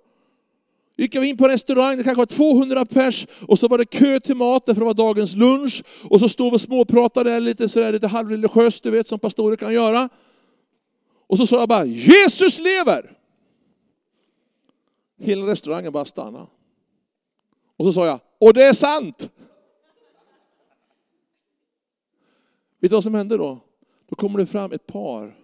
gick 0.98 1.16
jag 1.16 1.26
in 1.26 1.38
på 1.38 1.46
en 1.46 1.52
restaurang, 1.52 1.98
det 1.98 2.04
kanske 2.04 2.20
var 2.20 2.26
200 2.26 2.86
pers, 2.86 3.28
och 3.48 3.60
så 3.60 3.68
var 3.68 3.78
det 3.78 3.86
kö 3.86 4.20
till 4.20 4.36
maten 4.36 4.76
för 4.76 4.80
det 4.80 4.86
var 4.86 4.94
dagens 4.94 5.36
lunch. 5.36 5.84
Och 6.10 6.20
så 6.20 6.30
stod 6.30 6.52
vi 6.52 6.56
och 6.56 6.62
småpratade 6.62 7.40
lite, 7.40 7.70
sådär, 7.70 7.92
lite 7.92 8.08
halvreligiöst, 8.08 8.84
du 8.84 8.92
vet 8.92 9.08
som 9.08 9.20
pastorer 9.20 9.56
kan 9.56 9.74
göra. 9.74 10.10
Och 11.28 11.38
så 11.38 11.48
sa 11.48 11.60
jag 11.60 11.70
bara, 11.70 11.86
Jesus 11.86 12.60
lever! 12.60 13.18
Hela 15.20 15.48
restaurangen 15.48 15.92
bara 15.92 16.06
stannade. 16.06 16.48
Och 17.78 17.86
så 17.86 17.94
sa 17.94 18.06
jag, 18.06 18.20
och 18.40 18.54
det 18.54 18.64
är 18.64 18.74
sant! 18.74 19.30
Vet 22.80 22.92
du 22.92 22.96
vad 22.96 23.04
som 23.04 23.14
hände 23.14 23.38
då? 23.38 23.60
Då 24.10 24.16
kommer 24.16 24.40
det 24.40 24.46
fram 24.46 24.72
ett 24.72 24.88
par 24.88 25.43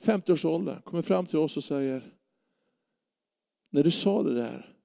50-årsåldern, 0.00 0.82
kommer 0.82 1.02
fram 1.02 1.26
till 1.26 1.38
oss 1.38 1.56
och 1.56 1.64
säger, 1.64 2.14
när 3.70 3.84
du 3.84 3.90
sa 3.90 4.22
det 4.22 4.34
där 4.34 4.76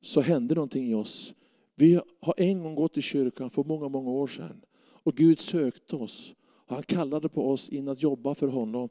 så 0.00 0.20
hände 0.20 0.54
någonting 0.54 0.90
i 0.90 0.94
oss. 0.94 1.34
Vi 1.74 2.00
har 2.20 2.34
en 2.36 2.62
gång 2.62 2.74
gått 2.74 2.96
i 2.96 3.02
kyrkan 3.02 3.50
för 3.50 3.64
många, 3.64 3.88
många 3.88 4.10
år 4.10 4.26
sedan 4.26 4.64
och 5.06 5.14
Gud 5.14 5.38
sökte 5.38 5.96
oss. 5.96 6.34
Han 6.66 6.82
kallade 6.82 7.28
på 7.28 7.50
oss 7.50 7.68
in 7.68 7.88
att 7.88 8.02
jobba 8.02 8.34
för 8.34 8.48
honom. 8.48 8.88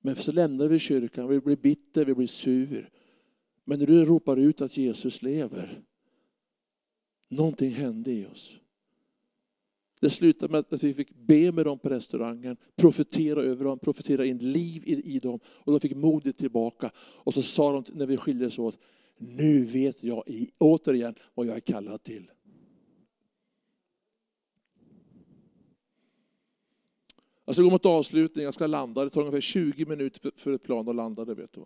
Men 0.00 0.16
så 0.16 0.32
lämnade 0.32 0.68
vi 0.68 0.78
kyrkan, 0.78 1.28
vi 1.28 1.40
blev 1.40 1.60
bitter, 1.60 2.04
vi 2.04 2.14
blev 2.14 2.26
sur. 2.26 2.90
Men 3.64 3.78
när 3.78 3.86
du 3.86 4.04
ropar 4.04 4.36
ut 4.36 4.60
att 4.60 4.76
Jesus 4.76 5.22
lever, 5.22 5.82
någonting 7.28 7.70
hände 7.70 8.12
i 8.12 8.26
oss. 8.26 8.58
Det 10.00 10.10
slutade 10.10 10.52
med 10.52 10.64
att 10.70 10.84
vi 10.84 10.94
fick 10.94 11.14
be 11.14 11.52
med 11.52 11.64
dem 11.64 11.78
på 11.78 11.88
restaurangen, 11.88 12.56
profetera 12.76 13.42
över 13.42 13.64
dem, 13.64 13.78
profetera 13.78 14.24
in 14.24 14.38
liv 14.38 14.82
i, 14.86 15.14
i 15.14 15.18
dem. 15.18 15.40
Och 15.46 15.72
de 15.72 15.80
fick 15.80 15.96
modet 15.96 16.38
tillbaka. 16.38 16.90
Och 16.98 17.34
så 17.34 17.42
sa 17.42 17.72
de 17.72 17.84
när 17.92 18.06
vi 18.06 18.16
skildes 18.16 18.58
åt, 18.58 18.78
nu 19.18 19.64
vet 19.64 20.02
jag 20.02 20.24
i, 20.26 20.50
återigen 20.58 21.14
vad 21.34 21.46
jag 21.46 21.56
är 21.56 21.60
kallad 21.60 22.02
till. 22.02 22.30
Jag 27.44 27.54
ska 27.54 27.62
gå 27.62 27.70
mot 27.70 27.86
avslutning, 27.86 28.44
jag 28.44 28.54
ska 28.54 28.66
landa. 28.66 29.04
Det 29.04 29.10
tar 29.10 29.20
ungefär 29.20 29.40
20 29.40 29.86
minuter 29.86 30.32
för 30.36 30.52
ett 30.52 30.62
plan 30.62 30.88
att 30.88 30.96
landa. 30.96 31.24
Det 31.24 31.34
vet 31.34 31.52
du. 31.52 31.64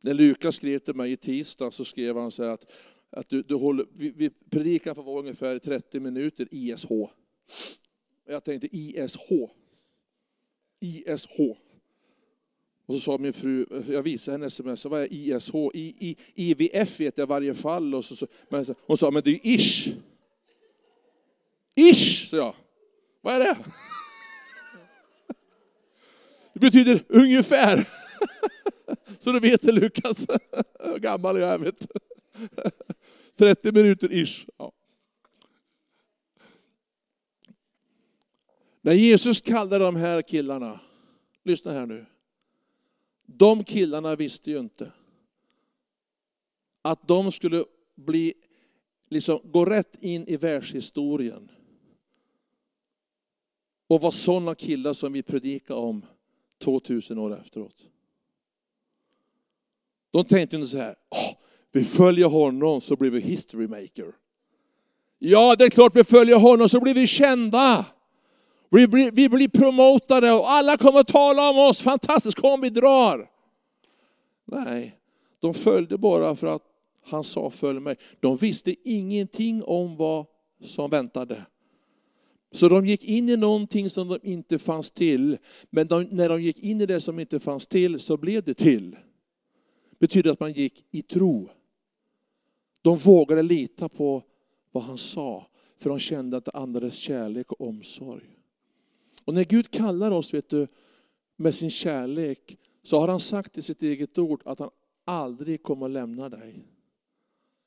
När 0.00 0.14
Lukas 0.14 0.56
skrev 0.56 0.78
till 0.78 0.94
mig 0.94 1.12
i 1.12 1.16
tisdag 1.16 1.70
så 1.70 1.84
skrev 1.84 2.16
han 2.16 2.30
så 2.30 2.42
här 2.42 2.50
att, 2.50 2.70
att 3.10 3.28
du, 3.28 3.42
du 3.42 3.54
håller, 3.54 3.86
vi, 3.92 4.10
vi 4.10 4.30
predikan 4.50 4.94
får 4.94 5.02
vara 5.02 5.20
ungefär 5.20 5.58
30 5.58 6.00
minuter 6.00 6.48
ISH. 6.50 6.86
Jag 8.26 8.44
tänkte 8.44 8.76
ISH. 8.76 9.32
ISH. 10.80 11.40
Och 12.86 12.94
så 12.94 13.00
sa 13.00 13.18
min 13.18 13.32
fru, 13.32 13.66
jag 13.88 14.02
visade 14.02 14.34
henne 14.34 14.46
sms, 14.46 14.84
vad 14.84 15.02
är 15.02 15.12
ISH? 15.12 15.54
I, 15.74 15.94
I, 15.98 16.16
IVF 16.34 17.00
vet 17.00 17.18
jag 17.18 17.26
varje 17.26 17.54
fall. 17.54 17.94
Och 17.94 18.04
så, 18.04 18.16
så, 18.16 18.26
men, 18.48 18.66
hon 18.86 18.98
sa, 18.98 19.10
men 19.10 19.22
det 19.22 19.30
är 19.30 19.32
ju 19.32 19.54
ish. 19.54 19.88
Ish, 21.74 22.28
sa 22.28 22.36
jag. 22.36 22.54
Vad 23.20 23.34
är 23.34 23.38
det? 23.38 23.56
Det 26.52 26.60
betyder 26.60 27.04
ungefär. 27.08 27.88
Så 29.18 29.32
du 29.32 29.40
vet 29.40 29.62
det 29.62 29.72
Lukas. 29.72 30.26
Hur 30.84 30.98
gammal 30.98 31.40
jag 31.40 31.50
är 31.50 31.58
vet 31.58 31.86
30 33.38 33.72
minuter 33.72 34.12
ish. 34.12 34.46
Ja. 34.56 34.72
När 38.80 38.92
Jesus 38.92 39.40
kallade 39.40 39.84
de 39.84 39.96
här 39.96 40.22
killarna, 40.22 40.80
lyssna 41.42 41.72
här 41.72 41.86
nu. 41.86 42.06
De 43.26 43.64
killarna 43.64 44.16
visste 44.16 44.50
ju 44.50 44.58
inte 44.58 44.92
att 46.82 47.08
de 47.08 47.32
skulle 47.32 47.64
bli, 47.94 48.34
liksom, 49.08 49.40
gå 49.44 49.64
rätt 49.64 49.96
in 50.00 50.28
i 50.28 50.36
världshistorien. 50.36 51.50
Och 53.86 54.00
vara 54.00 54.12
sådana 54.12 54.54
killar 54.54 54.92
som 54.92 55.12
vi 55.12 55.22
predikar 55.22 55.74
om 55.74 56.06
2000 56.58 57.18
år 57.18 57.38
efteråt. 57.40 57.86
De 60.10 60.24
tänkte 60.24 60.56
inte 60.56 60.68
så 60.68 60.78
här, 60.78 60.96
oh, 61.10 61.47
vi 61.72 61.84
följer 61.84 62.28
honom 62.28 62.80
så 62.80 62.96
blir 62.96 63.10
vi 63.10 63.20
history 63.20 63.68
maker. 63.68 64.14
Ja, 65.18 65.54
det 65.58 65.64
är 65.64 65.70
klart 65.70 65.96
vi 65.96 66.04
följer 66.04 66.36
honom 66.36 66.68
så 66.68 66.80
blir 66.80 66.94
vi 66.94 67.06
kända. 67.06 67.86
Vi 68.70 68.88
blir, 68.88 69.10
vi 69.10 69.28
blir 69.28 69.48
promotade 69.48 70.32
och 70.32 70.50
alla 70.50 70.76
kommer 70.76 71.00
att 71.00 71.08
tala 71.08 71.50
om 71.50 71.58
oss. 71.58 71.80
Fantastiskt, 71.80 72.40
kom 72.40 72.60
vi 72.60 72.70
drar. 72.70 73.30
Nej, 74.44 74.98
de 75.40 75.54
följde 75.54 75.98
bara 75.98 76.36
för 76.36 76.46
att 76.46 76.62
han 77.04 77.24
sa 77.24 77.50
följ 77.50 77.80
mig. 77.80 77.96
De 78.20 78.36
visste 78.36 78.74
ingenting 78.84 79.62
om 79.62 79.96
vad 79.96 80.26
som 80.64 80.90
väntade. 80.90 81.46
Så 82.52 82.68
de 82.68 82.86
gick 82.86 83.04
in 83.04 83.28
i 83.28 83.36
någonting 83.36 83.90
som 83.90 84.08
de 84.08 84.18
inte 84.22 84.58
fanns 84.58 84.90
till. 84.90 85.38
Men 85.70 85.86
de, 85.86 86.02
när 86.02 86.28
de 86.28 86.42
gick 86.42 86.58
in 86.58 86.80
i 86.80 86.86
det 86.86 87.00
som 87.00 87.18
inte 87.18 87.40
fanns 87.40 87.66
till 87.66 88.00
så 88.00 88.16
blev 88.16 88.42
det 88.42 88.54
till. 88.54 88.90
Det 89.90 89.98
betyder 89.98 90.30
att 90.30 90.40
man 90.40 90.52
gick 90.52 90.84
i 90.90 91.02
tro. 91.02 91.48
De 92.88 92.96
vågade 92.96 93.42
lita 93.42 93.88
på 93.88 94.22
vad 94.72 94.82
han 94.82 94.98
sa, 94.98 95.46
för 95.76 95.90
de 95.90 95.98
kände 95.98 96.36
att 96.36 96.44
det 96.44 96.50
andades 96.50 96.94
kärlek 96.94 97.52
och 97.52 97.68
omsorg. 97.68 98.38
Och 99.24 99.34
när 99.34 99.44
Gud 99.44 99.70
kallar 99.70 100.10
oss 100.10 100.34
vet 100.34 100.48
du, 100.48 100.66
med 101.36 101.54
sin 101.54 101.70
kärlek 101.70 102.58
så 102.82 103.00
har 103.00 103.08
han 103.08 103.20
sagt 103.20 103.58
i 103.58 103.62
sitt 103.62 103.82
eget 103.82 104.18
ord 104.18 104.42
att 104.44 104.58
han 104.58 104.70
aldrig 105.04 105.62
kommer 105.62 105.86
att 105.86 105.92
lämna 105.92 106.28
dig. 106.28 106.66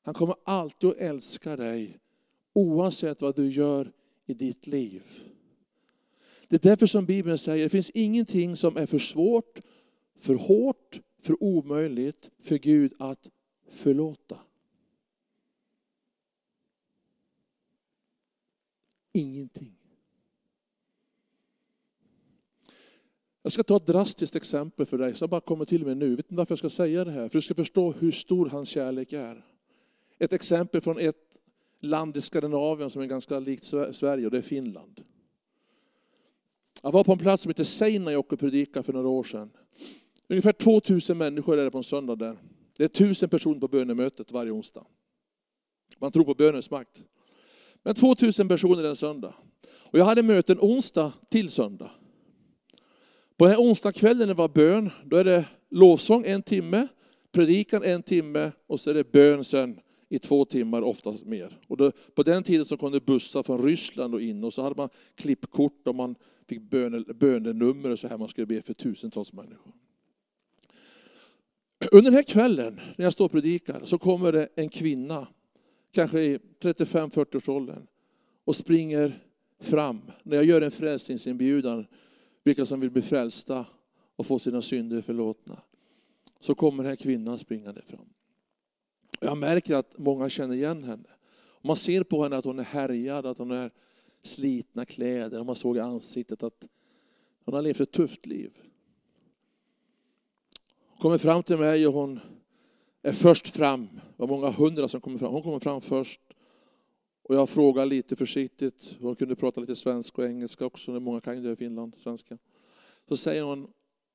Han 0.02 0.14
kommer 0.14 0.36
alltid 0.44 0.90
att 0.90 0.98
älska 0.98 1.56
dig 1.56 2.00
oavsett 2.54 3.22
vad 3.22 3.36
du 3.36 3.52
gör 3.52 3.92
i 4.26 4.34
ditt 4.34 4.68
liv. 4.68 5.04
Det 6.48 6.66
är 6.66 6.70
därför 6.70 6.88
som 6.88 7.06
Bibeln 7.06 7.38
säger 7.38 7.64
det 7.64 7.70
finns 7.70 7.90
ingenting 7.90 8.56
som 8.56 8.78
är 8.78 8.86
för 8.86 9.00
svårt, 9.00 9.62
för 10.18 10.36
hårt, 10.36 11.02
för 11.22 11.44
omöjligt 11.44 12.32
för 12.44 12.58
Gud 12.58 12.94
att 13.00 13.30
förlåta. 13.70 14.38
Ingenting. 19.14 19.78
Jag 23.44 23.52
ska 23.52 23.64
ta 23.64 23.78
ett 23.78 23.86
drastiskt 23.86 24.36
exempel 24.36 24.86
för 24.86 24.98
dig 24.98 25.16
som 25.16 25.30
bara 25.30 25.42
kommer 25.42 25.66
till 25.66 25.86
mig 25.86 25.96
nu. 25.96 26.10
Jag 26.10 26.16
vet 26.16 26.26
inte 26.26 26.36
varför 26.36 26.52
jag 26.52 26.60
ska 26.60 26.70
säga 26.70 27.06
det 27.06 27.12
här, 27.12 27.30
för 27.30 27.38
du 27.38 27.42
ska 27.42 27.56
förstå 27.56 27.92
hur 27.92 28.12
stor 28.12 28.50
hans 28.50 28.70
kärlek 28.70 29.14
är. 29.14 29.46
Ett 30.20 30.34
exempel 30.34 30.82
från 30.82 31.00
ett 31.00 31.38
land 31.80 32.18
i 32.18 32.22
Skandinavien 32.22 32.90
som 32.90 33.02
är 33.02 33.06
ganska 33.06 33.40
likt 33.40 33.64
Sverige 33.92 34.26
och 34.26 34.32
det 34.32 34.38
är 34.38 34.42
Finland. 34.42 35.04
Jag 36.82 36.92
var 36.92 37.04
på 37.04 37.12
en 37.12 37.18
plats 37.18 37.44
som 37.44 37.50
heter 37.50 37.64
Seinäjoki 37.64 38.36
och 38.36 38.40
predikade 38.40 38.84
för 38.84 38.94
några 38.94 39.08
år 39.08 39.24
sedan. 39.24 39.52
Ungefär 40.28 40.54
2000 40.54 41.18
människor 41.18 41.58
är 41.58 41.64
det 41.64 41.72
på 41.72 41.78
en 41.78 41.84
söndag 41.84 42.16
där. 42.16 42.38
Det 42.78 42.84
är 42.84 42.90
1000 42.90 43.30
personer 43.30 43.60
på 43.60 43.68
bönemötet 43.68 44.32
varje 44.32 44.52
onsdag. 44.52 44.86
Man 46.00 46.12
tror 46.12 46.24
på 46.24 46.34
bönens 46.34 46.72
makt. 46.72 47.04
Men 47.84 47.96
2000 47.96 48.48
personer 48.48 48.84
en 48.84 48.96
söndag. 48.96 49.34
Och 49.68 50.00
jag 50.00 50.06
hade 50.06 50.24
möten 50.24 50.58
onsdag 50.60 51.14
till 51.30 51.50
söndag. 51.50 51.92
På 53.38 53.46
den 53.46 53.56
här 53.56 53.62
onsdagskvällen 53.62 54.28
det 54.28 54.34
var 54.34 54.50
bön, 54.50 54.90
då 55.06 55.18
är 55.18 55.24
det 55.24 55.46
lovsång 55.70 56.26
en 56.26 56.42
timme, 56.42 56.88
predikan 57.32 57.84
en 57.84 58.04
timme 58.04 58.52
och 58.68 58.80
så 58.80 58.90
är 58.90 58.94
det 58.94 59.12
bön 59.12 59.44
sen 59.44 59.80
i 60.10 60.20
två 60.20 60.46
timmar, 60.46 60.82
oftast 60.82 61.26
mer. 61.26 61.58
Och 61.68 61.78
då, 61.78 61.92
på 62.16 62.24
den 62.24 62.44
tiden 62.44 62.66
så 62.66 62.78
kom 62.78 62.92
det 62.92 63.06
bussar 63.06 63.44
från 63.44 63.64
Ryssland 63.64 64.14
och 64.14 64.22
in 64.22 64.44
och 64.44 64.54
så 64.54 64.62
hade 64.62 64.76
man 64.76 64.90
klippkort 65.16 65.88
och 65.88 65.96
man 65.96 66.16
fick 66.50 66.62
bönenummer 67.20 67.90
och 67.90 68.00
så 68.00 68.08
här 68.08 68.18
man 68.18 68.30
skulle 68.30 68.48
be 68.48 68.62
för 68.62 68.74
tusentals 68.74 69.34
människor. 69.34 69.74
Under 71.92 72.12
den 72.12 72.16
här 72.16 72.24
kvällen 72.24 72.80
när 72.98 73.06
jag 73.06 73.14
står 73.14 73.26
och 73.26 73.32
predikar 73.32 73.82
så 73.86 73.98
kommer 73.98 74.32
det 74.32 74.48
en 74.56 74.70
kvinna, 74.70 75.28
kanske 75.92 76.22
i 76.22 76.38
35-40 76.60 77.36
års 77.36 77.50
åldern 77.50 77.88
och 78.44 78.56
springer 78.56 79.24
fram 79.60 80.02
när 80.24 80.36
jag 80.38 80.46
gör 80.46 80.62
en 80.62 80.72
frälsningsinbjudan, 80.72 81.86
vilka 82.44 82.66
som 82.66 82.80
vill 82.80 82.92
bli 82.92 83.02
frälsta 83.02 83.66
och 84.16 84.26
få 84.26 84.40
sina 84.40 84.62
synder 84.62 85.02
förlåtna. 85.02 85.62
Så 86.40 86.56
kommer 86.56 86.84
den 86.84 86.90
här 86.90 86.96
kvinnan 86.96 87.40
springande 87.40 87.82
fram. 87.82 88.10
Jag 89.20 89.38
märker 89.38 89.76
att 89.76 89.98
många 89.98 90.30
känner 90.30 90.56
igen 90.56 90.84
henne. 90.84 91.10
Man 91.62 91.76
ser 91.76 92.04
på 92.04 92.24
henne 92.24 92.38
att 92.38 92.46
hon 92.46 92.60
är 92.60 92.64
härjad, 92.64 93.26
att 93.26 93.38
hon 93.38 93.52
har 93.52 93.72
slitna 94.24 94.86
kläder, 94.86 95.44
man 95.44 95.56
såg 95.56 95.78
i 95.78 95.80
ansiktet 95.80 96.44
att 96.44 96.68
hon 97.46 97.54
har 97.54 97.62
levt 97.62 97.80
ett 97.80 97.92
tufft 97.92 98.26
liv. 98.26 98.52
Hon 100.88 100.98
kommer 100.98 101.18
fram 101.18 101.44
till 101.44 101.58
mig 101.58 101.88
och 101.88 101.94
hon 101.94 102.20
är 103.02 103.12
först 103.12 103.48
fram. 103.48 103.88
Det 103.94 104.02
var 104.18 104.28
många 104.28 104.50
hundra 104.50 104.88
som 104.88 105.02
kom 105.02 105.20
fram. 105.20 105.34
Hon 105.34 105.44
kommer 105.44 105.60
fram 105.60 105.82
först. 105.82 106.22
Och 107.24 107.36
jag 107.36 107.50
frågar 107.50 107.86
lite 107.86 108.16
försiktigt, 108.16 108.98
hon 109.00 109.16
kunde 109.16 109.36
prata 109.36 109.62
lite 109.62 109.76
svenska 109.76 110.22
och 110.22 110.28
engelska 110.28 110.66
också, 110.66 111.00
många 111.00 111.22
kan 111.22 111.36
ju 111.36 111.44
det 111.44 111.52
i 111.52 111.56
Finland, 111.56 111.96
svenska. 111.98 112.38
Så 113.08 113.18
säger 113.18 113.44
hon, 113.44 113.64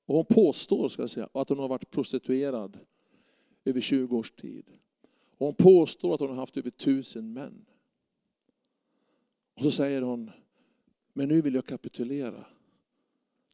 och 0.07 0.15
hon 0.15 0.25
påstår 0.25 0.89
ska 0.89 1.03
jag 1.03 1.11
säga, 1.11 1.29
att 1.33 1.49
hon 1.49 1.59
har 1.59 1.69
varit 1.69 1.91
prostituerad 1.91 2.79
över 3.65 3.81
20 3.81 4.17
års 4.17 4.31
tid. 4.31 4.65
Och 5.39 5.47
hon 5.47 5.55
påstår 5.55 6.15
att 6.15 6.21
hon 6.21 6.29
har 6.29 6.37
haft 6.37 6.57
över 6.57 6.71
tusen 6.71 7.33
män. 7.33 7.67
Och 9.55 9.63
så 9.63 9.71
säger 9.71 10.03
hon, 10.03 10.31
men 11.13 11.29
nu 11.29 11.41
vill 11.41 11.55
jag 11.55 11.67
kapitulera. 11.67 12.45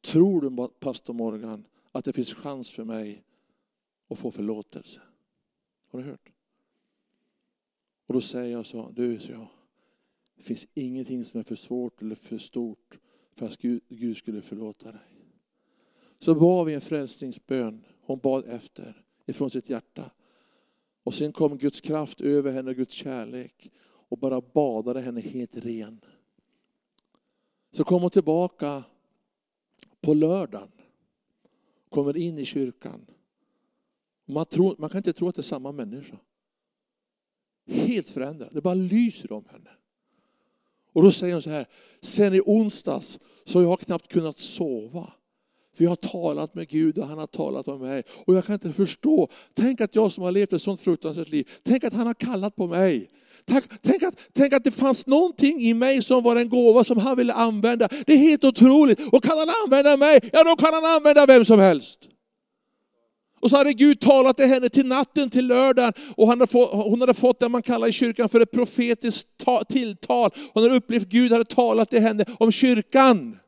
Tror 0.00 0.40
du, 0.40 0.68
pastor 0.80 1.14
Morgan, 1.14 1.64
att 1.92 2.04
det 2.04 2.12
finns 2.12 2.34
chans 2.34 2.70
för 2.70 2.84
mig 2.84 3.24
att 4.08 4.18
få 4.18 4.30
förlåtelse? 4.30 5.00
Har 5.92 6.02
du 6.02 6.04
hört? 6.04 6.32
Och 8.06 8.14
då 8.14 8.20
säger 8.20 8.52
jag 8.52 8.66
så, 8.66 8.90
du, 8.90 9.18
så 9.18 9.32
jag, 9.32 9.46
det 10.36 10.42
finns 10.42 10.66
ingenting 10.74 11.24
som 11.24 11.40
är 11.40 11.44
för 11.44 11.54
svårt 11.54 12.02
eller 12.02 12.14
för 12.14 12.38
stort 12.38 12.98
för 13.34 13.46
att 13.46 13.58
Gud, 13.58 13.82
Gud 13.88 14.16
skulle 14.16 14.42
förlåta 14.42 14.92
dig. 14.92 15.00
Så 16.18 16.34
bad 16.34 16.66
vi 16.66 16.74
en 16.74 16.80
frälsningsbön, 16.80 17.84
hon 18.00 18.18
bad 18.18 18.44
efter, 18.44 19.04
ifrån 19.26 19.50
sitt 19.50 19.70
hjärta. 19.70 20.10
Och 21.02 21.14
sen 21.14 21.32
kom 21.32 21.58
Guds 21.58 21.80
kraft 21.80 22.20
över 22.20 22.52
henne, 22.52 22.74
Guds 22.74 22.94
kärlek 22.94 23.70
och 23.84 24.18
bara 24.18 24.40
badade 24.40 25.00
henne 25.00 25.20
helt 25.20 25.56
ren. 25.56 26.00
Så 27.70 27.84
kom 27.84 28.02
hon 28.02 28.10
tillbaka 28.10 28.84
på 30.00 30.14
lördagen, 30.14 30.70
kommer 31.88 32.16
in 32.16 32.38
i 32.38 32.44
kyrkan. 32.44 33.06
Man, 34.32 34.46
tror, 34.46 34.76
man 34.78 34.90
kan 34.90 34.98
inte 34.98 35.12
tro 35.12 35.28
att 35.28 35.34
det 35.34 35.40
är 35.40 35.42
samma 35.42 35.72
människa. 35.72 36.16
Helt 37.66 38.10
förändrad. 38.10 38.48
Det 38.52 38.60
bara 38.60 38.74
lyser 38.74 39.32
om 39.32 39.44
henne. 39.50 39.70
Och 40.92 41.02
då 41.02 41.12
säger 41.12 41.32
hon 41.32 41.42
så 41.42 41.50
här, 41.50 41.66
sen 42.02 42.34
i 42.34 42.40
onsdags 42.40 43.18
så 43.44 43.58
har 43.58 43.64
jag 43.64 43.80
knappt 43.80 44.12
kunnat 44.12 44.38
sova. 44.40 45.12
För 45.76 45.84
jag 45.84 45.90
har 45.90 45.96
talat 45.96 46.54
med 46.54 46.68
Gud 46.68 46.98
och 46.98 47.06
han 47.06 47.18
har 47.18 47.26
talat 47.26 47.66
med 47.66 47.80
mig. 47.80 48.02
Och 48.26 48.34
jag 48.34 48.44
kan 48.44 48.54
inte 48.54 48.72
förstå. 48.72 49.28
Tänk 49.54 49.80
att 49.80 49.94
jag 49.94 50.12
som 50.12 50.24
har 50.24 50.32
levt 50.32 50.52
ett 50.52 50.62
sånt 50.62 50.80
fruktansvärt 50.80 51.28
liv, 51.28 51.48
tänk 51.62 51.84
att 51.84 51.92
han 51.92 52.06
har 52.06 52.14
kallat 52.14 52.56
på 52.56 52.66
mig. 52.66 53.10
Tänk, 53.44 53.64
tänk, 53.82 54.02
att, 54.02 54.14
tänk 54.32 54.52
att 54.52 54.64
det 54.64 54.70
fanns 54.70 55.06
någonting 55.06 55.60
i 55.60 55.74
mig 55.74 56.02
som 56.02 56.22
var 56.22 56.36
en 56.36 56.48
gåva 56.48 56.84
som 56.84 56.98
han 56.98 57.16
ville 57.16 57.32
använda. 57.32 57.88
Det 58.06 58.12
är 58.12 58.18
helt 58.18 58.44
otroligt. 58.44 59.12
Och 59.12 59.24
kan 59.24 59.38
han 59.38 59.48
använda 59.64 59.96
mig, 59.96 60.30
ja 60.32 60.44
då 60.44 60.56
kan 60.56 60.74
han 60.74 60.96
använda 60.96 61.26
vem 61.26 61.44
som 61.44 61.58
helst. 61.58 62.08
Och 63.42 63.50
så 63.50 63.56
hade 63.56 63.72
Gud 63.72 64.00
talat 64.00 64.36
till 64.36 64.46
henne 64.46 64.68
till 64.68 64.86
natten 64.86 65.30
till 65.30 65.46
lördagen. 65.46 65.92
Och 66.16 66.26
hon 66.26 66.28
hade, 66.28 66.46
fått, 66.46 66.70
hon 66.72 67.00
hade 67.00 67.14
fått 67.14 67.40
det 67.40 67.48
man 67.48 67.62
kallar 67.62 67.88
i 67.88 67.92
kyrkan 67.92 68.28
för 68.28 68.40
ett 68.40 68.50
profetiskt 68.50 69.28
tilltal. 69.68 70.30
Hon 70.54 70.62
hade 70.62 70.76
upplevt 70.76 71.08
Gud 71.08 71.32
hade 71.32 71.44
talat 71.44 71.90
till 71.90 72.00
henne 72.00 72.24
om 72.38 72.52
kyrkan. 72.52 73.38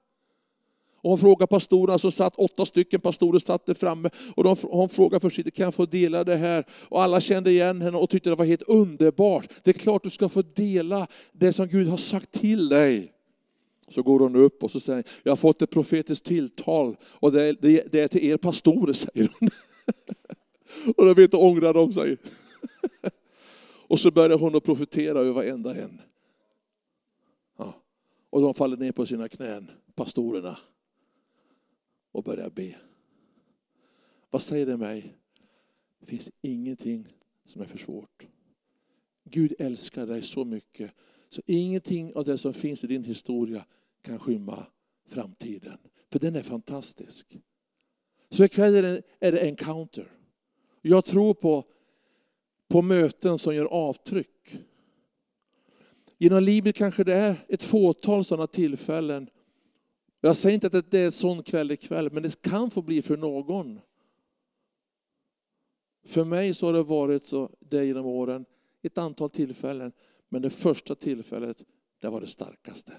Och 1.03 1.11
hon 1.11 1.19
frågade 1.19 1.47
pastorerna, 1.47 1.99
så 1.99 2.11
satt 2.11 2.37
åtta 2.37 2.67
stycken 2.67 3.01
pastorer 3.01 3.39
satt 3.39 3.67
där 3.67 3.75
framme. 3.75 4.11
Och 4.37 4.45
de, 4.45 4.57
hon 4.63 4.89
frågade 4.89 5.21
försiktigt, 5.21 5.57
kan 5.57 5.65
jag 5.65 5.75
få 5.75 5.87
dela 5.87 6.25
det 6.25 6.37
här? 6.37 6.65
Och 6.71 7.03
alla 7.03 7.21
kände 7.21 7.51
igen 7.51 7.83
henne 7.83 7.99
och 7.99 8.11
tyckte 8.11 8.31
det 8.31 8.37
var 8.37 8.45
helt 8.45 8.63
underbart. 8.63 9.49
Det 9.63 9.71
är 9.71 9.75
klart 9.75 10.03
du 10.03 10.11
ska 10.11 10.29
få 10.29 10.43
dela 10.43 11.07
det 11.33 11.53
som 11.53 11.69
Gud 11.69 11.89
har 11.89 11.97
sagt 11.97 12.33
till 12.33 12.69
dig. 12.69 13.13
Så 13.89 14.03
går 14.03 14.19
hon 14.21 14.37
upp 14.37 14.63
och 14.63 14.71
så 14.71 14.81
säger 14.81 15.05
jag 15.23 15.33
har 15.33 15.37
fått 15.37 15.63
ett 15.63 15.71
profetiskt 15.71 16.27
tilltal 16.27 16.97
och 17.03 17.33
det 17.33 17.53
det, 17.61 17.93
det 17.93 18.01
är 18.01 18.09
till 18.09 18.25
er 18.25 18.37
pastorer, 18.37 18.93
säger 18.93 19.29
hon. 19.39 19.51
Och 20.97 21.07
då 21.07 21.15
vet 21.15 21.31
du, 21.31 21.37
ångrar 21.37 21.75
de 21.75 21.93
sig. 21.93 22.17
Och 23.89 24.01
så 24.01 24.11
börjar 24.11 24.39
hon 24.39 24.57
att 24.57 24.65
profetera 24.65 25.19
över 25.19 25.33
varenda 25.33 25.75
en. 25.75 26.01
Ja. 27.57 27.75
Och 28.31 28.41
de 28.41 28.55
faller 28.55 28.77
ner 28.77 28.93
på 28.93 29.07
sina 29.07 29.29
knän, 29.29 29.71
pastorerna, 29.95 30.59
och 32.13 32.25
börjar 32.25 32.51
be. 32.51 32.77
Vad 34.31 34.43
säger 34.43 34.67
det 34.67 34.77
mig? 34.77 35.15
Det 36.01 36.07
finns 36.07 36.31
ingenting 36.43 37.07
som 37.47 37.63
är 37.63 37.67
för 37.67 37.79
svårt. 37.79 38.27
Gud 39.25 39.55
älskar 39.59 40.07
dig 40.07 40.23
så 40.23 40.45
mycket 40.45 40.93
så 41.35 41.43
ingenting 41.47 42.15
av 42.15 42.25
det 42.25 42.39
som 42.39 42.55
finns 42.55 42.85
i 42.85 42.87
din 42.87 43.05
historia 43.05 43.67
kan 44.03 44.19
skymma 44.19 44.67
framtiden. 45.07 45.79
För 46.11 46.19
den 46.19 46.37
är 46.37 46.43
fantastisk. 46.43 47.37
Så 48.31 48.45
ikväll 48.45 48.75
är 48.75 48.83
det, 48.83 49.03
är 49.21 49.33
det 49.33 49.41
encounter. 49.41 50.13
Jag 50.83 51.05
tror 51.05 51.35
på, 51.35 51.65
på 52.69 52.83
möten 52.83 53.39
som 53.39 53.55
gör 53.55 53.65
avtryck. 53.65 54.59
Genom 56.19 56.43
livet 56.43 56.77
kanske 56.77 57.05
det 57.05 57.15
är 57.15 57.47
ett 57.49 57.65
fåtal 57.65 58.25
sådana 58.25 58.47
tillfällen. 58.47 59.31
Jag 60.21 60.37
säger 60.37 60.55
inte 60.55 60.67
att 60.67 60.91
det 60.91 60.99
är 60.99 61.07
en 61.07 61.13
sån 61.13 61.43
kväll 61.43 61.71
ikväll, 61.71 62.13
men 62.13 62.23
det 62.23 62.43
kan 62.43 62.71
få 62.71 62.83
bli 62.83 63.03
för 63.03 63.17
någon. 63.17 63.81
För 66.05 66.25
mig 66.25 66.55
så 66.55 66.67
har 66.67 66.73
det 66.73 66.83
varit 66.83 67.25
så 67.25 67.51
det 67.59 67.85
genom 67.85 68.07
åren, 68.07 68.45
ett 68.83 68.99
antal 68.99 69.31
tillfällen. 69.31 69.93
Men 70.29 70.43
det 70.43 70.51
första 70.51 70.95
tillfället, 70.95 71.63
det 72.01 72.09
var 72.09 72.21
det 72.21 72.27
starkaste. 72.27 72.93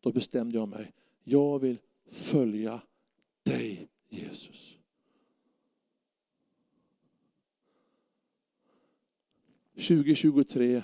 Då 0.00 0.12
bestämde 0.12 0.58
jag 0.58 0.68
mig, 0.68 0.92
jag 1.24 1.58
vill 1.58 1.78
följa 2.10 2.80
dig 3.42 3.88
Jesus. 4.08 4.78
–2023. 9.74 10.82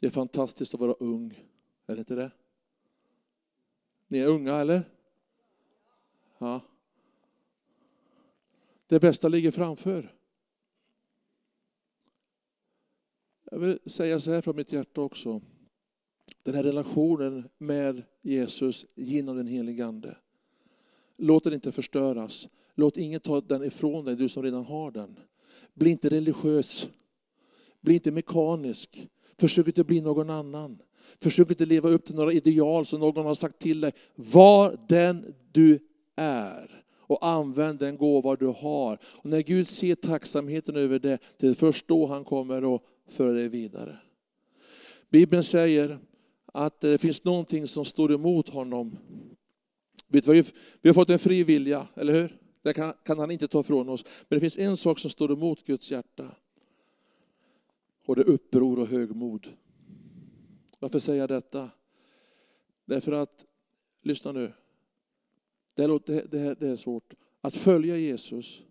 Det 0.00 0.06
är 0.06 0.10
fantastiskt 0.10 0.74
att 0.74 0.80
vara 0.80 0.92
ung. 0.92 1.48
Är 1.86 1.94
det 1.94 1.98
inte 1.98 2.14
det? 2.14 2.30
Ni 4.06 4.18
är 4.18 4.26
unga 4.26 4.54
eller? 4.54 4.82
Ja. 6.38 6.60
Det 8.86 9.00
bästa 9.00 9.28
ligger 9.28 9.50
framför. 9.50 10.14
Jag 13.50 13.58
vill 13.58 13.78
säga 13.86 14.20
så 14.20 14.32
här 14.32 14.40
från 14.40 14.56
mitt 14.56 14.72
hjärta 14.72 15.00
också. 15.00 15.40
Den 16.42 16.54
här 16.54 16.62
relationen 16.62 17.48
med 17.58 18.02
Jesus 18.20 18.86
genom 18.94 19.36
den 19.36 19.46
helige 19.46 19.86
Ande. 19.86 20.16
Låt 21.22 21.44
den 21.44 21.52
inte 21.52 21.72
förstöras. 21.72 22.48
Låt 22.74 22.96
ingen 22.96 23.20
ta 23.20 23.40
den 23.40 23.64
ifrån 23.64 24.04
dig, 24.04 24.16
du 24.16 24.28
som 24.28 24.42
redan 24.42 24.64
har 24.64 24.90
den. 24.90 25.18
Bli 25.74 25.90
inte 25.90 26.08
religiös. 26.08 26.90
Bli 27.80 27.94
inte 27.94 28.10
mekanisk. 28.10 29.08
Försök 29.38 29.66
inte 29.66 29.84
bli 29.84 30.00
någon 30.00 30.30
annan. 30.30 30.78
Försök 31.20 31.50
inte 31.50 31.66
leva 31.66 31.88
upp 31.88 32.04
till 32.04 32.14
några 32.14 32.32
ideal 32.32 32.86
som 32.86 33.00
någon 33.00 33.26
har 33.26 33.34
sagt 33.34 33.58
till 33.58 33.80
dig. 33.80 33.92
Var 34.14 34.78
den 34.88 35.34
du 35.52 35.78
är 36.16 36.84
och 36.96 37.26
använd 37.26 37.78
den 37.78 37.96
gåva 37.96 38.36
du 38.36 38.46
har. 38.46 38.98
Och 39.04 39.30
när 39.30 39.40
Gud 39.42 39.68
ser 39.68 39.94
tacksamheten 39.94 40.76
över 40.76 40.98
det, 40.98 41.18
det 41.36 41.46
är 41.48 41.54
först 41.54 41.88
då 41.88 42.06
han 42.06 42.24
kommer 42.24 42.74
att 42.74 42.82
föra 43.08 43.32
dig 43.32 43.48
vidare. 43.48 43.98
Bibeln 45.10 45.42
säger 45.42 45.98
att 46.52 46.80
det 46.80 46.98
finns 46.98 47.24
någonting 47.24 47.68
som 47.68 47.84
står 47.84 48.12
emot 48.12 48.48
honom 48.48 48.96
vi, 50.12 50.88
har 50.88 50.92
fått 50.92 51.10
en 51.10 51.18
fri 51.18 51.44
vilja, 51.44 51.88
eller 51.94 52.12
hur? 52.12 52.38
Det 52.62 52.72
kan, 52.72 52.92
kan 53.02 53.18
han 53.18 53.30
inte 53.30 53.48
ta 53.48 53.60
ifrån 53.60 53.88
oss. 53.88 54.04
Men 54.28 54.36
det 54.36 54.40
finns 54.40 54.58
en 54.58 54.76
sak 54.76 54.98
som 54.98 55.10
står 55.10 55.32
emot 55.32 55.66
Guds 55.66 55.90
hjärta. 55.90 56.36
Och 58.06 58.16
det 58.16 58.22
är 58.22 58.28
uppror 58.28 58.78
och 58.78 58.86
högmod. 58.86 59.48
Varför 60.78 60.98
säger 60.98 61.20
jag 61.20 61.28
detta? 61.28 61.70
Därför 62.84 63.12
att, 63.12 63.46
lyssna 64.02 64.32
nu. 64.32 64.52
Det, 65.74 65.86
låter, 65.86 66.26
det, 66.30 66.54
det 66.54 66.68
är 66.68 66.76
svårt. 66.76 67.14
Att 67.40 67.56
följa 67.56 67.96
Jesus, 67.96 68.62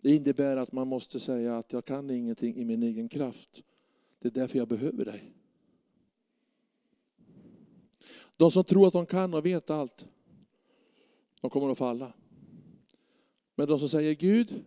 det 0.00 0.14
innebär 0.14 0.56
att 0.56 0.72
man 0.72 0.88
måste 0.88 1.20
säga 1.20 1.58
att 1.58 1.72
jag 1.72 1.84
kan 1.84 2.10
ingenting 2.10 2.56
i 2.56 2.64
min 2.64 2.82
egen 2.82 3.08
kraft. 3.08 3.62
Det 4.18 4.28
är 4.28 4.32
därför 4.32 4.58
jag 4.58 4.68
behöver 4.68 5.04
dig. 5.04 5.32
De 8.36 8.50
som 8.50 8.64
tror 8.64 8.86
att 8.86 8.92
de 8.92 9.06
kan 9.06 9.34
och 9.34 9.46
vet 9.46 9.70
allt, 9.70 10.06
de 11.40 11.50
kommer 11.50 11.70
att 11.70 11.78
falla. 11.78 12.12
Men 13.54 13.68
de 13.68 13.78
som 13.78 13.88
säger 13.88 14.14
Gud, 14.14 14.64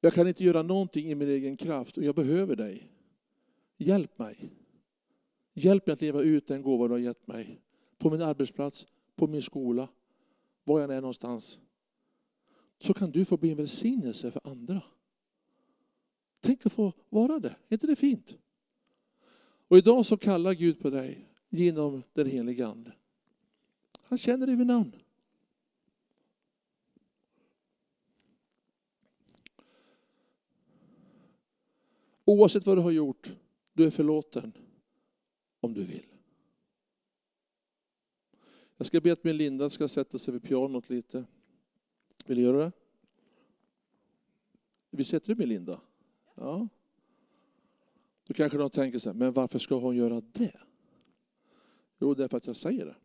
jag 0.00 0.14
kan 0.14 0.28
inte 0.28 0.44
göra 0.44 0.62
någonting 0.62 1.10
i 1.10 1.14
min 1.14 1.28
egen 1.28 1.56
kraft 1.56 1.96
och 1.96 2.04
jag 2.04 2.14
behöver 2.14 2.56
dig. 2.56 2.90
Hjälp 3.76 4.18
mig. 4.18 4.50
Hjälp 5.52 5.86
mig 5.86 5.92
att 5.92 6.00
leva 6.00 6.22
ut 6.22 6.46
den 6.46 6.62
gåva 6.62 6.88
du 6.88 6.94
har 6.94 6.98
gett 6.98 7.26
mig. 7.26 7.60
På 7.98 8.10
min 8.10 8.22
arbetsplats, 8.22 8.86
på 9.16 9.26
min 9.26 9.42
skola, 9.42 9.88
var 10.64 10.80
jag 10.80 10.90
än 10.90 10.96
är 10.96 11.00
någonstans. 11.00 11.60
Så 12.78 12.94
kan 12.94 13.10
du 13.10 13.24
få 13.24 13.36
bli 13.36 13.50
en 13.50 13.56
välsignelse 13.56 14.30
för 14.30 14.40
andra. 14.44 14.82
Tänk 16.40 16.66
att 16.66 16.72
få 16.72 16.92
vara 17.08 17.38
det, 17.38 17.48
är 17.68 17.74
inte 17.74 17.86
det 17.86 17.96
fint? 17.96 18.38
Och 19.68 19.78
idag 19.78 20.06
så 20.06 20.16
kallar 20.16 20.54
Gud 20.54 20.80
på 20.80 20.90
dig 20.90 21.29
genom 21.50 22.02
den 22.12 22.26
helige 22.26 22.66
Ande. 22.66 22.92
Han 24.02 24.18
känner 24.18 24.46
dig 24.46 24.56
vid 24.56 24.66
namn. 24.66 24.92
Oavsett 32.24 32.66
vad 32.66 32.76
du 32.76 32.82
har 32.82 32.90
gjort, 32.90 33.36
du 33.72 33.86
är 33.86 33.90
förlåten 33.90 34.52
om 35.60 35.74
du 35.74 35.84
vill. 35.84 36.06
Jag 38.76 38.86
ska 38.86 39.00
be 39.00 39.12
att 39.12 39.24
min 39.24 39.36
Linda 39.36 39.70
ska 39.70 39.88
sätta 39.88 40.18
sig 40.18 40.32
vid 40.32 40.42
pianot 40.42 40.90
lite. 40.90 41.24
Vill 42.26 42.36
du 42.36 42.42
göra 42.42 42.64
det? 42.64 42.72
Vi 44.90 45.04
sätter 45.04 45.28
du 45.28 45.34
med 45.34 45.48
Linda? 45.48 45.80
Ja. 46.34 46.68
Då 48.26 48.34
kanske 48.34 48.58
de 48.58 48.70
tänker 48.70 48.98
så 48.98 49.08
här, 49.08 49.14
men 49.14 49.32
varför 49.32 49.58
ska 49.58 49.74
hon 49.74 49.96
göra 49.96 50.20
det? 50.20 50.60
Jo, 52.00 52.14
därför 52.14 52.36
att 52.36 52.46
jag 52.46 52.56
säger 52.56 52.84
det. 52.84 52.96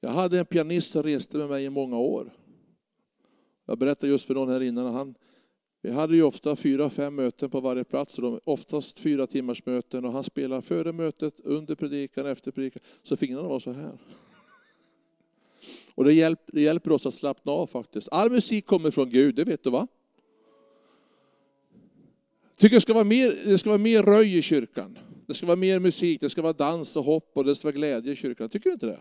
Jag 0.00 0.10
hade 0.10 0.38
en 0.38 0.46
pianist 0.46 0.92
som 0.92 1.02
reste 1.02 1.36
med 1.36 1.48
mig 1.48 1.64
i 1.64 1.70
många 1.70 1.98
år. 1.98 2.32
Jag 3.64 3.78
berättade 3.78 4.12
just 4.12 4.26
för 4.26 4.34
någon 4.34 4.48
här 4.48 4.62
innan, 4.62 4.94
han, 4.94 5.14
vi 5.82 5.90
hade 5.90 6.16
ju 6.16 6.22
ofta 6.22 6.56
fyra, 6.56 6.90
fem 6.90 7.14
möten 7.14 7.50
på 7.50 7.60
varje 7.60 7.84
plats, 7.84 8.18
och 8.18 8.22
de 8.22 8.40
oftast 8.44 8.98
fyra 8.98 9.26
timmars 9.26 9.66
möten 9.66 10.04
och 10.04 10.12
han 10.12 10.24
spelade 10.24 10.62
före 10.62 10.92
mötet, 10.92 11.40
under 11.40 11.74
predikan, 11.74 12.26
efter 12.26 12.50
predikan, 12.50 12.82
så 13.02 13.16
fingrarna 13.16 13.48
var 13.48 13.58
så 13.58 13.72
här. 13.72 13.98
Och 15.94 16.04
det 16.04 16.12
hjälp, 16.12 16.40
det 16.46 16.60
hjälper 16.60 16.92
oss 16.92 17.06
att 17.06 17.14
slappna 17.14 17.52
av 17.52 17.66
faktiskt. 17.66 18.08
All 18.12 18.30
musik 18.30 18.66
kommer 18.66 18.90
från 18.90 19.10
Gud, 19.10 19.34
det 19.34 19.44
vet 19.44 19.64
du 19.64 19.70
va? 19.70 19.88
Tycker 22.56 22.76
det 22.76 22.80
ska, 22.80 22.92
vara 22.92 23.04
mer, 23.04 23.36
det 23.44 23.58
ska 23.58 23.70
vara 23.70 23.78
mer 23.78 24.02
röj 24.02 24.38
i 24.38 24.42
kyrkan. 24.42 24.98
Det 25.26 25.34
ska 25.34 25.46
vara 25.46 25.56
mer 25.56 25.78
musik, 25.78 26.20
det 26.20 26.30
ska 26.30 26.42
vara 26.42 26.52
dans 26.52 26.96
och 26.96 27.04
hopp 27.04 27.30
och 27.32 27.44
det 27.44 27.54
ska 27.54 27.68
vara 27.68 27.76
glädje 27.76 28.12
i 28.12 28.16
kyrkan. 28.16 28.48
Tycker 28.48 28.70
du 28.70 28.74
inte 28.74 28.86
det? 28.86 29.00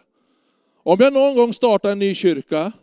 Om 0.84 0.98
jag 1.00 1.14
någon 1.14 1.36
gång 1.36 1.54
startar 1.54 1.92
en 1.92 2.00
ny 2.00 2.16
kyrka, 2.16 2.74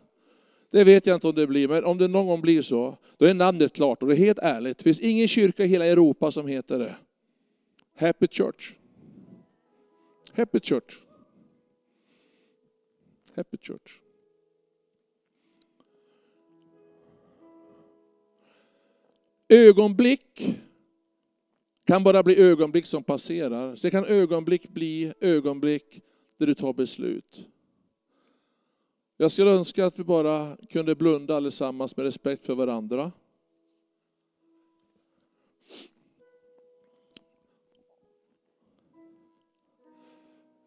det 0.70 0.84
vet 0.84 1.06
jag 1.06 1.14
inte 1.14 1.28
om 1.28 1.34
det 1.34 1.46
blir, 1.46 1.68
men 1.68 1.84
om 1.84 1.98
det 1.98 2.08
någon 2.08 2.26
gång 2.26 2.40
blir 2.40 2.62
så, 2.62 2.96
då 3.16 3.26
är 3.26 3.34
namnet 3.34 3.72
klart. 3.72 4.02
Och 4.02 4.08
det 4.08 4.14
är 4.14 4.18
helt 4.18 4.38
ärligt, 4.38 4.78
det 4.78 4.84
finns 4.84 5.00
ingen 5.00 5.28
kyrka 5.28 5.64
i 5.64 5.66
hela 5.66 5.86
Europa 5.86 6.32
som 6.32 6.46
heter 6.46 6.78
det. 6.78 6.96
Happy 7.98 8.26
Church. 8.28 8.72
Happy 10.36 10.60
Church. 10.60 10.94
Happy 13.36 13.56
Church. 13.56 14.00
Ögonblick 19.52 20.56
kan 21.86 22.04
bara 22.04 22.22
bli 22.22 22.42
ögonblick 22.42 22.86
som 22.86 23.04
passerar. 23.04 23.76
Sen 23.76 23.90
kan 23.90 24.04
ögonblick 24.04 24.68
bli 24.68 25.12
ögonblick 25.20 26.02
där 26.38 26.46
du 26.46 26.54
tar 26.54 26.72
beslut. 26.72 27.46
Jag 29.16 29.32
skulle 29.32 29.50
önska 29.50 29.86
att 29.86 29.98
vi 29.98 30.04
bara 30.04 30.56
kunde 30.56 30.94
blunda 30.94 31.36
allesammans 31.36 31.96
med 31.96 32.06
respekt 32.06 32.46
för 32.46 32.54
varandra. 32.54 33.12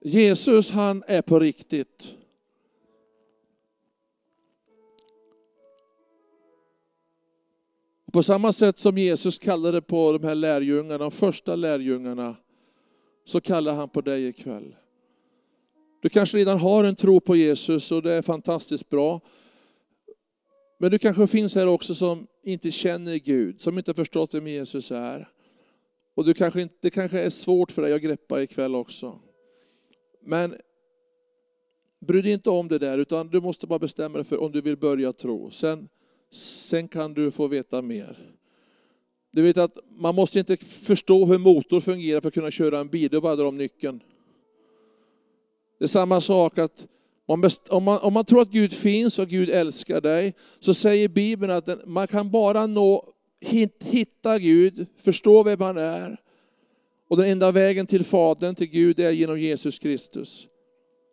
Jesus 0.02 0.72
han 0.72 1.04
är 1.08 1.22
på 1.22 1.40
riktigt. 1.40 2.16
På 8.14 8.24
samma 8.24 8.54
sätt 8.54 8.78
som 8.78 8.98
Jesus 8.98 9.40
kallade 9.40 9.82
på 9.82 10.18
de 10.18 10.28
här 10.28 10.36
lärjungarna, 10.36 10.98
de 10.98 11.12
första 11.12 11.56
lärjungarna, 11.56 12.36
så 13.26 13.42
kallar 13.42 13.74
han 13.74 13.90
på 13.90 14.02
dig 14.02 14.28
ikväll. 14.28 14.76
Du 16.02 16.10
kanske 16.10 16.38
redan 16.38 16.60
har 16.60 16.84
en 16.84 16.96
tro 16.96 17.20
på 17.20 17.36
Jesus 17.36 17.92
och 17.92 18.02
det 18.02 18.14
är 18.14 18.22
fantastiskt 18.22 18.90
bra. 18.90 19.22
Men 20.80 20.92
du 20.92 21.00
kanske 21.00 21.28
finns 21.28 21.56
här 21.56 21.68
också 21.68 21.96
som 21.96 22.28
inte 22.44 22.72
känner 22.72 23.16
Gud, 23.16 23.62
som 23.62 23.78
inte 23.78 23.94
förstått 23.94 24.34
vem 24.34 24.48
Jesus 24.48 24.92
är. 24.92 25.30
Och 26.16 26.26
du 26.26 26.34
kanske 26.34 26.62
inte, 26.62 26.76
det 26.82 26.90
kanske 26.90 27.20
är 27.20 27.30
svårt 27.30 27.72
för 27.72 27.82
dig 27.82 27.94
att 27.94 28.02
greppa 28.02 28.42
ikväll 28.42 28.76
också. 28.76 29.20
Men 30.22 30.56
bry 32.00 32.22
dig 32.22 32.32
inte 32.32 32.50
om 32.50 32.68
det 32.68 32.80
där, 32.80 32.98
utan 32.98 33.30
du 33.30 33.42
måste 33.42 33.68
bara 33.68 33.80
bestämma 33.80 34.18
dig 34.18 34.26
för 34.26 34.42
om 34.42 34.52
du 34.52 34.62
vill 34.62 34.78
börja 34.78 35.14
tro. 35.14 35.52
Sen, 35.52 35.90
sen 36.36 36.88
kan 36.88 37.14
du 37.14 37.32
få 37.32 37.48
veta 37.48 37.82
mer. 37.82 38.36
Du 39.32 39.42
vet 39.42 39.58
att 39.58 39.78
man 39.90 40.16
måste 40.16 40.40
inte 40.40 40.58
förstå 40.58 41.26
hur 41.26 41.38
motor 41.38 41.82
fungerar 41.82 42.22
för 42.22 42.28
att 42.28 42.34
kunna 42.34 42.52
köra 42.52 42.80
en 42.80 42.88
bil, 42.88 43.10
du 43.12 43.22
bara 43.22 43.36
drar 43.36 43.46
om 43.46 43.58
nyckeln. 43.58 44.00
Det 45.80 45.86
är 45.86 45.90
samma 45.90 46.22
sak 46.22 46.58
att 46.58 46.88
om 47.26 47.84
man, 47.84 48.00
om 48.00 48.14
man 48.14 48.26
tror 48.26 48.42
att 48.42 48.52
Gud 48.52 48.74
finns 48.74 49.20
och 49.20 49.28
Gud 49.28 49.50
älskar 49.50 50.02
dig, 50.02 50.34
så 50.60 50.74
säger 50.74 51.08
Bibeln 51.08 51.52
att 51.52 51.88
man 51.88 52.08
kan 52.08 52.32
bara 52.32 52.68
nå, 52.68 53.14
hitta 53.80 54.40
Gud, 54.40 54.86
förstå 54.98 55.44
vem 55.44 55.62
han 55.62 55.78
är. 55.78 56.18
Och 57.08 57.18
den 57.18 57.30
enda 57.30 57.52
vägen 57.52 57.88
till 57.88 58.04
Fadern, 58.06 58.56
till 58.56 58.68
Gud, 58.68 59.00
är 59.00 59.12
genom 59.12 59.40
Jesus 59.40 59.80
Kristus. 59.80 60.48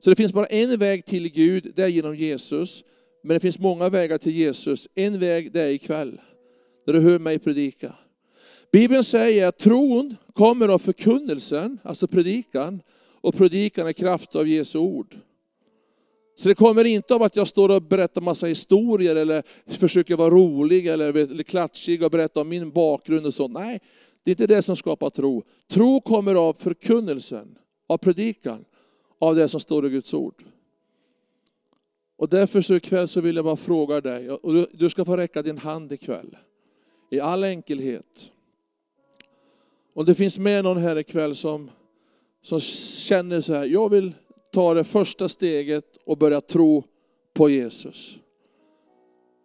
Så 0.00 0.10
det 0.10 0.16
finns 0.16 0.32
bara 0.32 0.46
en 0.46 0.78
väg 0.78 1.06
till 1.06 1.28
Gud, 1.28 1.72
det 1.76 1.82
är 1.82 1.88
genom 1.88 2.16
Jesus. 2.16 2.84
Men 3.22 3.34
det 3.34 3.40
finns 3.40 3.58
många 3.58 3.88
vägar 3.88 4.18
till 4.18 4.32
Jesus. 4.32 4.88
En 4.94 5.18
väg 5.18 5.52
det 5.52 5.60
är 5.60 5.68
ikväll, 5.68 6.20
där 6.86 6.92
du 6.92 7.00
hör 7.00 7.18
mig 7.18 7.38
predika. 7.38 7.94
Bibeln 8.72 9.04
säger 9.04 9.46
att 9.46 9.58
tron 9.58 10.16
kommer 10.32 10.68
av 10.68 10.78
förkunnelsen, 10.78 11.78
alltså 11.82 12.06
predikan, 12.06 12.82
och 13.20 13.34
predikan 13.34 13.86
är 13.86 13.92
kraft 13.92 14.36
av 14.36 14.48
Jesu 14.48 14.78
ord. 14.78 15.16
Så 16.36 16.48
det 16.48 16.54
kommer 16.54 16.84
inte 16.84 17.14
av 17.14 17.22
att 17.22 17.36
jag 17.36 17.48
står 17.48 17.76
och 17.76 17.82
berättar 17.82 18.20
massa 18.20 18.46
historier 18.46 19.16
eller 19.16 19.42
försöker 19.66 20.16
vara 20.16 20.30
rolig 20.30 20.86
eller, 20.86 21.16
eller 21.16 21.42
klatschig 21.42 22.02
och 22.02 22.10
berätta 22.10 22.40
om 22.40 22.48
min 22.48 22.70
bakgrund 22.70 23.26
och 23.26 23.34
sånt. 23.34 23.54
Nej, 23.54 23.80
det 24.24 24.30
är 24.30 24.32
inte 24.32 24.54
det 24.54 24.62
som 24.62 24.76
skapar 24.76 25.10
tro. 25.10 25.42
Tro 25.70 26.00
kommer 26.00 26.34
av 26.34 26.52
förkunnelsen, 26.52 27.58
av 27.88 27.98
predikan, 27.98 28.64
av 29.18 29.36
det 29.36 29.48
som 29.48 29.60
står 29.60 29.86
i 29.86 29.90
Guds 29.90 30.14
ord. 30.14 30.44
Och 32.20 32.28
därför 32.28 32.62
så 32.62 32.74
ikväll 32.74 33.08
så 33.08 33.20
vill 33.20 33.36
jag 33.36 33.44
bara 33.44 33.56
fråga 33.56 34.00
dig, 34.00 34.30
och 34.30 34.66
du 34.72 34.90
ska 34.90 35.04
få 35.04 35.16
räcka 35.16 35.42
din 35.42 35.58
hand 35.58 35.92
ikväll. 35.92 36.36
I 37.10 37.20
all 37.20 37.44
enkelhet. 37.44 38.32
Om 39.94 40.04
det 40.04 40.14
finns 40.14 40.38
med 40.38 40.64
någon 40.64 40.76
här 40.76 40.98
ikväll 40.98 41.36
som 41.36 41.70
som 42.42 42.60
känner 42.60 43.40
så 43.40 43.54
här, 43.54 43.64
jag 43.64 43.88
vill 43.88 44.12
ta 44.52 44.74
det 44.74 44.84
första 44.84 45.28
steget 45.28 45.84
och 46.04 46.18
börja 46.18 46.40
tro 46.40 46.84
på 47.34 47.50
Jesus. 47.50 48.18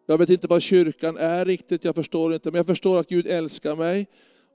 Jag 0.06 0.18
vet 0.18 0.30
inte 0.30 0.48
vad 0.48 0.62
kyrkan 0.62 1.18
är 1.18 1.46
riktigt, 1.46 1.84
jag 1.84 1.96
förstår 1.96 2.34
inte, 2.34 2.52
men 2.52 2.58
jag 2.58 2.68
förstår 2.68 3.00
att 3.00 3.08
Gud 3.08 3.28
älskar 3.28 3.76
mig. 3.76 4.08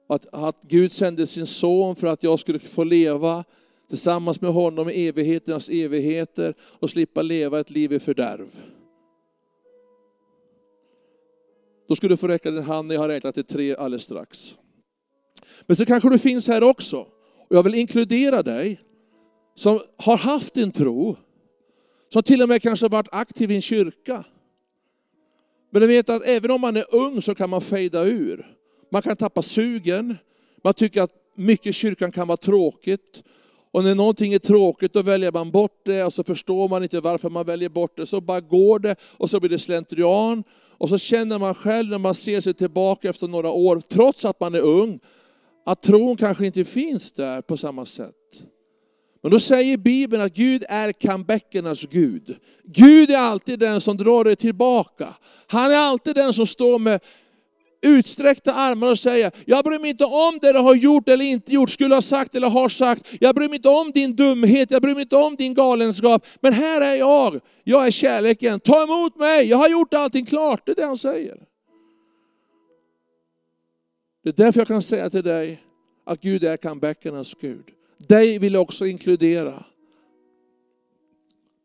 Att, 0.09 0.27
att 0.33 0.63
Gud 0.63 0.93
sände 0.93 1.27
sin 1.27 1.47
son 1.47 1.97
för 1.97 2.07
att 2.07 2.23
jag 2.23 2.41
skulle 2.41 2.59
få 2.59 2.85
leva 2.85 3.45
tillsammans 3.91 4.41
med 4.41 4.53
honom 4.53 4.91
i 4.91 5.09
evigheternas 5.09 5.69
evigheter 5.69 6.55
och 6.61 6.91
slippa 6.91 7.23
leva 7.23 7.61
ett 7.61 7.71
liv 7.71 7.93
i 7.93 8.01
fördärv. 8.01 8.49
Då 11.89 11.97
skulle 11.97 12.13
du 12.13 12.17
få 12.17 12.29
räcka 12.29 12.51
din 12.51 12.63
hand 12.63 12.89
när 12.89 12.95
jag 12.95 13.03
har 13.03 13.09
räknat 13.09 13.35
till 13.35 13.45
tre 13.45 13.77
alldeles 13.77 14.05
strax. 14.05 14.55
Men 15.67 15.77
så 15.77 15.87
kanske 15.87 16.11
du 16.11 16.19
finns 16.19 16.49
här 16.49 16.63
också 16.63 17.07
och 17.49 17.57
jag 17.57 17.63
vill 17.63 17.75
inkludera 17.75 18.43
dig 18.43 18.81
som 19.55 19.81
har 19.97 20.17
haft 20.17 20.57
en 20.57 20.73
tro, 20.73 21.17
som 22.09 22.23
till 22.23 22.43
och 22.43 22.49
med 22.49 22.63
kanske 22.63 22.89
varit 22.89 23.09
aktiv 23.13 23.51
i 23.51 23.55
en 23.55 23.63
kyrka. 23.63 24.25
Men 25.71 25.83
du 25.83 25.89
vet 25.89 26.09
att 26.09 26.27
även 26.27 26.51
om 26.51 26.61
man 26.61 26.77
är 26.77 26.95
ung 26.95 27.23
så 27.23 27.35
kan 27.35 27.51
man 27.51 27.61
fejda 27.61 28.05
ur. 28.05 28.57
Man 28.91 29.03
kan 29.03 29.17
tappa 29.17 29.43
sugen, 29.43 30.17
man 30.63 30.75
tycker 30.75 31.03
att 31.03 31.13
mycket 31.35 31.67
i 31.67 31.73
kyrkan 31.73 32.13
kan 32.13 32.29
vara 32.29 32.37
tråkigt. 32.37 33.23
Och 33.73 33.85
när 33.85 33.95
någonting 33.95 34.33
är 34.33 34.39
tråkigt 34.39 34.93
då 34.93 35.03
väljer 35.03 35.33
man 35.33 35.51
bort 35.51 35.81
det 35.85 36.05
och 36.05 36.13
så 36.13 36.25
förstår 36.25 36.69
man 36.69 36.83
inte 36.83 37.01
varför 37.01 37.31
man 37.31 37.47
väljer 37.47 37.69
bort 37.69 37.97
det. 37.97 38.07
Så 38.07 38.21
bara 38.21 38.41
går 38.41 38.79
det 38.79 38.97
och 39.17 39.31
så 39.31 39.41
blir 39.41 39.51
det 39.51 39.59
slentrian. 39.59 40.45
Och 40.79 40.89
så 40.89 40.99
känner 40.99 41.39
man 41.39 41.55
själv 41.55 41.91
när 41.91 41.99
man 41.99 42.15
ser 42.15 42.41
sig 42.41 42.55
tillbaka 42.55 43.11
efter 43.11 43.29
några 43.29 43.51
år, 43.51 43.83
trots 43.89 44.25
att 44.25 44.41
man 44.41 44.55
är 44.55 44.61
ung, 44.61 45.01
att 45.67 45.83
tron 45.83 46.17
kanske 46.17 46.47
inte 46.47 46.65
finns 46.65 47.13
där 47.13 47.41
på 47.41 47.57
samma 47.57 47.87
sätt. 47.87 48.15
Men 49.23 49.33
då 49.33 49.41
säger 49.41 49.77
Bibeln 49.77 50.23
att 50.23 50.35
Gud 50.35 50.65
är 50.69 50.93
comebackernas 50.93 51.83
Gud. 51.83 52.37
Gud 52.65 53.11
är 53.11 53.19
alltid 53.19 53.59
den 53.59 53.81
som 53.81 53.97
drar 53.97 54.25
dig 54.25 54.37
tillbaka. 54.37 55.15
Han 55.47 55.73
är 55.73 55.77
alltid 55.77 56.15
den 56.15 56.33
som 56.33 56.47
står 56.47 56.79
med 56.79 57.01
utsträckta 57.83 58.55
armar 58.55 58.91
och 58.91 58.99
säga, 58.99 59.31
jag 59.45 59.65
bryr 59.65 59.79
mig 59.79 59.91
inte 59.91 60.05
om 60.05 60.39
det 60.43 60.53
du 60.53 60.59
har 60.59 60.75
gjort 60.75 61.09
eller 61.09 61.25
inte 61.25 61.53
gjort, 61.53 61.71
skulle 61.71 61.95
ha 61.95 62.03
sagt 62.03 62.35
eller 62.35 62.51
har 62.51 62.69
sagt. 62.69 63.07
Jag 63.21 63.35
bryr 63.35 63.49
mig 63.49 63.57
inte 63.57 63.69
om 63.69 63.91
din 63.93 64.17
dumhet, 64.17 64.71
jag 64.71 64.83
bryr 64.83 64.95
mig 64.95 65.03
inte 65.03 65.17
om 65.17 65.37
din 65.37 65.55
galenskap. 65.55 66.27
Men 66.41 66.53
här 66.53 66.81
är 66.81 66.95
jag, 66.95 67.41
jag 67.65 67.87
är 67.87 67.91
kärleken. 67.91 68.61
Ta 68.61 68.83
emot 68.83 69.17
mig, 69.17 69.47
jag 69.47 69.57
har 69.57 69.69
gjort 69.69 69.95
allting 69.95 70.27
klart. 70.27 70.63
Det 70.67 70.73
är 70.73 70.77
det 70.77 70.85
han 70.85 70.99
säger. 70.99 71.39
Det 74.23 74.29
är 74.29 74.45
därför 74.45 74.61
jag 74.61 74.69
kan 74.69 74.83
säga 74.83 75.11
till 75.11 75.23
dig 75.23 75.63
att 76.07 76.21
Gud 76.21 76.45
är 76.45 76.57
comebackernas 76.57 77.35
Gud. 77.41 77.65
Dig 77.99 78.39
vill 78.39 78.53
jag 78.53 78.63
också 78.63 78.87
inkludera. 78.87 79.65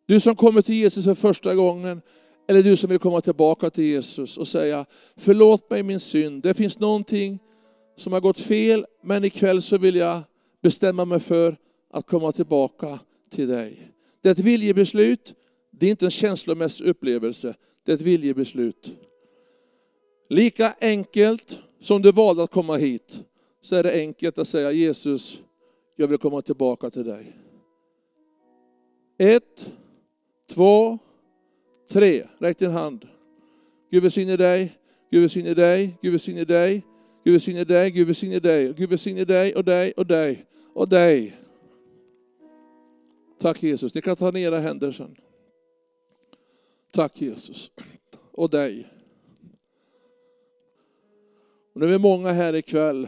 Du 0.08 0.20
som 0.20 0.36
kommer 0.36 0.62
till 0.62 0.76
Jesus 0.76 1.06
för 1.06 1.16
första 1.16 1.56
gången, 1.56 2.02
eller 2.48 2.64
du 2.64 2.78
som 2.78 2.90
vill 2.90 3.00
komma 3.00 3.22
tillbaka 3.22 3.70
till 3.70 3.84
Jesus 3.84 4.38
och 4.38 4.48
säga, 4.48 4.86
förlåt 5.16 5.70
mig 5.70 5.84
min 5.84 6.00
synd. 6.00 6.44
Det 6.44 6.54
finns 6.54 6.80
någonting 6.80 7.40
som 7.98 8.14
har 8.14 8.22
gått 8.22 8.40
fel, 8.40 8.86
men 9.02 9.24
ikväll 9.24 9.62
så 9.62 9.78
vill 9.78 9.96
jag 9.96 10.22
bestämma 10.62 11.06
mig 11.06 11.20
för 11.20 11.58
att 11.92 12.06
komma 12.06 12.32
tillbaka 12.32 13.00
till 13.30 13.48
dig. 13.48 13.92
Det 14.22 14.30
är 14.30 14.32
ett 14.32 14.40
viljebeslut, 14.40 15.36
det 15.72 15.86
är 15.86 15.92
inte 15.92 16.06
en 16.06 16.12
känslomässig 16.12 16.86
upplevelse, 16.86 17.56
det 17.86 17.92
är 17.92 17.96
ett 17.96 18.02
viljebeslut. 18.02 18.96
Lika 20.30 20.74
enkelt 20.82 21.60
som 21.82 22.02
du 22.02 22.12
valde 22.12 22.44
att 22.44 22.52
komma 22.52 22.76
hit, 22.78 23.20
så 23.62 23.76
är 23.76 23.84
det 23.84 23.94
enkelt 23.94 24.38
att 24.38 24.48
säga 24.48 24.72
Jesus, 24.72 25.40
jag 25.96 26.08
vill 26.08 26.18
komma 26.18 26.42
tillbaka 26.42 26.90
till 26.90 27.04
dig. 27.04 27.36
Ett, 29.18 29.72
två, 30.50 31.00
tre. 31.88 32.28
Räck 32.38 32.60
din 32.60 32.72
hand. 32.72 33.08
Gud 33.92 34.04
välsigne 34.04 34.38
dig, 34.38 34.78
Gud 35.12 35.22
välsigne 35.22 35.54
dig, 35.54 35.98
Gud 36.02 36.12
välsigne 36.12 36.44
dig, 36.44 36.84
Gud 37.24 37.34
välsigne 37.34 37.64
dig, 37.64 37.92
Gud 37.92 38.08
välsigne 38.08 38.40
dig, 38.40 38.74
Gud 38.74 38.90
välsigne 38.90 39.26
dig 39.26 39.56
och 39.56 39.64
dig 39.64 39.94
och 39.98 40.06
dig 40.06 40.46
och 40.74 40.90
dig. 40.90 41.38
Tack 43.40 43.64
Jesus. 43.64 43.96
Ni 43.96 44.02
kan 44.02 44.16
ta 44.16 44.32
ner 44.32 44.48
era 44.48 44.60
händer 44.60 44.92
sen. 44.92 45.16
Tack 46.92 47.22
Jesus. 47.22 47.72
Och 48.32 48.50
dig. 48.50 48.88
Och 51.74 51.82
nu 51.82 51.86
är 51.86 51.90
vi 51.90 51.98
många 51.98 52.32
här 52.32 52.54
ikväll 52.54 53.08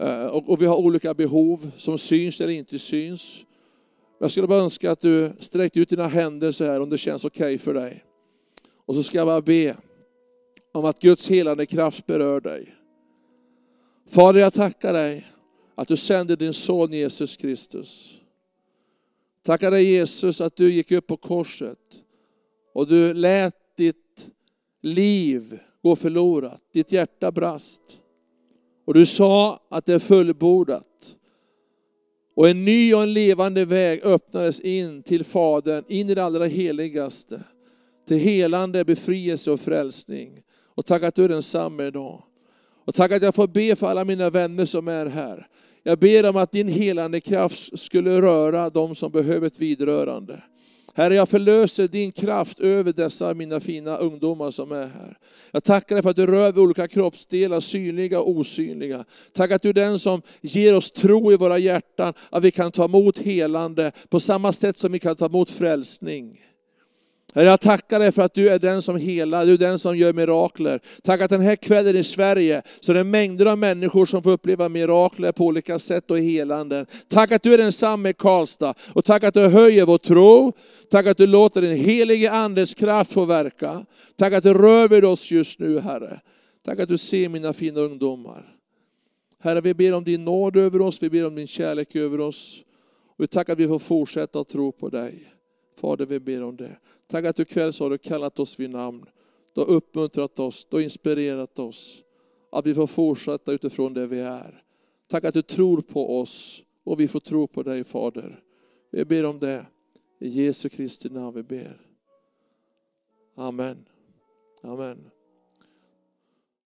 eh, 0.00 0.26
och 0.26 0.62
vi 0.62 0.66
har 0.66 0.76
olika 0.76 1.14
behov 1.14 1.70
som 1.76 1.98
syns 1.98 2.40
eller 2.40 2.52
inte 2.52 2.78
syns. 2.78 3.44
Jag 4.18 4.30
skulle 4.30 4.46
bara 4.46 4.60
önska 4.60 4.90
att 4.90 5.00
du 5.00 5.32
sträckte 5.40 5.80
ut 5.80 5.88
dina 5.88 6.06
händer 6.06 6.52
så 6.52 6.64
här 6.64 6.80
om 6.80 6.90
det 6.90 6.98
känns 6.98 7.24
okej 7.24 7.44
okay 7.44 7.58
för 7.58 7.74
dig. 7.74 8.04
Och 8.88 8.94
så 8.94 9.02
ska 9.02 9.18
jag 9.18 9.26
bara 9.26 9.40
be 9.40 9.76
om 10.72 10.84
att 10.84 11.00
Guds 11.00 11.28
helande 11.28 11.66
kraft 11.66 12.06
berör 12.06 12.40
dig. 12.40 12.74
Fader, 14.06 14.40
jag 14.40 14.52
tackar 14.52 14.92
dig 14.92 15.26
att 15.74 15.88
du 15.88 15.96
sände 15.96 16.36
din 16.36 16.52
son 16.52 16.92
Jesus 16.92 17.36
Kristus. 17.36 18.20
Tackar 19.42 19.70
dig 19.70 19.84
Jesus 19.84 20.40
att 20.40 20.56
du 20.56 20.72
gick 20.72 20.90
upp 20.92 21.06
på 21.06 21.16
korset 21.16 21.78
och 22.72 22.88
du 22.88 23.14
lät 23.14 23.76
ditt 23.76 24.30
liv 24.82 25.58
gå 25.82 25.96
förlorat, 25.96 26.62
ditt 26.72 26.92
hjärta 26.92 27.32
brast. 27.32 28.00
Och 28.84 28.94
du 28.94 29.06
sa 29.06 29.60
att 29.68 29.86
det 29.86 29.94
är 29.94 29.98
fullbordat. 29.98 31.16
Och 32.34 32.48
en 32.48 32.64
ny 32.64 32.94
och 32.94 33.02
en 33.02 33.12
levande 33.12 33.64
väg 33.64 34.00
öppnades 34.04 34.60
in 34.60 35.02
till 35.02 35.24
Fadern, 35.24 35.84
in 35.88 36.10
i 36.10 36.14
det 36.14 36.24
allra 36.24 36.44
heligaste. 36.44 37.42
Till 38.08 38.18
helande, 38.18 38.84
befrielse 38.84 39.50
och 39.50 39.60
frälsning. 39.60 40.42
Och 40.74 40.86
tack 40.86 41.02
att 41.02 41.14
du 41.14 41.24
är 41.24 41.28
densamme 41.28 41.86
idag. 41.86 42.22
Och 42.84 42.94
tack 42.94 43.12
att 43.12 43.22
jag 43.22 43.34
får 43.34 43.48
be 43.48 43.76
för 43.76 43.86
alla 43.86 44.04
mina 44.04 44.30
vänner 44.30 44.66
som 44.66 44.88
är 44.88 45.06
här. 45.06 45.46
Jag 45.82 45.98
ber 45.98 46.28
om 46.28 46.36
att 46.36 46.52
din 46.52 46.68
helande 46.68 47.20
kraft 47.20 47.78
skulle 47.78 48.22
röra 48.22 48.70
de 48.70 48.94
som 48.94 49.12
behöver 49.12 49.46
ett 49.46 49.60
vidrörande. 49.60 50.42
Herre, 50.94 51.14
jag 51.14 51.28
förlöser 51.28 51.88
din 51.88 52.12
kraft 52.12 52.60
över 52.60 52.92
dessa 52.92 53.34
mina 53.34 53.60
fina 53.60 53.96
ungdomar 53.96 54.50
som 54.50 54.72
är 54.72 54.86
här. 54.86 55.18
Jag 55.50 55.64
tackar 55.64 55.94
dig 55.96 56.02
för 56.02 56.10
att 56.10 56.16
du 56.16 56.26
rör 56.26 56.52
vid 56.52 56.64
olika 56.64 56.88
kroppsdelar, 56.88 57.60
synliga 57.60 58.20
och 58.20 58.30
osynliga. 58.30 59.04
Tack 59.32 59.50
att 59.50 59.62
du 59.62 59.68
är 59.68 59.72
den 59.72 59.98
som 59.98 60.22
ger 60.40 60.76
oss 60.76 60.90
tro 60.90 61.32
i 61.32 61.36
våra 61.36 61.58
hjärtan, 61.58 62.14
att 62.30 62.44
vi 62.44 62.50
kan 62.50 62.72
ta 62.72 62.84
emot 62.84 63.18
helande 63.18 63.92
på 64.08 64.20
samma 64.20 64.52
sätt 64.52 64.78
som 64.78 64.92
vi 64.92 64.98
kan 64.98 65.16
ta 65.16 65.26
emot 65.26 65.50
frälsning. 65.50 66.47
Herre, 67.34 67.46
jag 67.46 67.60
tackar 67.60 67.98
dig 67.98 68.12
för 68.12 68.22
att 68.22 68.34
du 68.34 68.48
är 68.48 68.58
den 68.58 68.82
som 68.82 68.96
helar, 68.96 69.46
du 69.46 69.54
är 69.54 69.58
den 69.58 69.78
som 69.78 69.96
gör 69.96 70.12
mirakler. 70.12 70.80
Tack 71.02 71.20
att 71.20 71.30
den 71.30 71.40
här 71.40 71.56
kvällen 71.56 71.96
i 71.96 72.04
Sverige 72.04 72.62
så 72.80 72.92
är 72.92 72.96
det 72.96 73.04
mängder 73.04 73.46
av 73.46 73.58
människor 73.58 74.06
som 74.06 74.22
får 74.22 74.30
uppleva 74.30 74.68
mirakler 74.68 75.32
på 75.32 75.44
olika 75.44 75.78
sätt 75.78 76.10
och 76.10 76.18
helanden. 76.18 76.86
Tack 77.08 77.32
att 77.32 77.42
du 77.42 77.54
är 77.54 77.58
densamme 77.58 78.08
i 78.08 78.12
Karlstad 78.12 78.74
och 78.92 79.04
tack 79.04 79.24
att 79.24 79.34
du 79.34 79.48
höjer 79.48 79.86
vår 79.86 79.98
tro. 79.98 80.52
Tack 80.90 81.06
att 81.06 81.16
du 81.16 81.26
låter 81.26 81.62
den 81.62 81.76
helige 81.76 82.30
Andes 82.30 82.74
kraft 82.74 83.12
få 83.12 83.24
verka. 83.24 83.86
Tack 84.16 84.32
att 84.32 84.44
du 84.44 84.54
rör 84.54 84.88
vid 84.88 85.04
oss 85.04 85.30
just 85.30 85.58
nu 85.58 85.80
Herre. 85.80 86.20
Tack 86.64 86.78
att 86.78 86.88
du 86.88 86.98
ser 86.98 87.28
mina 87.28 87.52
fina 87.52 87.80
ungdomar. 87.80 88.54
Herre, 89.40 89.60
vi 89.60 89.74
ber 89.74 89.94
om 89.94 90.04
din 90.04 90.24
nåd 90.24 90.56
över 90.56 90.80
oss, 90.80 91.02
vi 91.02 91.10
ber 91.10 91.26
om 91.26 91.34
din 91.34 91.46
kärlek 91.46 91.96
över 91.96 92.20
oss. 92.20 92.60
Och 93.16 93.22
vi 93.22 93.26
tackar 93.26 93.52
att 93.52 93.58
vi 93.58 93.68
får 93.68 93.78
fortsätta 93.78 94.40
att 94.40 94.48
tro 94.48 94.72
på 94.72 94.88
dig. 94.88 95.37
Fader, 95.78 96.06
vi 96.06 96.20
ber 96.20 96.42
om 96.42 96.56
det. 96.56 96.76
Tack 97.06 97.24
att 97.24 97.36
du 97.36 97.42
ikväll 97.42 97.72
så 97.72 97.84
har 97.84 97.90
du 97.90 97.98
kallat 97.98 98.38
oss 98.38 98.60
vid 98.60 98.70
namn. 98.70 99.06
Du 99.54 99.60
har 99.60 99.68
uppmuntrat 99.68 100.38
oss, 100.38 100.66
du 100.70 100.76
har 100.76 100.82
inspirerat 100.82 101.58
oss. 101.58 102.02
Att 102.50 102.66
vi 102.66 102.74
får 102.74 102.86
fortsätta 102.86 103.52
utifrån 103.52 103.94
det 103.94 104.06
vi 104.06 104.20
är. 104.20 104.62
Tack 105.08 105.24
att 105.24 105.34
du 105.34 105.42
tror 105.42 105.80
på 105.80 106.20
oss 106.20 106.62
och 106.84 107.00
vi 107.00 107.08
får 107.08 107.20
tro 107.20 107.46
på 107.46 107.62
dig 107.62 107.84
Fader. 107.84 108.42
Vi 108.90 109.04
ber 109.04 109.24
om 109.24 109.38
det. 109.38 109.66
I 110.20 110.28
Jesu 110.28 110.68
Kristi 110.68 111.08
namn 111.08 111.34
vi 111.34 111.42
ber. 111.42 111.80
Amen. 113.34 113.84
Amen. 114.62 115.10